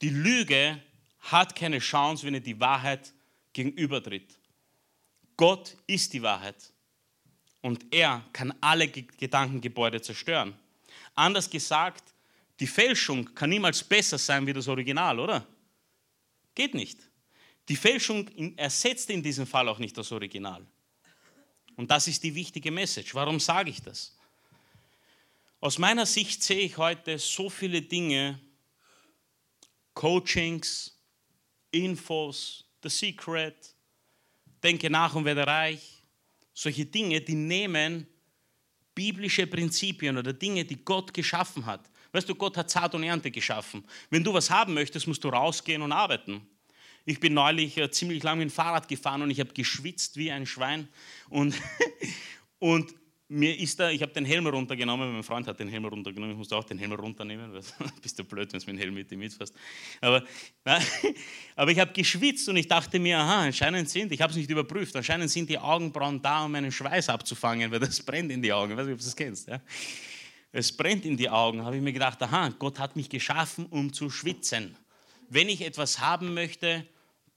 Die 0.00 0.10
Lüge 0.10 0.80
hat 1.20 1.54
keine 1.54 1.78
Chance, 1.78 2.26
wenn 2.26 2.34
er 2.34 2.40
die 2.40 2.58
Wahrheit 2.58 3.12
gegenübertritt. 3.52 4.38
Gott 5.36 5.76
ist 5.86 6.12
die 6.12 6.22
Wahrheit 6.22 6.71
und 7.62 7.86
er 7.92 8.22
kann 8.32 8.52
alle 8.60 8.88
Gedankengebäude 8.88 10.02
zerstören. 10.02 10.54
Anders 11.14 11.48
gesagt, 11.48 12.12
die 12.60 12.66
Fälschung 12.66 13.34
kann 13.34 13.50
niemals 13.50 13.82
besser 13.82 14.18
sein 14.18 14.46
wie 14.46 14.52
das 14.52 14.68
Original, 14.68 15.18
oder? 15.18 15.46
Geht 16.54 16.74
nicht. 16.74 16.98
Die 17.68 17.76
Fälschung 17.76 18.28
ersetzt 18.56 19.08
in 19.10 19.22
diesem 19.22 19.46
Fall 19.46 19.68
auch 19.68 19.78
nicht 19.78 19.96
das 19.96 20.12
Original. 20.12 20.66
Und 21.76 21.90
das 21.90 22.08
ist 22.08 22.22
die 22.22 22.34
wichtige 22.34 22.70
Message. 22.70 23.14
Warum 23.14 23.40
sage 23.40 23.70
ich 23.70 23.80
das? 23.80 24.16
Aus 25.60 25.78
meiner 25.78 26.06
Sicht 26.06 26.42
sehe 26.42 26.60
ich 26.60 26.76
heute 26.76 27.18
so 27.18 27.48
viele 27.48 27.80
Dinge, 27.80 28.38
Coachings, 29.94 30.98
Infos, 31.70 32.64
The 32.82 32.88
Secret, 32.88 33.74
denke 34.62 34.90
nach 34.90 35.14
und 35.14 35.24
werde 35.24 35.46
reich, 35.46 36.01
solche 36.54 36.86
Dinge, 36.86 37.20
die 37.20 37.34
nehmen 37.34 38.06
biblische 38.94 39.46
Prinzipien 39.46 40.18
oder 40.18 40.32
Dinge, 40.32 40.64
die 40.64 40.84
Gott 40.84 41.14
geschaffen 41.14 41.64
hat, 41.64 41.90
Weißt 42.12 42.28
du, 42.28 42.34
Gott 42.34 42.58
hat 42.58 42.70
Saat 42.70 42.94
und 42.94 43.02
Ernte 43.02 43.30
geschaffen. 43.30 43.84
Wenn 44.10 44.22
du 44.22 44.34
was 44.34 44.50
haben 44.50 44.74
möchtest, 44.74 45.06
musst 45.06 45.24
du 45.24 45.28
rausgehen 45.28 45.80
und 45.80 45.92
arbeiten. 45.92 46.46
Ich 47.06 47.18
bin 47.18 47.34
neulich 47.34 47.78
äh, 47.78 47.90
ziemlich 47.90 48.22
lange 48.22 48.44
mit 48.44 48.50
dem 48.50 48.54
Fahrrad 48.54 48.86
gefahren 48.86 49.22
und 49.22 49.30
ich 49.30 49.40
habe 49.40 49.52
geschwitzt 49.54 50.16
wie 50.18 50.30
ein 50.30 50.46
Schwein. 50.46 50.88
Und, 51.30 51.54
und 52.58 52.94
mir 53.32 53.58
ist 53.58 53.80
da, 53.80 53.90
ich 53.90 54.02
habe 54.02 54.12
den 54.12 54.24
Helm 54.24 54.46
runtergenommen, 54.46 55.12
mein 55.12 55.22
Freund 55.22 55.46
hat 55.46 55.58
den 55.58 55.68
Helm 55.68 55.84
runtergenommen, 55.84 56.32
ich 56.32 56.38
musste 56.38 56.56
auch 56.56 56.64
den 56.64 56.78
Helm 56.78 56.92
runternehmen, 56.92 57.52
weil 57.52 57.62
bist 58.02 58.18
du 58.18 58.24
blöd, 58.24 58.52
wenn 58.52 58.60
du 58.60 58.66
mit 58.66 58.76
dem 58.76 58.78
Helm 58.78 58.94
mit 58.94 59.10
dir 59.10 59.16
mitfährst. 59.16 59.54
Aber, 60.00 60.22
na, 60.64 60.78
aber 61.56 61.70
ich 61.70 61.78
habe 61.78 61.92
geschwitzt 61.92 62.48
und 62.48 62.56
ich 62.56 62.68
dachte 62.68 62.98
mir, 62.98 63.18
aha, 63.18 63.42
anscheinend 63.42 63.88
sind, 63.88 64.12
ich 64.12 64.20
habe 64.20 64.30
es 64.30 64.36
nicht 64.36 64.50
überprüft, 64.50 64.94
anscheinend 64.94 65.30
sind 65.30 65.48
die 65.48 65.58
Augenbrauen 65.58 66.20
da, 66.20 66.44
um 66.44 66.52
meinen 66.52 66.70
Schweiß 66.70 67.08
abzufangen, 67.08 67.70
weil 67.70 67.80
das 67.80 68.02
brennt 68.02 68.30
in 68.30 68.42
die 68.42 68.52
Augen, 68.52 68.72
ich 68.72 68.76
weiß 68.76 68.86
nicht, 68.86 68.94
ob 68.94 69.00
du 69.00 69.04
das 69.04 69.16
kennst. 69.16 69.48
Ja? 69.48 69.60
es 70.52 70.70
brennt 70.70 71.06
in 71.06 71.16
die 71.16 71.30
Augen, 71.30 71.64
habe 71.64 71.76
ich 71.76 71.82
mir 71.82 71.92
gedacht, 71.92 72.22
aha, 72.22 72.50
Gott 72.58 72.78
hat 72.78 72.94
mich 72.94 73.08
geschaffen, 73.08 73.66
um 73.66 73.92
zu 73.92 74.10
schwitzen. 74.10 74.76
Wenn 75.30 75.48
ich 75.48 75.62
etwas 75.62 75.98
haben 75.98 76.34
möchte, 76.34 76.86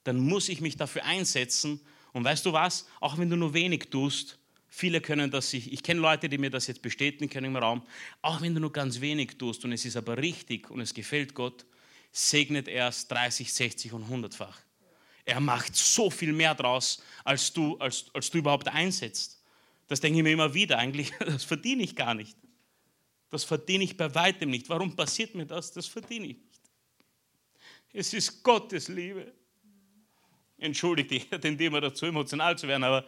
dann 0.03 0.19
muss 0.19 0.49
ich 0.49 0.59
mich 0.59 0.75
dafür 0.75 1.05
einsetzen. 1.05 1.79
Und 2.11 2.25
weißt 2.25 2.45
du 2.45 2.51
was? 2.51 2.87
Auch 2.99 3.17
wenn 3.17 3.29
du 3.29 3.37
nur 3.37 3.53
wenig 3.53 3.89
tust, 3.89 4.37
viele 4.75 4.99
können 4.99 5.31
das 5.31 5.49
sich, 5.49 5.71
ich 5.71 5.81
kenne 5.81 6.01
Leute, 6.01 6.27
die 6.27 6.37
mir 6.37 6.49
das 6.49 6.67
jetzt 6.67 6.81
bestätigen 6.81 7.29
können 7.29 7.47
im 7.47 7.55
Raum, 7.55 7.81
auch 8.21 8.41
wenn 8.41 8.53
du 8.53 8.59
nur 8.59 8.73
ganz 8.73 8.99
wenig 8.99 9.37
tust 9.37 9.63
und 9.63 9.71
es 9.71 9.85
ist 9.85 9.95
aber 9.95 10.17
richtig 10.17 10.69
und 10.69 10.81
es 10.81 10.93
gefällt 10.93 11.33
Gott, 11.33 11.65
segnet 12.11 12.67
er 12.67 12.89
es 12.89 13.07
30, 13.07 13.53
60 13.53 13.93
und 13.93 14.09
100-fach. 14.09 14.59
Er 15.23 15.39
macht 15.39 15.75
so 15.75 16.09
viel 16.09 16.33
mehr 16.33 16.53
draus, 16.53 17.01
als 17.23 17.53
du, 17.53 17.77
als, 17.77 18.05
als 18.13 18.29
du 18.29 18.39
überhaupt 18.39 18.67
einsetzt. 18.67 19.41
Das 19.87 20.01
denke 20.01 20.19
ich 20.19 20.23
mir 20.23 20.33
immer 20.33 20.53
wieder. 20.53 20.77
Eigentlich, 20.77 21.11
das 21.19 21.45
verdiene 21.45 21.83
ich 21.83 21.95
gar 21.95 22.13
nicht. 22.13 22.37
Das 23.31 23.43
verdiene 23.43 23.83
ich 23.85 23.97
bei 23.97 24.13
weitem 24.13 24.49
nicht. 24.49 24.69
Warum 24.69 24.95
passiert 24.95 25.35
mir 25.35 25.45
das? 25.45 25.71
Das 25.71 25.87
verdiene 25.87 26.27
ich 26.27 26.37
nicht. 26.37 26.61
Es 27.93 28.13
ist 28.13 28.43
Gottes 28.43 28.89
Liebe. 28.89 29.33
Entschuldigt, 30.57 31.11
ich 31.11 31.29
tendiere 31.41 31.67
immer 31.67 31.81
dazu, 31.81 32.05
emotional 32.05 32.57
zu 32.57 32.67
werden, 32.67 32.83
aber 32.83 33.07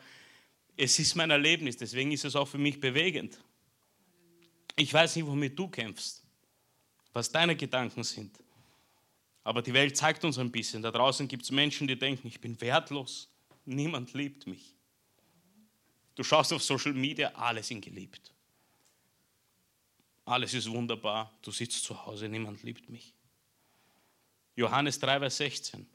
es 0.78 1.00
ist 1.00 1.16
mein 1.16 1.32
Erlebnis, 1.32 1.76
deswegen 1.76 2.12
ist 2.12 2.24
es 2.24 2.36
auch 2.36 2.48
für 2.48 2.60
mich 2.60 2.80
bewegend. 2.80 3.40
Ich 4.76 4.94
weiß 4.94 5.16
nicht, 5.16 5.26
womit 5.26 5.58
du 5.58 5.68
kämpfst, 5.68 6.24
was 7.12 7.32
deine 7.32 7.56
Gedanken 7.56 8.04
sind. 8.04 8.38
Aber 9.44 9.64
die 9.64 9.74
Welt 9.74 9.98
zeigt 9.98 10.24
uns 10.24 10.38
ein 10.38 10.52
bisschen. 10.52 10.84
Da 10.84 10.92
draußen 10.92 11.28
gibt 11.28 11.44
es 11.44 11.52
Menschen, 11.52 11.88
die 11.88 11.98
denken, 11.98 12.28
ich 12.28 12.40
bin 12.40 12.60
wertlos, 12.62 13.28
niemand 13.66 14.14
liebt 14.14 14.46
mich. 14.46 14.76
Du 16.14 16.24
schaust 16.24 16.54
auf 16.54 16.62
Social 16.62 16.94
Media, 16.94 17.30
alle 17.30 17.64
sind 17.64 17.82
geliebt. 17.82 18.32
Alles 20.26 20.54
ist 20.54 20.70
wunderbar, 20.70 21.34
du 21.42 21.52
sitzt 21.52 21.84
zu 21.84 22.06
Hause, 22.06 22.28
niemand 22.28 22.62
liebt 22.62 22.90
mich. 22.90 23.14
Johannes 24.56 25.00
3, 25.00 25.20
Vers 25.20 25.38
16 25.38 25.88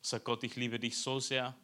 sagt 0.00 0.24
Gott, 0.24 0.42
ich 0.42 0.56
liebe 0.56 0.78
dich 0.78 0.96
so 0.96 1.20
sehr, 1.20 1.56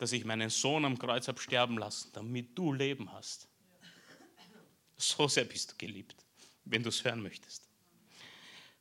dass 0.00 0.12
ich 0.12 0.24
meinen 0.24 0.48
Sohn 0.48 0.86
am 0.86 0.98
Kreuz 0.98 1.28
habe 1.28 1.38
sterben 1.38 1.76
lassen, 1.76 2.10
damit 2.14 2.56
du 2.56 2.72
Leben 2.72 3.12
hast. 3.12 3.46
So 4.96 5.28
sehr 5.28 5.44
bist 5.44 5.72
du 5.72 5.76
geliebt, 5.76 6.24
wenn 6.64 6.82
du 6.82 6.88
es 6.88 7.04
hören 7.04 7.20
möchtest. 7.20 7.68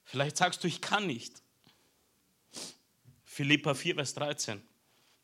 Vielleicht 0.06 0.38
sagst 0.38 0.64
du, 0.64 0.70
ich 0.70 0.80
kann 0.80 1.08
nicht. 1.08 1.44
Philippa 3.26 3.74
4, 3.74 3.96
Vers 3.96 4.14
13. 4.14 4.62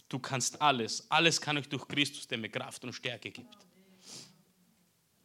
Du 0.10 0.20
kannst 0.20 0.62
alles. 0.62 1.10
Alles 1.10 1.40
kann 1.40 1.56
ich 1.56 1.70
durch 1.70 1.88
Christus, 1.88 2.28
der 2.28 2.40
mir 2.40 2.50
Kraft 2.50 2.84
und 2.84 2.92
Stärke 2.92 3.32
gibt. 3.32 3.58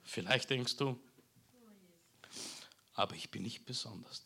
Vielleicht 0.05 0.51
denkst 0.51 0.77
du, 0.77 1.01
aber 2.93 3.17
ich 3.17 3.29
bin 3.29 3.43
nicht 3.43 3.65
besonders. 3.65 4.25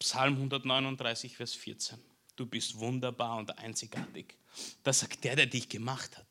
Psalm 0.00 0.34
139, 0.34 1.36
Vers 1.36 1.54
14. 1.54 2.00
Du 2.34 2.46
bist 2.46 2.76
wunderbar 2.80 3.36
und 3.38 3.56
einzigartig. 3.58 4.36
Das 4.82 5.00
sagt 5.00 5.24
der, 5.24 5.36
der 5.36 5.46
dich 5.46 5.68
gemacht 5.68 6.16
hat. 6.16 6.26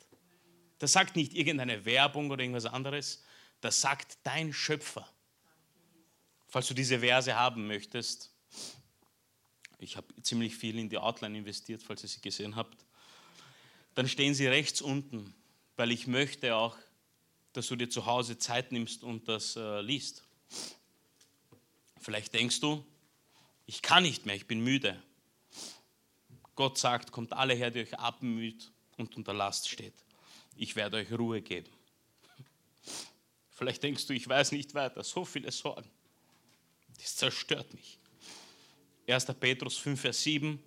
Das 0.80 0.94
sagt 0.94 1.16
nicht 1.16 1.34
irgendeine 1.34 1.86
Werbung 1.86 2.30
oder 2.30 2.44
irgendwas 2.44 2.66
anderes. 2.66 3.24
Das 3.62 3.82
sagt 3.82 4.18
dein 4.24 4.54
Schöpfer. 4.54 5.08
Falls 6.48 6.68
du 6.68 6.74
diese 6.74 7.00
Verse 7.00 7.36
haben 7.36 7.68
möchtest, 7.68 8.32
ich 9.80 9.98
habe 9.98 10.08
ziemlich 10.22 10.56
viel 10.56 10.78
in 10.80 10.90
die 10.90 10.98
Outline 10.98 11.38
investiert, 11.38 11.84
falls 11.84 12.04
ihr 12.04 12.10
sie 12.10 12.22
gesehen 12.22 12.56
habt, 12.56 12.86
dann 13.96 14.08
stehen 14.08 14.34
sie 14.34 14.48
rechts 14.48 14.82
unten, 14.82 15.34
weil 15.76 15.92
ich 15.92 16.08
möchte 16.08 16.56
auch, 16.56 16.78
dass 17.54 17.68
du 17.68 17.76
dir 17.76 17.90
zu 17.90 18.06
Hause 18.06 18.38
Zeit 18.38 18.72
nimmst 18.72 19.04
und 19.04 19.28
das 19.28 19.56
äh, 19.56 19.82
liest. 19.82 20.24
Vielleicht 22.00 22.34
denkst 22.34 22.60
du, 22.60 22.86
ich 23.66 23.82
kann 23.82 24.04
nicht 24.04 24.26
mehr, 24.26 24.36
ich 24.36 24.48
bin 24.48 24.62
müde. 24.62 25.02
Gott 26.58 26.80
sagt, 26.80 27.12
kommt 27.12 27.34
alle 27.34 27.54
her, 27.54 27.70
die 27.70 27.82
euch 27.82 27.98
abmüht 27.98 28.72
und 28.98 29.16
unter 29.16 29.32
Last 29.32 29.70
steht. 29.70 29.94
Ich 30.56 30.76
werde 30.76 30.98
euch 30.98 31.14
Ruhe 31.14 31.40
geben. 31.42 31.70
Vielleicht 33.52 33.84
denkst 33.84 34.08
du, 34.08 34.14
ich 34.14 34.28
weiß 34.28 34.52
nicht 34.52 34.74
weiter, 34.74 35.04
so 35.04 35.24
viele 35.24 35.52
Sorgen. 35.52 35.90
Das 36.98 37.16
zerstört 37.16 37.74
mich. 37.76 38.00
1. 39.08 39.26
Petrus 39.40 39.78
5, 39.78 40.02
Vers 40.02 40.24
7, 40.24 40.62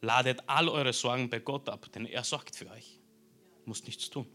ladet 0.00 0.40
all 0.46 0.68
eure 0.68 0.94
Sorgen 0.94 1.28
bei 1.28 1.40
Gott 1.40 1.68
ab, 1.68 1.92
denn 1.92 2.06
er 2.06 2.24
sorgt 2.24 2.56
für 2.56 2.70
euch. 2.70 2.98
Muss 3.66 3.84
nichts 3.84 4.08
tun. 4.08 4.26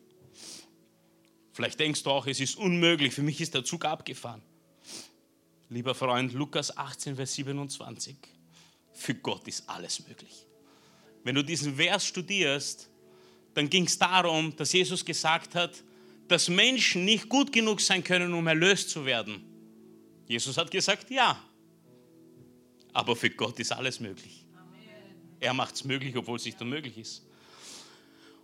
Vielleicht 1.54 1.80
denkst 1.80 2.04
du 2.04 2.12
auch, 2.12 2.28
es 2.28 2.40
ist 2.40 2.56
unmöglich, 2.56 3.16
für 3.16 3.24
mich 3.24 3.42
ist 3.42 3.56
der 3.56 3.66
Zug 3.66 3.84
abgefahren. 3.86 4.44
Lieber 5.70 5.96
Freund, 5.96 6.34
Lukas 6.34 6.76
18, 6.78 7.16
Vers 7.16 7.34
27. 7.34 8.16
Für 8.92 9.16
Gott 9.16 9.48
ist 9.48 9.68
alles 9.68 10.08
möglich. 10.08 10.46
Wenn 11.24 11.36
du 11.36 11.44
diesen 11.44 11.76
Vers 11.76 12.06
studierst, 12.06 12.90
dann 13.54 13.70
ging 13.70 13.86
es 13.86 13.98
darum, 13.98 14.56
dass 14.56 14.74
Jesus 14.74 15.04
gesagt 15.04 15.56
hat, 15.56 15.84
dass 16.28 16.50
Menschen 16.50 17.06
nicht 17.06 17.30
gut 17.30 17.52
genug 17.52 17.82
sein 17.82 18.04
können, 18.04 18.34
um 18.34 18.46
erlöst 18.48 18.90
zu 18.90 19.06
werden. 19.06 19.44
Jesus 20.28 20.58
hat 20.58 20.72
gesagt, 20.72 21.10
ja. 21.10 21.42
Aber 22.92 23.16
für 23.16 23.30
Gott 23.30 23.60
ist 23.60 23.72
alles 23.72 24.00
möglich. 24.00 24.46
Er 25.40 25.54
macht 25.54 25.76
es 25.76 25.84
möglich, 25.84 26.16
obwohl 26.16 26.38
es 26.38 26.46
nicht 26.46 26.62
unmöglich 26.62 26.98
ist. 26.98 27.26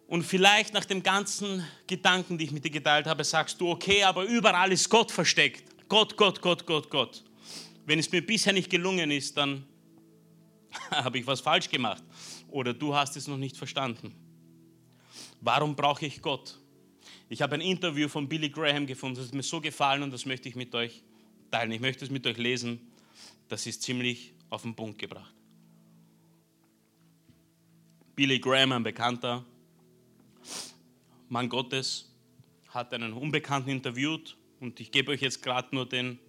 Und 0.07 0.23
vielleicht 0.23 0.73
nach 0.73 0.85
dem 0.85 1.03
ganzen 1.03 1.65
Gedanken, 1.87 2.37
die 2.37 2.45
ich 2.45 2.51
mit 2.51 2.65
dir 2.65 2.71
geteilt 2.71 3.05
habe, 3.05 3.23
sagst 3.23 3.61
du, 3.61 3.69
okay, 3.69 4.03
aber 4.03 4.23
überall 4.23 4.71
ist 4.71 4.89
Gott 4.89 5.11
versteckt. 5.11 5.63
Gott, 5.87 6.17
Gott, 6.17 6.41
Gott, 6.41 6.65
Gott, 6.65 6.89
Gott. 6.89 7.23
Wenn 7.85 7.99
es 7.99 8.11
mir 8.11 8.25
bisher 8.25 8.53
nicht 8.53 8.69
gelungen 8.69 9.11
ist, 9.11 9.37
dann 9.37 9.65
habe 10.91 11.19
ich 11.19 11.27
was 11.27 11.41
falsch 11.41 11.69
gemacht 11.69 12.03
oder 12.51 12.73
du 12.73 12.95
hast 12.95 13.15
es 13.17 13.27
noch 13.27 13.37
nicht 13.37 13.57
verstanden. 13.57 14.13
Warum 15.41 15.75
brauche 15.75 16.05
ich 16.05 16.21
Gott? 16.21 16.57
Ich 17.29 17.41
habe 17.41 17.55
ein 17.55 17.61
Interview 17.61 18.07
von 18.07 18.27
Billy 18.27 18.49
Graham 18.49 18.87
gefunden, 18.87 19.17
das 19.17 19.25
ist 19.25 19.33
mir 19.33 19.43
so 19.43 19.61
gefallen 19.61 20.03
und 20.03 20.11
das 20.11 20.25
möchte 20.25 20.49
ich 20.49 20.55
mit 20.55 20.73
euch 20.75 21.03
teilen. 21.51 21.71
Ich 21.71 21.81
möchte 21.81 22.05
es 22.05 22.11
mit 22.11 22.25
euch 22.25 22.37
lesen. 22.37 22.79
Das 23.47 23.65
ist 23.65 23.81
ziemlich 23.81 24.33
auf 24.49 24.63
den 24.63 24.75
Punkt 24.75 24.99
gebracht. 24.99 25.33
Billy 28.15 28.39
Graham, 28.39 28.73
ein 28.73 28.83
bekannter 28.83 29.45
Mann 31.29 31.47
Gottes, 31.47 32.11
hat 32.69 32.93
einen 32.93 33.13
Unbekannten 33.13 33.69
interviewt 33.69 34.35
und 34.59 34.79
ich 34.79 34.91
gebe 34.91 35.11
euch 35.11 35.21
jetzt 35.21 35.41
gerade 35.41 35.73
nur 35.73 35.87
den, 35.87 36.19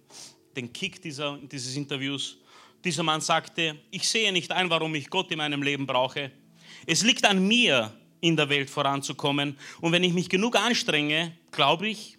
den 0.55 0.71
Kick 0.71 1.01
dieser, 1.01 1.37
dieses 1.37 1.75
Interviews. 1.75 2.37
Dieser 2.83 3.03
Mann 3.03 3.21
sagte, 3.21 3.79
ich 3.91 4.07
sehe 4.07 4.31
nicht 4.31 4.51
ein, 4.51 4.69
warum 4.69 4.95
ich 4.95 5.09
Gott 5.09 5.31
in 5.31 5.37
meinem 5.37 5.61
Leben 5.61 5.85
brauche. 5.85 6.31
Es 6.87 7.03
liegt 7.03 7.25
an 7.25 7.47
mir, 7.47 7.93
in 8.21 8.37
der 8.37 8.49
Welt 8.49 8.69
voranzukommen. 8.69 9.57
Und 9.81 9.91
wenn 9.91 10.03
ich 10.03 10.13
mich 10.13 10.29
genug 10.29 10.55
anstrenge, 10.55 11.35
glaube 11.51 11.89
ich, 11.89 12.17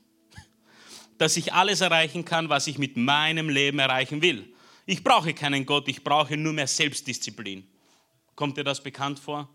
dass 1.17 1.37
ich 1.37 1.53
alles 1.53 1.81
erreichen 1.81 2.25
kann, 2.25 2.49
was 2.49 2.67
ich 2.67 2.79
mit 2.79 2.97
meinem 2.97 3.49
Leben 3.49 3.79
erreichen 3.79 4.21
will. 4.21 4.53
Ich 4.87 5.05
brauche 5.05 5.33
keinen 5.33 5.65
Gott, 5.65 5.87
ich 5.87 6.03
brauche 6.03 6.37
nur 6.37 6.53
mehr 6.53 6.67
Selbstdisziplin. 6.67 7.65
Kommt 8.35 8.57
dir 8.57 8.65
das 8.65 8.83
bekannt 8.83 9.21
vor? 9.21 9.49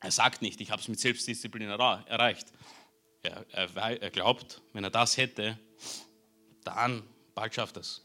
Er 0.00 0.10
sagt 0.10 0.42
nicht, 0.42 0.60
ich 0.60 0.70
habe 0.70 0.82
es 0.82 0.88
mit 0.88 0.98
Selbstdisziplin 0.98 1.68
erreicht. 1.68 2.48
Er, 3.22 3.46
er, 3.52 4.02
er 4.02 4.10
glaubt, 4.10 4.60
wenn 4.72 4.82
er 4.82 4.90
das 4.90 5.16
hätte, 5.16 5.58
dann 6.64 7.02
bald 7.34 7.54
schafft 7.54 7.76
er 7.76 7.82
es. 7.82 8.02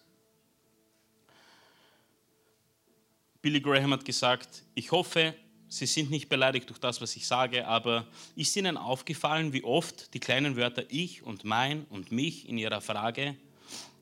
Billy 3.44 3.60
Graham 3.60 3.92
hat 3.92 4.06
gesagt, 4.06 4.64
ich 4.74 4.90
hoffe, 4.94 5.36
Sie 5.68 5.86
sind 5.86 6.10
nicht 6.10 6.30
beleidigt 6.30 6.70
durch 6.70 6.80
das, 6.80 7.02
was 7.02 7.14
ich 7.18 7.28
sage, 7.28 7.68
aber 7.68 8.08
ist 8.38 8.56
Ihnen 8.56 8.78
aufgefallen, 8.78 9.52
wie 9.52 9.66
oft 9.66 10.14
die 10.14 10.22
kleinen 10.22 10.56
Wörter 10.56 10.86
ich 10.88 11.24
und 11.24 11.44
mein 11.44 11.84
und 11.90 12.10
mich 12.10 12.48
in 12.48 12.58
Ihrer 12.58 12.80
Frage 12.80 13.36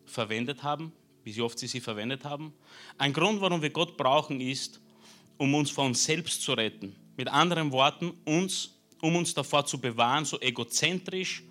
verwendet 0.06 0.62
haben? 0.62 0.92
Wie 1.24 1.42
oft 1.42 1.58
Sie 1.58 1.66
sie 1.66 1.80
verwendet 1.80 2.24
haben? 2.24 2.54
Ein 3.00 3.14
Grund, 3.14 3.42
warum 3.42 3.64
wir 3.64 3.72
Gott 3.72 3.98
brauchen, 3.98 4.42
ist, 4.42 4.80
um 5.38 5.56
uns 5.56 5.72
vor 5.72 5.86
uns 5.86 6.04
selbst 6.04 6.44
zu 6.44 6.54
retten. 6.54 6.96
Mit 7.18 7.28
anderen 7.28 7.72
Worten, 7.72 8.14
uns, 8.26 8.78
um 9.02 9.16
uns 9.16 9.34
davor 9.34 9.66
zu 9.66 9.82
bewahren, 9.82 10.24
so 10.24 10.39
egozentrisch 10.39 11.42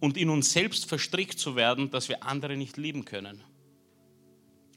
und 0.00 0.16
in 0.16 0.30
uns 0.30 0.52
selbst 0.52 0.86
verstrickt 0.86 1.38
zu 1.38 1.54
werden, 1.54 1.90
dass 1.90 2.08
wir 2.08 2.22
andere 2.22 2.56
nicht 2.56 2.78
lieben 2.78 3.04
können. 3.04 3.44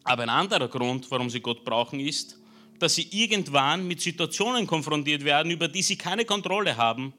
Aber 0.07 0.23
ein 0.23 0.29
anderer 0.29 0.69
Grund, 0.69 1.11
warum 1.11 1.29
sie 1.29 1.41
Gott 1.41 1.65
brauchen, 1.65 1.99
ist, 1.99 2.37
dass 2.79 2.95
sie 2.95 3.09
irgendwann 3.11 3.85
mit 3.85 3.99
Situationen 3.99 4.65
konfrontiert 4.65 5.25
werden, 5.25 5.51
über 5.51 5.67
die 5.67 5.81
sie 5.81 5.97
keine 5.97 6.23
Kontrolle 6.23 6.77
haben. 6.77 7.13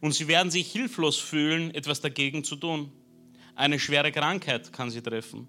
Und 0.00 0.12
sie 0.12 0.28
werden 0.28 0.50
sich 0.50 0.70
hilflos 0.70 1.16
fühlen, 1.16 1.74
etwas 1.74 2.02
dagegen 2.02 2.44
zu 2.44 2.56
tun. 2.56 2.92
Eine 3.54 3.78
schwere 3.78 4.12
Krankheit 4.12 4.70
kann 4.70 4.90
sie 4.90 5.00
treffen. 5.00 5.48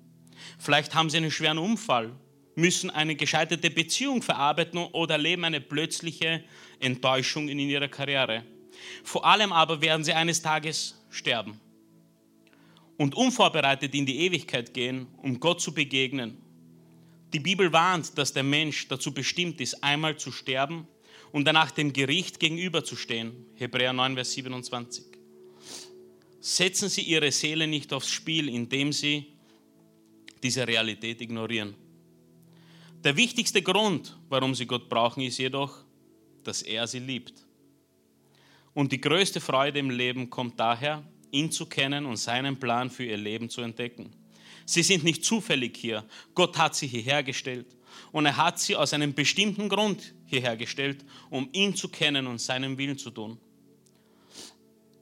Vielleicht 0.57 0.95
haben 0.95 1.09
sie 1.09 1.17
einen 1.17 1.29
schweren 1.29 1.57
Unfall, 1.57 2.13
müssen 2.55 2.89
eine 2.89 3.17
gescheiterte 3.17 3.69
Beziehung 3.69 4.21
verarbeiten 4.21 4.77
oder 4.77 5.15
erleben 5.15 5.43
eine 5.43 5.59
plötzliche 5.59 6.45
Enttäuschung 6.79 7.49
in 7.49 7.59
ihrer 7.59 7.89
Karriere. 7.89 8.43
Vor 9.03 9.25
allem 9.25 9.51
aber 9.51 9.81
werden 9.81 10.05
sie 10.05 10.13
eines 10.13 10.41
Tages 10.41 11.03
sterben 11.09 11.59
und 12.95 13.13
unvorbereitet 13.13 13.93
in 13.93 14.05
die 14.05 14.19
Ewigkeit 14.19 14.73
gehen, 14.73 15.07
um 15.17 15.37
Gott 15.41 15.59
zu 15.59 15.73
begegnen 15.73 16.46
die 17.33 17.39
Bibel 17.39 17.71
warnt, 17.73 18.17
dass 18.17 18.33
der 18.33 18.43
Mensch 18.43 18.87
dazu 18.87 19.13
bestimmt 19.13 19.59
ist, 19.59 19.83
einmal 19.83 20.17
zu 20.17 20.31
sterben 20.31 20.87
und 21.31 21.45
danach 21.45 21.71
dem 21.71 21.91
Gericht 21.91 22.39
gegenüberzustehen. 22.39 23.33
Hebräer 23.55 23.93
9, 23.93 24.15
Vers 24.15 24.31
27. 24.31 25.05
Setzen 26.39 26.89
Sie 26.89 27.01
Ihre 27.01 27.31
Seele 27.31 27.67
nicht 27.67 27.91
aufs 27.91 28.09
Spiel, 28.09 28.47
indem 28.47 28.93
Sie 28.93 29.25
diese 30.41 30.67
Realität 30.67 31.19
ignorieren. 31.19 31.75
Der 33.03 33.15
wichtigste 33.17 33.61
Grund, 33.61 34.17
warum 34.29 34.55
Sie 34.55 34.65
Gott 34.65 34.87
brauchen, 34.87 35.21
ist 35.23 35.37
jedoch, 35.37 35.83
dass 36.43 36.61
er 36.61 36.87
Sie 36.87 36.99
liebt. 36.99 37.33
Und 38.73 38.91
die 38.91 39.01
größte 39.01 39.41
Freude 39.41 39.79
im 39.79 39.89
Leben 39.89 40.29
kommt 40.29 40.59
daher, 40.59 41.03
ihn 41.31 41.51
zu 41.51 41.65
kennen 41.65 42.05
und 42.05 42.17
seinen 42.17 42.57
Plan 42.57 42.89
für 42.89 43.03
ihr 43.03 43.17
Leben 43.17 43.49
zu 43.49 43.61
entdecken. 43.61 44.13
Sie 44.67 44.83
sind 44.83 45.05
nicht 45.05 45.23
zufällig 45.23 45.77
hier. 45.77 46.05
Gott 46.35 46.57
hat 46.57 46.75
sie 46.75 46.87
hierher 46.87 47.23
gestellt. 47.23 47.77
Und 48.11 48.25
er 48.25 48.35
hat 48.35 48.59
sie 48.59 48.75
aus 48.75 48.93
einem 48.93 49.13
bestimmten 49.13 49.69
Grund 49.69 50.13
hierher 50.25 50.57
gestellt, 50.57 51.05
um 51.29 51.47
ihn 51.53 51.73
zu 51.73 51.87
kennen 51.87 52.27
und 52.27 52.39
seinen 52.39 52.77
Willen 52.77 52.97
zu 52.97 53.09
tun. 53.09 53.39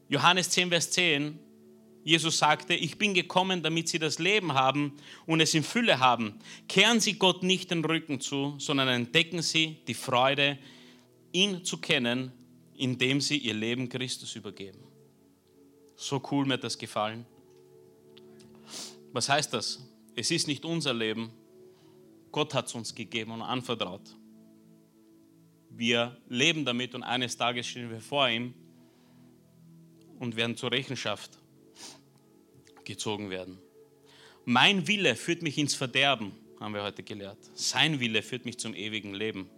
Johannes 0.07 0.51
10, 0.51 0.69
Vers 0.69 0.91
10, 0.91 1.39
Jesus 2.03 2.37
sagte, 2.37 2.75
ich 2.75 2.99
bin 2.99 3.15
gekommen, 3.15 3.63
damit 3.63 3.89
sie 3.89 3.97
das 3.97 4.19
Leben 4.19 4.53
haben 4.53 4.93
und 5.25 5.41
es 5.41 5.55
in 5.55 5.63
Fülle 5.63 5.99
haben. 5.99 6.37
Kehren 6.67 6.99
Sie 6.99 7.13
Gott 7.13 7.41
nicht 7.41 7.71
den 7.71 7.83
Rücken 7.83 8.21
zu, 8.21 8.53
sondern 8.59 8.87
entdecken 8.87 9.41
Sie 9.41 9.77
die 9.87 9.95
Freude, 9.95 10.59
ihn 11.31 11.65
zu 11.65 11.77
kennen, 11.77 12.31
indem 12.75 13.19
Sie 13.19 13.39
ihr 13.39 13.55
Leben 13.55 13.89
Christus 13.89 14.35
übergeben. 14.35 14.83
So 15.95 16.21
cool 16.29 16.45
mir 16.45 16.59
das 16.59 16.77
gefallen. 16.77 17.25
Was 19.15 19.29
heißt 19.29 19.53
das? 19.53 19.81
Es 20.13 20.29
ist 20.29 20.45
nicht 20.45 20.65
unser 20.65 20.93
Leben. 20.93 21.31
Gott 22.33 22.53
hat 22.53 22.65
es 22.65 22.75
uns 22.75 22.93
gegeben 22.93 23.31
und 23.31 23.41
anvertraut. 23.41 24.01
Wir 25.69 26.17
leben 26.27 26.65
damit 26.65 26.93
und 26.95 27.01
eines 27.01 27.37
Tages 27.37 27.65
stehen 27.65 27.89
wir 27.89 28.01
vor 28.01 28.27
ihm 28.27 28.53
und 30.19 30.35
werden 30.35 30.57
zur 30.57 30.73
Rechenschaft 30.73 31.39
gezogen 32.83 33.29
werden. 33.29 33.57
Mein 34.43 34.85
Wille 34.85 35.15
führt 35.15 35.43
mich 35.43 35.57
ins 35.57 35.75
Verderben, 35.75 36.33
haben 36.59 36.73
wir 36.73 36.83
heute 36.83 37.01
gelehrt. 37.01 37.39
Sein 37.53 38.01
Wille 38.01 38.21
führt 38.21 38.43
mich 38.43 38.57
zum 38.57 38.73
ewigen 38.73 39.13
Leben. 39.13 39.49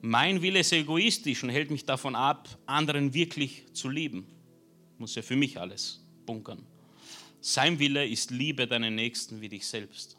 Mein 0.00 0.42
Wille 0.42 0.60
ist 0.60 0.72
egoistisch 0.72 1.42
und 1.42 1.48
hält 1.48 1.72
mich 1.72 1.86
davon 1.86 2.14
ab, 2.14 2.48
anderen 2.66 3.14
wirklich 3.14 3.64
zu 3.72 3.88
lieben. 3.88 4.28
Muss 4.96 5.16
ja 5.16 5.22
für 5.22 5.34
mich 5.34 5.58
alles 5.58 6.06
bunkern. 6.24 6.64
Sein 7.44 7.80
Wille 7.80 8.06
ist 8.06 8.30
Liebe 8.30 8.68
deinen 8.68 8.94
Nächsten 8.94 9.40
wie 9.40 9.48
dich 9.48 9.66
selbst. 9.66 10.16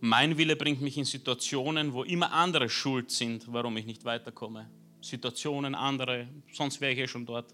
Mein 0.00 0.38
Wille 0.38 0.56
bringt 0.56 0.80
mich 0.80 0.96
in 0.96 1.04
Situationen, 1.04 1.92
wo 1.92 2.04
immer 2.04 2.32
andere 2.32 2.70
schuld 2.70 3.10
sind, 3.10 3.52
warum 3.52 3.76
ich 3.76 3.84
nicht 3.84 4.06
weiterkomme. 4.06 4.70
Situationen, 5.02 5.74
andere, 5.74 6.26
sonst 6.54 6.80
wäre 6.80 6.92
ich 6.92 6.98
ja 7.00 7.06
schon 7.06 7.26
dort. 7.26 7.52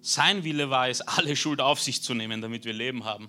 Sein 0.00 0.44
Wille 0.44 0.70
war 0.70 0.88
es, 0.88 1.02
alle 1.02 1.36
Schuld 1.36 1.60
auf 1.60 1.78
sich 1.78 2.02
zu 2.02 2.14
nehmen, 2.14 2.40
damit 2.40 2.64
wir 2.64 2.72
Leben 2.72 3.04
haben. 3.04 3.28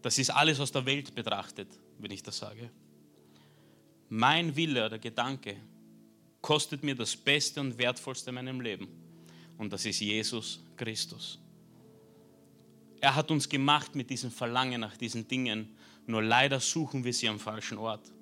Das 0.00 0.18
ist 0.18 0.30
alles 0.30 0.58
aus 0.58 0.72
der 0.72 0.86
Welt 0.86 1.14
betrachtet, 1.14 1.68
wenn 1.98 2.12
ich 2.12 2.22
das 2.22 2.38
sage. 2.38 2.70
Mein 4.08 4.56
Wille 4.56 4.86
oder 4.86 4.98
Gedanke 4.98 5.54
kostet 6.40 6.82
mir 6.82 6.94
das 6.94 7.14
Beste 7.14 7.60
und 7.60 7.76
Wertvollste 7.76 8.30
in 8.30 8.36
meinem 8.36 8.62
Leben 8.62 9.05
und 9.58 9.72
das 9.72 9.84
ist 9.86 10.00
Jesus 10.00 10.62
Christus. 10.76 11.38
Er 13.00 13.14
hat 13.14 13.30
uns 13.30 13.48
gemacht 13.48 13.94
mit 13.94 14.10
diesem 14.10 14.30
Verlangen 14.30 14.80
nach 14.80 14.96
diesen 14.96 15.28
Dingen, 15.28 15.76
nur 16.06 16.22
leider 16.22 16.60
suchen 16.60 17.04
wir 17.04 17.12
sie 17.12 17.28
am 17.28 17.38
falschen 17.38 17.78
Ort. 17.78 18.12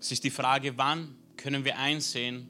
Es 0.00 0.12
ist 0.12 0.24
die 0.24 0.30
Frage, 0.30 0.76
wann 0.78 1.16
können 1.36 1.64
wir 1.64 1.76
einsehen, 1.76 2.48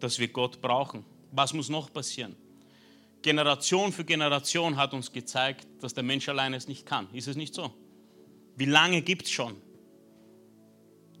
dass 0.00 0.18
wir 0.18 0.28
Gott 0.28 0.60
brauchen? 0.60 1.04
Was 1.30 1.52
muss 1.52 1.68
noch 1.68 1.92
passieren? 1.92 2.36
Generation 3.22 3.90
für 3.90 4.04
Generation 4.04 4.76
hat 4.76 4.92
uns 4.92 5.10
gezeigt, 5.10 5.66
dass 5.80 5.94
der 5.94 6.02
Mensch 6.02 6.28
alleine 6.28 6.56
es 6.56 6.68
nicht 6.68 6.84
kann. 6.84 7.08
Ist 7.14 7.26
es 7.26 7.36
nicht 7.36 7.54
so? 7.54 7.72
Wie 8.56 8.66
lange 8.66 9.00
gibt 9.00 9.22
es 9.22 9.30
schon 9.30 9.56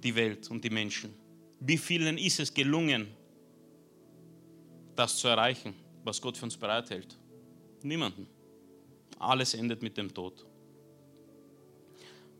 die 0.04 0.14
Welt 0.14 0.50
und 0.50 0.62
die 0.62 0.70
Menschen. 0.70 1.14
Wie 1.60 1.78
vielen 1.78 2.18
ist 2.18 2.38
es 2.38 2.52
gelungen, 2.52 3.08
das 4.94 5.16
zu 5.16 5.28
erreichen, 5.28 5.74
was 6.04 6.20
Gott 6.20 6.36
für 6.36 6.44
uns 6.44 6.56
bereithält? 6.56 7.16
Niemanden. 7.82 8.26
Alles 9.18 9.54
endet 9.54 9.82
mit 9.82 9.96
dem 9.96 10.12
Tod. 10.12 10.44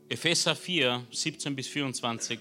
Epheser 0.07 0.55
4, 0.55 1.07
17 1.11 1.55
bis 1.55 1.67
24. 1.67 2.39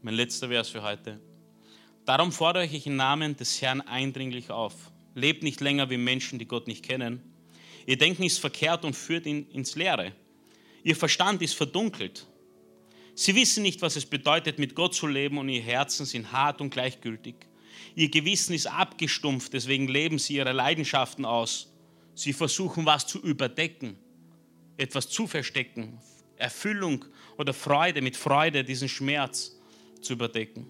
Mein 0.00 0.14
letzter 0.14 0.48
Vers 0.48 0.70
für 0.70 0.82
heute. 0.82 1.20
Darum 2.06 2.32
fordere 2.32 2.64
ich 2.64 2.86
im 2.86 2.96
Namen 2.96 3.36
des 3.36 3.60
Herrn 3.60 3.82
eindringlich 3.82 4.50
auf. 4.50 4.90
Lebt 5.14 5.42
nicht 5.42 5.60
länger 5.60 5.90
wie 5.90 5.98
Menschen, 5.98 6.38
die 6.38 6.46
Gott 6.46 6.66
nicht 6.66 6.84
kennen. 6.84 7.20
Ihr 7.86 7.98
Denken 7.98 8.22
ist 8.22 8.38
verkehrt 8.38 8.84
und 8.84 8.96
führt 8.96 9.26
ihn 9.26 9.46
ins 9.50 9.76
Leere. 9.76 10.12
Ihr 10.82 10.96
Verstand 10.96 11.42
ist 11.42 11.54
verdunkelt. 11.54 12.26
Sie 13.14 13.34
wissen 13.34 13.62
nicht, 13.62 13.82
was 13.82 13.96
es 13.96 14.06
bedeutet, 14.06 14.58
mit 14.58 14.74
Gott 14.74 14.94
zu 14.94 15.06
leben 15.06 15.38
und 15.38 15.48
ihr 15.48 15.62
Herzen 15.62 16.06
sind 16.06 16.32
hart 16.32 16.60
und 16.60 16.70
gleichgültig. 16.70 17.34
Ihr 17.94 18.08
Gewissen 18.08 18.54
ist 18.54 18.66
abgestumpft, 18.66 19.52
deswegen 19.52 19.88
leben 19.88 20.18
sie 20.18 20.36
ihre 20.36 20.52
Leidenschaften 20.52 21.24
aus. 21.24 21.72
Sie 22.14 22.32
versuchen, 22.32 22.86
was 22.86 23.06
zu 23.06 23.20
überdecken, 23.20 23.96
etwas 24.76 25.08
zu 25.08 25.26
verstecken, 25.26 25.98
Erfüllung 26.36 27.04
oder 27.36 27.52
Freude, 27.52 28.00
mit 28.00 28.16
Freude 28.16 28.64
diesen 28.64 28.88
Schmerz 28.88 29.58
zu 30.00 30.14
überdecken. 30.14 30.66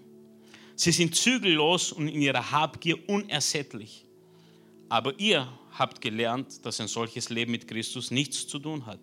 Sie 0.75 0.91
sind 0.91 1.15
zügellos 1.15 1.91
und 1.91 2.07
in 2.07 2.21
ihrer 2.21 2.51
Habgier 2.51 2.97
unersättlich. 3.07 4.05
Aber 4.89 5.17
ihr 5.19 5.47
habt 5.71 6.01
gelernt, 6.01 6.65
dass 6.65 6.79
ein 6.79 6.87
solches 6.87 7.29
Leben 7.29 7.51
mit 7.51 7.67
Christus 7.67 8.11
nichts 8.11 8.47
zu 8.47 8.59
tun 8.59 8.85
hat. 8.85 8.99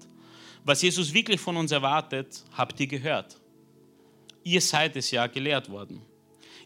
Was 0.65 0.83
Jesus 0.83 1.13
wirklich 1.15 1.41
von 1.41 1.57
uns 1.57 1.73
erwartet, 1.73 2.45
habt 2.53 2.79
ihr 2.81 2.87
gehört. 2.87 3.37
Ihr 4.43 4.61
seid 4.61 4.97
es 4.97 5.11
ja 5.11 5.27
gelehrt 5.27 5.71
worden. 5.71 6.03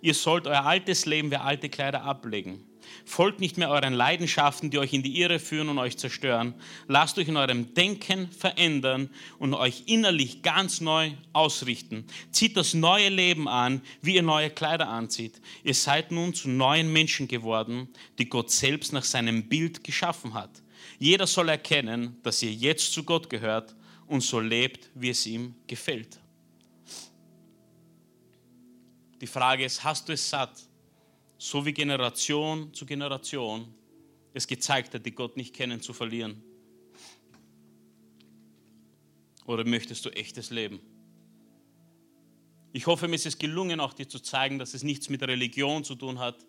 Ihr 0.01 0.15
sollt 0.15 0.47
euer 0.47 0.65
altes 0.65 1.07
Leben 1.07 1.31
wie 1.31 1.37
alte 1.37 1.69
Kleider 1.69 2.03
ablegen. 2.03 2.65
Folgt 3.07 3.41
nicht 3.41 3.57
mehr 3.57 3.71
euren 3.71 3.95
Leidenschaften, 3.95 4.71
die 4.71 4.79
euch 4.79 4.93
in 4.93 5.03
die 5.03 5.21
Irre 5.21 5.39
führen 5.39 5.69
und 5.69 5.79
euch 5.79 5.97
zerstören. 5.97 6.55
Lasst 6.89 7.19
euch 7.19 7.29
in 7.29 7.37
eurem 7.37 7.73
Denken 7.75 8.31
verändern 8.31 9.09
und 9.39 9.55
euch 9.55 9.85
innerlich 9.87 10.43
ganz 10.43 10.81
neu 10.81 11.13
ausrichten. 11.33 12.05
Zieht 12.33 12.57
das 12.57 12.75
neue 12.75 13.09
Leben 13.09 13.49
an, 13.49 13.81
wie 14.03 14.17
ihr 14.17 14.23
neue 14.23 14.51
Kleider 14.51 14.89
anzieht. 14.89 15.41
Ihr 15.63 15.75
seid 15.75 16.11
nun 16.11 16.35
zu 16.35 16.51
neuen 16.51 16.93
Menschen 16.93 17.29
geworden, 17.29 17.89
die 18.19 18.29
Gott 18.29 18.51
selbst 18.51 18.93
nach 18.93 19.05
seinem 19.05 19.49
Bild 19.49 19.85
geschaffen 19.85 20.35
hat. 20.35 20.51
Jeder 20.99 21.27
soll 21.27 21.49
erkennen, 21.49 22.19
dass 22.23 22.43
ihr 22.43 22.53
jetzt 22.53 22.93
zu 22.93 23.05
Gott 23.05 23.31
gehört 23.31 23.75
und 24.15 24.21
so 24.21 24.39
lebt, 24.39 24.91
wie 24.95 25.11
es 25.11 25.27
ihm 25.27 25.57
gefällt. 25.67 26.21
Die 29.21 29.27
Frage 29.27 29.65
ist, 29.65 29.83
hast 29.83 30.09
du 30.09 30.13
es 30.13 30.31
satt, 30.31 30.57
so 31.37 31.67
wie 31.67 31.73
Generation 31.73 32.73
zu 32.73 32.87
Generation 32.87 33.75
es 34.33 34.47
gezeigt 34.47 34.95
hat, 34.95 35.05
die 35.05 35.11
Gott 35.11 35.37
nicht 35.37 35.53
kennen, 35.53 35.81
zu 35.81 35.93
verlieren? 35.93 36.41
Oder 39.47 39.65
möchtest 39.65 40.05
du 40.05 40.11
echtes 40.11 40.51
Leben? 40.51 40.79
Ich 42.73 42.87
hoffe, 42.87 43.09
mir 43.09 43.17
ist 43.17 43.27
es 43.27 43.37
gelungen, 43.37 43.81
auch 43.81 43.95
dir 43.95 44.09
zu 44.09 44.21
zeigen, 44.21 44.61
dass 44.61 44.75
es 44.75 44.85
nichts 44.85 45.09
mit 45.09 45.23
Religion 45.25 45.83
zu 45.83 45.97
tun 45.97 46.21
hat 46.21 46.47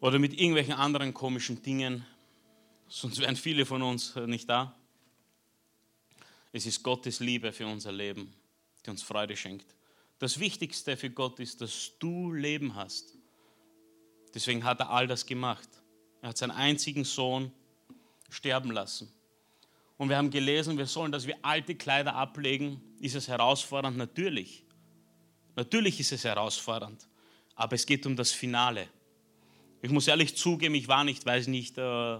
oder 0.00 0.18
mit 0.18 0.32
irgendwelchen 0.32 0.74
anderen 0.74 1.12
komischen 1.12 1.60
Dingen, 1.60 2.06
sonst 2.88 3.20
wären 3.20 3.36
viele 3.36 3.66
von 3.66 3.82
uns 3.82 4.16
nicht 4.16 4.48
da. 4.48 4.74
Es 6.56 6.64
ist 6.64 6.82
Gottes 6.82 7.20
Liebe 7.20 7.52
für 7.52 7.66
unser 7.66 7.92
Leben, 7.92 8.32
die 8.82 8.88
uns 8.88 9.02
Freude 9.02 9.36
schenkt. 9.36 9.66
Das 10.18 10.40
Wichtigste 10.40 10.96
für 10.96 11.10
Gott 11.10 11.38
ist, 11.38 11.60
dass 11.60 11.92
du 11.98 12.32
Leben 12.32 12.74
hast. 12.74 13.14
Deswegen 14.34 14.64
hat 14.64 14.80
er 14.80 14.88
all 14.88 15.06
das 15.06 15.26
gemacht. 15.26 15.68
Er 16.22 16.30
hat 16.30 16.38
seinen 16.38 16.52
einzigen 16.52 17.04
Sohn 17.04 17.52
sterben 18.30 18.70
lassen. 18.70 19.12
Und 19.98 20.08
wir 20.08 20.16
haben 20.16 20.30
gelesen, 20.30 20.78
wir 20.78 20.86
sollen, 20.86 21.12
dass 21.12 21.26
wir 21.26 21.36
alte 21.42 21.74
Kleider 21.74 22.14
ablegen. 22.14 22.80
Ist 23.00 23.16
es 23.16 23.28
herausfordernd? 23.28 23.98
Natürlich. 23.98 24.64
Natürlich 25.56 26.00
ist 26.00 26.12
es 26.12 26.24
herausfordernd. 26.24 27.06
Aber 27.54 27.74
es 27.74 27.84
geht 27.84 28.06
um 28.06 28.16
das 28.16 28.32
Finale. 28.32 28.88
Ich 29.82 29.90
muss 29.90 30.08
ehrlich 30.08 30.34
zugeben, 30.38 30.74
ich 30.74 30.88
war 30.88 31.04
nicht, 31.04 31.26
weiß 31.26 31.48
nicht, 31.48 31.76
äh, 31.76 32.18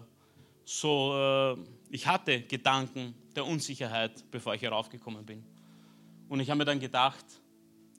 so, 0.67 1.15
äh, 1.15 1.57
ich 1.91 2.07
hatte 2.09 2.43
Gedanken 2.43 3.15
der 3.37 3.47
Unsicherheit, 3.47 4.25
bevor 4.33 4.55
ich 4.55 4.63
heraufgekommen 4.63 5.25
bin. 5.25 5.45
Und 6.29 6.41
ich 6.41 6.51
habe 6.51 6.59
mir 6.59 6.65
dann 6.65 6.81
gedacht, 6.81 7.25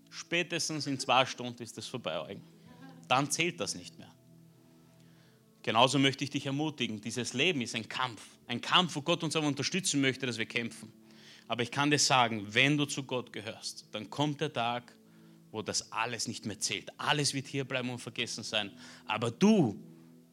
spätestens 0.09 0.86
in 0.86 0.99
zwei 0.99 1.26
Stunden 1.26 1.63
ist 1.63 1.78
das 1.78 1.88
vorbei. 1.88 2.20
Eugen. 2.20 2.43
Dann 3.07 3.32
zählt 3.32 3.61
das 3.61 3.74
nicht 3.74 3.97
mehr. 3.97 4.13
Genauso 5.63 5.97
möchte 5.97 6.26
ich 6.26 6.30
dich 6.30 6.45
ermutigen, 6.45 6.99
dieses 6.99 7.34
Leben 7.34 7.61
ist 7.61 7.74
ein 7.74 7.88
Kampf. 7.88 8.22
Ein 8.47 8.59
Kampf, 8.59 8.95
wo 8.97 9.01
Gott 9.01 9.24
uns 9.24 9.36
aber 9.38 9.47
unterstützen 9.47 10.01
möchte, 10.01 10.26
dass 10.26 10.38
wir 10.38 10.45
kämpfen. 10.45 10.91
Aber 11.47 11.63
ich 11.63 11.72
kann 11.72 11.89
dir 11.89 11.99
sagen, 11.99 12.45
wenn 12.53 12.78
du 12.78 12.86
zu 12.86 13.03
Gott 13.03 13.32
gehörst, 13.32 13.88
dann 13.91 14.09
kommt 14.09 14.41
der 14.41 14.51
Tag, 14.51 14.93
wo 15.51 15.61
das 15.61 15.89
alles 15.93 16.28
nicht 16.28 16.45
mehr 16.45 16.59
zählt. 16.59 16.91
Alles 16.97 17.34
wird 17.34 17.47
hier 17.47 17.63
bleiben 17.63 17.89
und 17.89 17.99
vergessen 17.99 18.43
sein. 18.43 18.72
Aber 19.05 19.32
du 19.32 19.82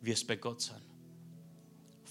wirst 0.00 0.26
bei 0.26 0.34
Gott 0.34 0.60
sein. 0.60 0.82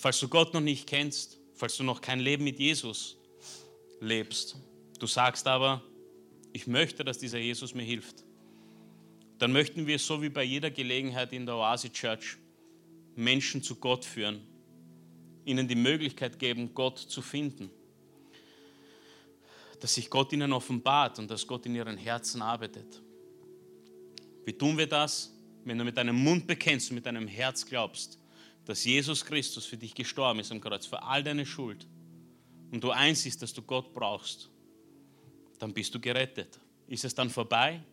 Falls 0.04 0.20
du 0.20 0.28
Gott 0.28 0.54
noch 0.54 0.60
nicht 0.60 0.86
kennst, 0.86 1.39
falls 1.54 1.78
du 1.78 1.84
noch 1.86 2.01
kein 2.01 2.20
Leben 2.20 2.43
mit 2.43 2.60
Jesus 2.60 3.16
lebst, 4.01 4.58
du 4.99 5.08
sagst 5.08 5.47
aber, 5.47 5.82
ich 6.51 6.68
möchte, 6.68 7.06
dass 7.06 7.20
dieser 7.20 7.38
Jesus 7.38 7.74
mir 7.74 7.84
hilft, 7.84 8.26
dann 9.38 9.54
möchten 9.54 9.88
wir 9.88 9.97
so 9.97 10.22
wie 10.22 10.28
bei 10.28 10.43
jeder 10.43 10.72
Gelegenheit 10.72 11.32
in 11.32 11.45
der 11.45 11.56
Oase 11.56 11.89
Church 11.89 12.36
Menschen 13.16 13.64
zu 13.64 13.78
Gott 13.78 14.04
führen, 14.04 14.45
ihnen 15.45 15.70
die 15.70 15.76
Möglichkeit 15.76 16.38
geben, 16.38 16.74
Gott 16.74 16.99
zu 16.99 17.22
finden, 17.22 17.70
dass 19.80 19.93
sich 19.93 20.10
Gott 20.10 20.34
ihnen 20.34 20.51
offenbart 20.51 21.18
und 21.18 21.32
dass 21.32 21.47
Gott 21.47 21.66
in 21.66 21.76
ihren 21.76 21.95
Herzen 21.95 22.41
arbeitet. 22.41 23.01
Wie 24.43 24.51
tun 24.51 24.78
wir 24.78 24.88
das? 24.88 25.34
Wenn 25.64 25.78
du 25.78 25.86
mit 25.86 25.95
deinem 25.95 26.22
Mund 26.22 26.45
bekennst 26.45 26.91
und 26.91 26.95
mit 26.95 27.06
deinem 27.06 27.26
Herz 27.26 27.66
glaubst, 27.66 28.20
dass 28.66 28.84
Jesus 28.86 29.26
Christus 29.26 29.66
für 29.66 29.78
dich 29.78 29.93
gestorben 29.93 30.39
ist 30.39 30.51
am 30.51 30.61
Kreuz, 30.61 30.86
für 30.86 31.01
all 31.03 31.24
deine 31.24 31.45
Schuld, 31.45 31.88
und 32.72 32.84
du 32.84 32.89
einsiehst, 32.89 33.41
dass 33.41 33.53
du 33.53 33.61
Gott 33.61 33.93
brauchst, 33.93 34.49
dann 35.59 35.74
bist 35.74 35.93
du 35.93 35.99
gerettet. 35.99 36.59
Ist 36.88 37.05
es 37.05 37.14
dann 37.14 37.30
vorbei? 37.30 37.84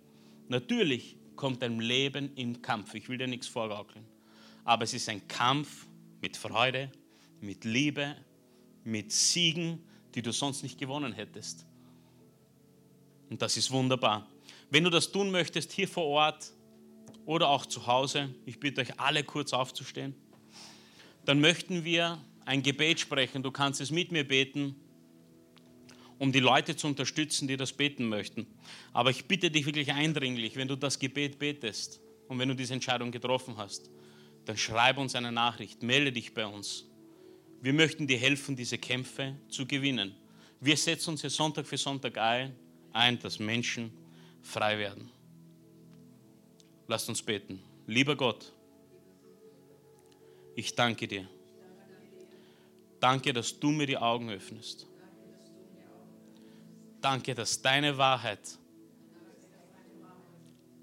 Natürlich 0.48 1.16
kommt 1.36 1.60
dein 1.62 1.80
Leben 1.80 2.34
im 2.34 2.62
Kampf. 2.62 2.94
Ich 2.94 3.08
will 3.08 3.18
dir 3.18 3.26
nichts 3.26 3.46
vorgaukeln. 3.46 4.06
Aber 4.64 4.84
es 4.84 4.94
ist 4.94 5.08
ein 5.08 5.28
Kampf 5.28 5.86
mit 6.22 6.36
Freude, 6.36 6.90
mit 7.40 7.64
Liebe, 7.64 8.16
mit 8.84 9.12
Siegen, 9.12 9.84
die 10.14 10.22
du 10.22 10.32
sonst 10.32 10.62
nicht 10.62 10.78
gewonnen 10.78 11.12
hättest. 11.12 11.66
Und 13.28 13.42
das 13.42 13.56
ist 13.56 13.70
wunderbar. 13.70 14.26
Wenn 14.70 14.84
du 14.84 14.90
das 14.90 15.12
tun 15.12 15.30
möchtest, 15.30 15.72
hier 15.72 15.88
vor 15.88 16.06
Ort 16.06 16.52
oder 17.26 17.48
auch 17.48 17.66
zu 17.66 17.86
Hause, 17.86 18.34
ich 18.46 18.58
bitte 18.58 18.80
euch 18.80 18.98
alle 18.98 19.24
kurz 19.24 19.52
aufzustehen, 19.52 20.14
dann 21.24 21.40
möchten 21.40 21.84
wir 21.84 22.18
ein 22.44 22.62
Gebet 22.62 23.00
sprechen. 23.00 23.42
Du 23.42 23.50
kannst 23.50 23.80
es 23.80 23.90
mit 23.90 24.12
mir 24.12 24.26
beten, 24.26 24.74
um 26.18 26.32
die 26.32 26.40
Leute 26.40 26.76
zu 26.76 26.86
unterstützen, 26.86 27.48
die 27.48 27.56
das 27.56 27.72
beten 27.72 28.08
möchten. 28.08 28.46
Aber 28.92 29.10
ich 29.10 29.24
bitte 29.24 29.50
dich 29.50 29.66
wirklich 29.66 29.92
eindringlich, 29.92 30.56
wenn 30.56 30.68
du 30.68 30.76
das 30.76 30.98
Gebet 30.98 31.38
betest 31.38 32.00
und 32.28 32.38
wenn 32.38 32.48
du 32.48 32.54
diese 32.54 32.74
Entscheidung 32.74 33.10
getroffen 33.10 33.56
hast, 33.56 33.90
dann 34.44 34.56
schreib 34.56 34.98
uns 34.98 35.14
eine 35.14 35.32
Nachricht, 35.32 35.82
melde 35.82 36.12
dich 36.12 36.34
bei 36.34 36.46
uns. 36.46 36.86
Wir 37.62 37.72
möchten 37.72 38.06
dir 38.06 38.18
helfen, 38.18 38.56
diese 38.56 38.78
Kämpfe 38.78 39.36
zu 39.48 39.66
gewinnen. 39.66 40.14
Wir 40.60 40.76
setzen 40.76 41.10
uns 41.10 41.20
hier 41.20 41.30
Sonntag 41.30 41.66
für 41.66 41.78
Sonntag 41.78 42.18
ein, 42.18 42.54
ein 42.92 43.18
dass 43.18 43.38
Menschen 43.38 43.92
frei 44.42 44.78
werden. 44.78 45.10
Lasst 46.86 47.08
uns 47.08 47.22
beten. 47.22 47.62
Lieber 47.86 48.16
Gott, 48.16 48.52
ich 50.54 50.74
danke 50.74 51.08
dir. 51.08 51.28
Danke, 53.00 53.32
dass 53.32 53.58
du 53.58 53.70
mir 53.70 53.86
die 53.86 53.96
Augen 53.96 54.30
öffnest. 54.30 54.86
Danke, 57.00 57.34
dass 57.34 57.62
deine 57.62 57.96
Wahrheit 57.96 58.58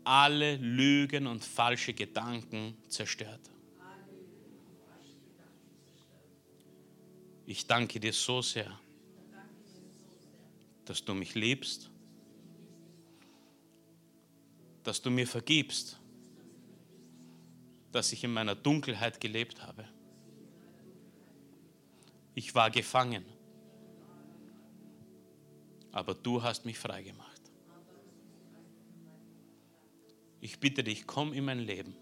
alle 0.04 0.56
Lügen 0.56 1.28
und 1.28 1.44
falsche 1.44 1.94
Gedanken 1.94 2.78
zerstört. 2.88 3.52
Ich 7.46 7.68
danke 7.68 8.00
dir 8.00 8.14
so 8.14 8.42
sehr, 8.42 8.80
dass 10.86 11.04
du 11.04 11.14
mich 11.14 11.36
liebst, 11.36 11.92
dass 14.84 15.02
du 15.02 15.10
mir 15.10 15.28
vergibst, 15.28 15.97
dass 17.92 18.12
ich 18.12 18.24
in 18.24 18.34
meiner 18.34 18.56
Dunkelheit 18.56 19.20
gelebt 19.20 19.64
habe. 19.64 19.88
Ich 22.36 22.54
war 22.54 22.70
gefangen, 22.70 23.26
aber 25.92 26.14
du 26.14 26.44
hast 26.44 26.66
mich 26.66 26.78
freigemacht. 26.78 27.42
Ich 30.40 30.60
bitte 30.60 30.84
dich, 30.84 31.08
komm 31.08 31.34
in 31.34 31.46
mein 31.46 31.60
Leben. 31.60 31.96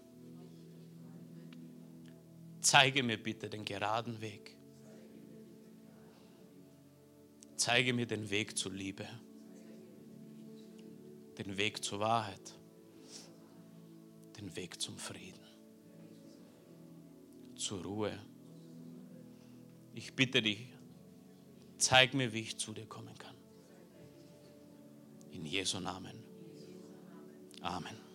Zeige 2.60 3.02
mir 3.02 3.16
bitte 3.16 3.48
den 3.48 3.64
geraden 3.64 4.20
Weg. 4.20 4.56
Zeige 7.56 7.94
mir 7.94 8.06
den 8.06 8.28
Weg 8.28 8.58
zur 8.58 8.72
Liebe, 8.72 9.08
den 11.38 11.56
Weg 11.56 11.82
zur 11.82 12.00
Wahrheit, 12.00 12.54
den 14.38 14.54
Weg 14.56 14.80
zum 14.80 14.98
Frieden, 14.98 15.35
zur 17.56 17.82
Ruhe. 17.82 18.18
Ich 19.94 20.14
bitte 20.14 20.42
dich, 20.42 20.68
zeig 21.78 22.14
mir, 22.14 22.32
wie 22.32 22.40
ich 22.40 22.58
zu 22.58 22.72
dir 22.72 22.86
kommen 22.86 23.16
kann. 23.18 23.34
In 25.30 25.44
Jesu 25.44 25.80
Namen. 25.80 26.22
Amen. 27.62 28.05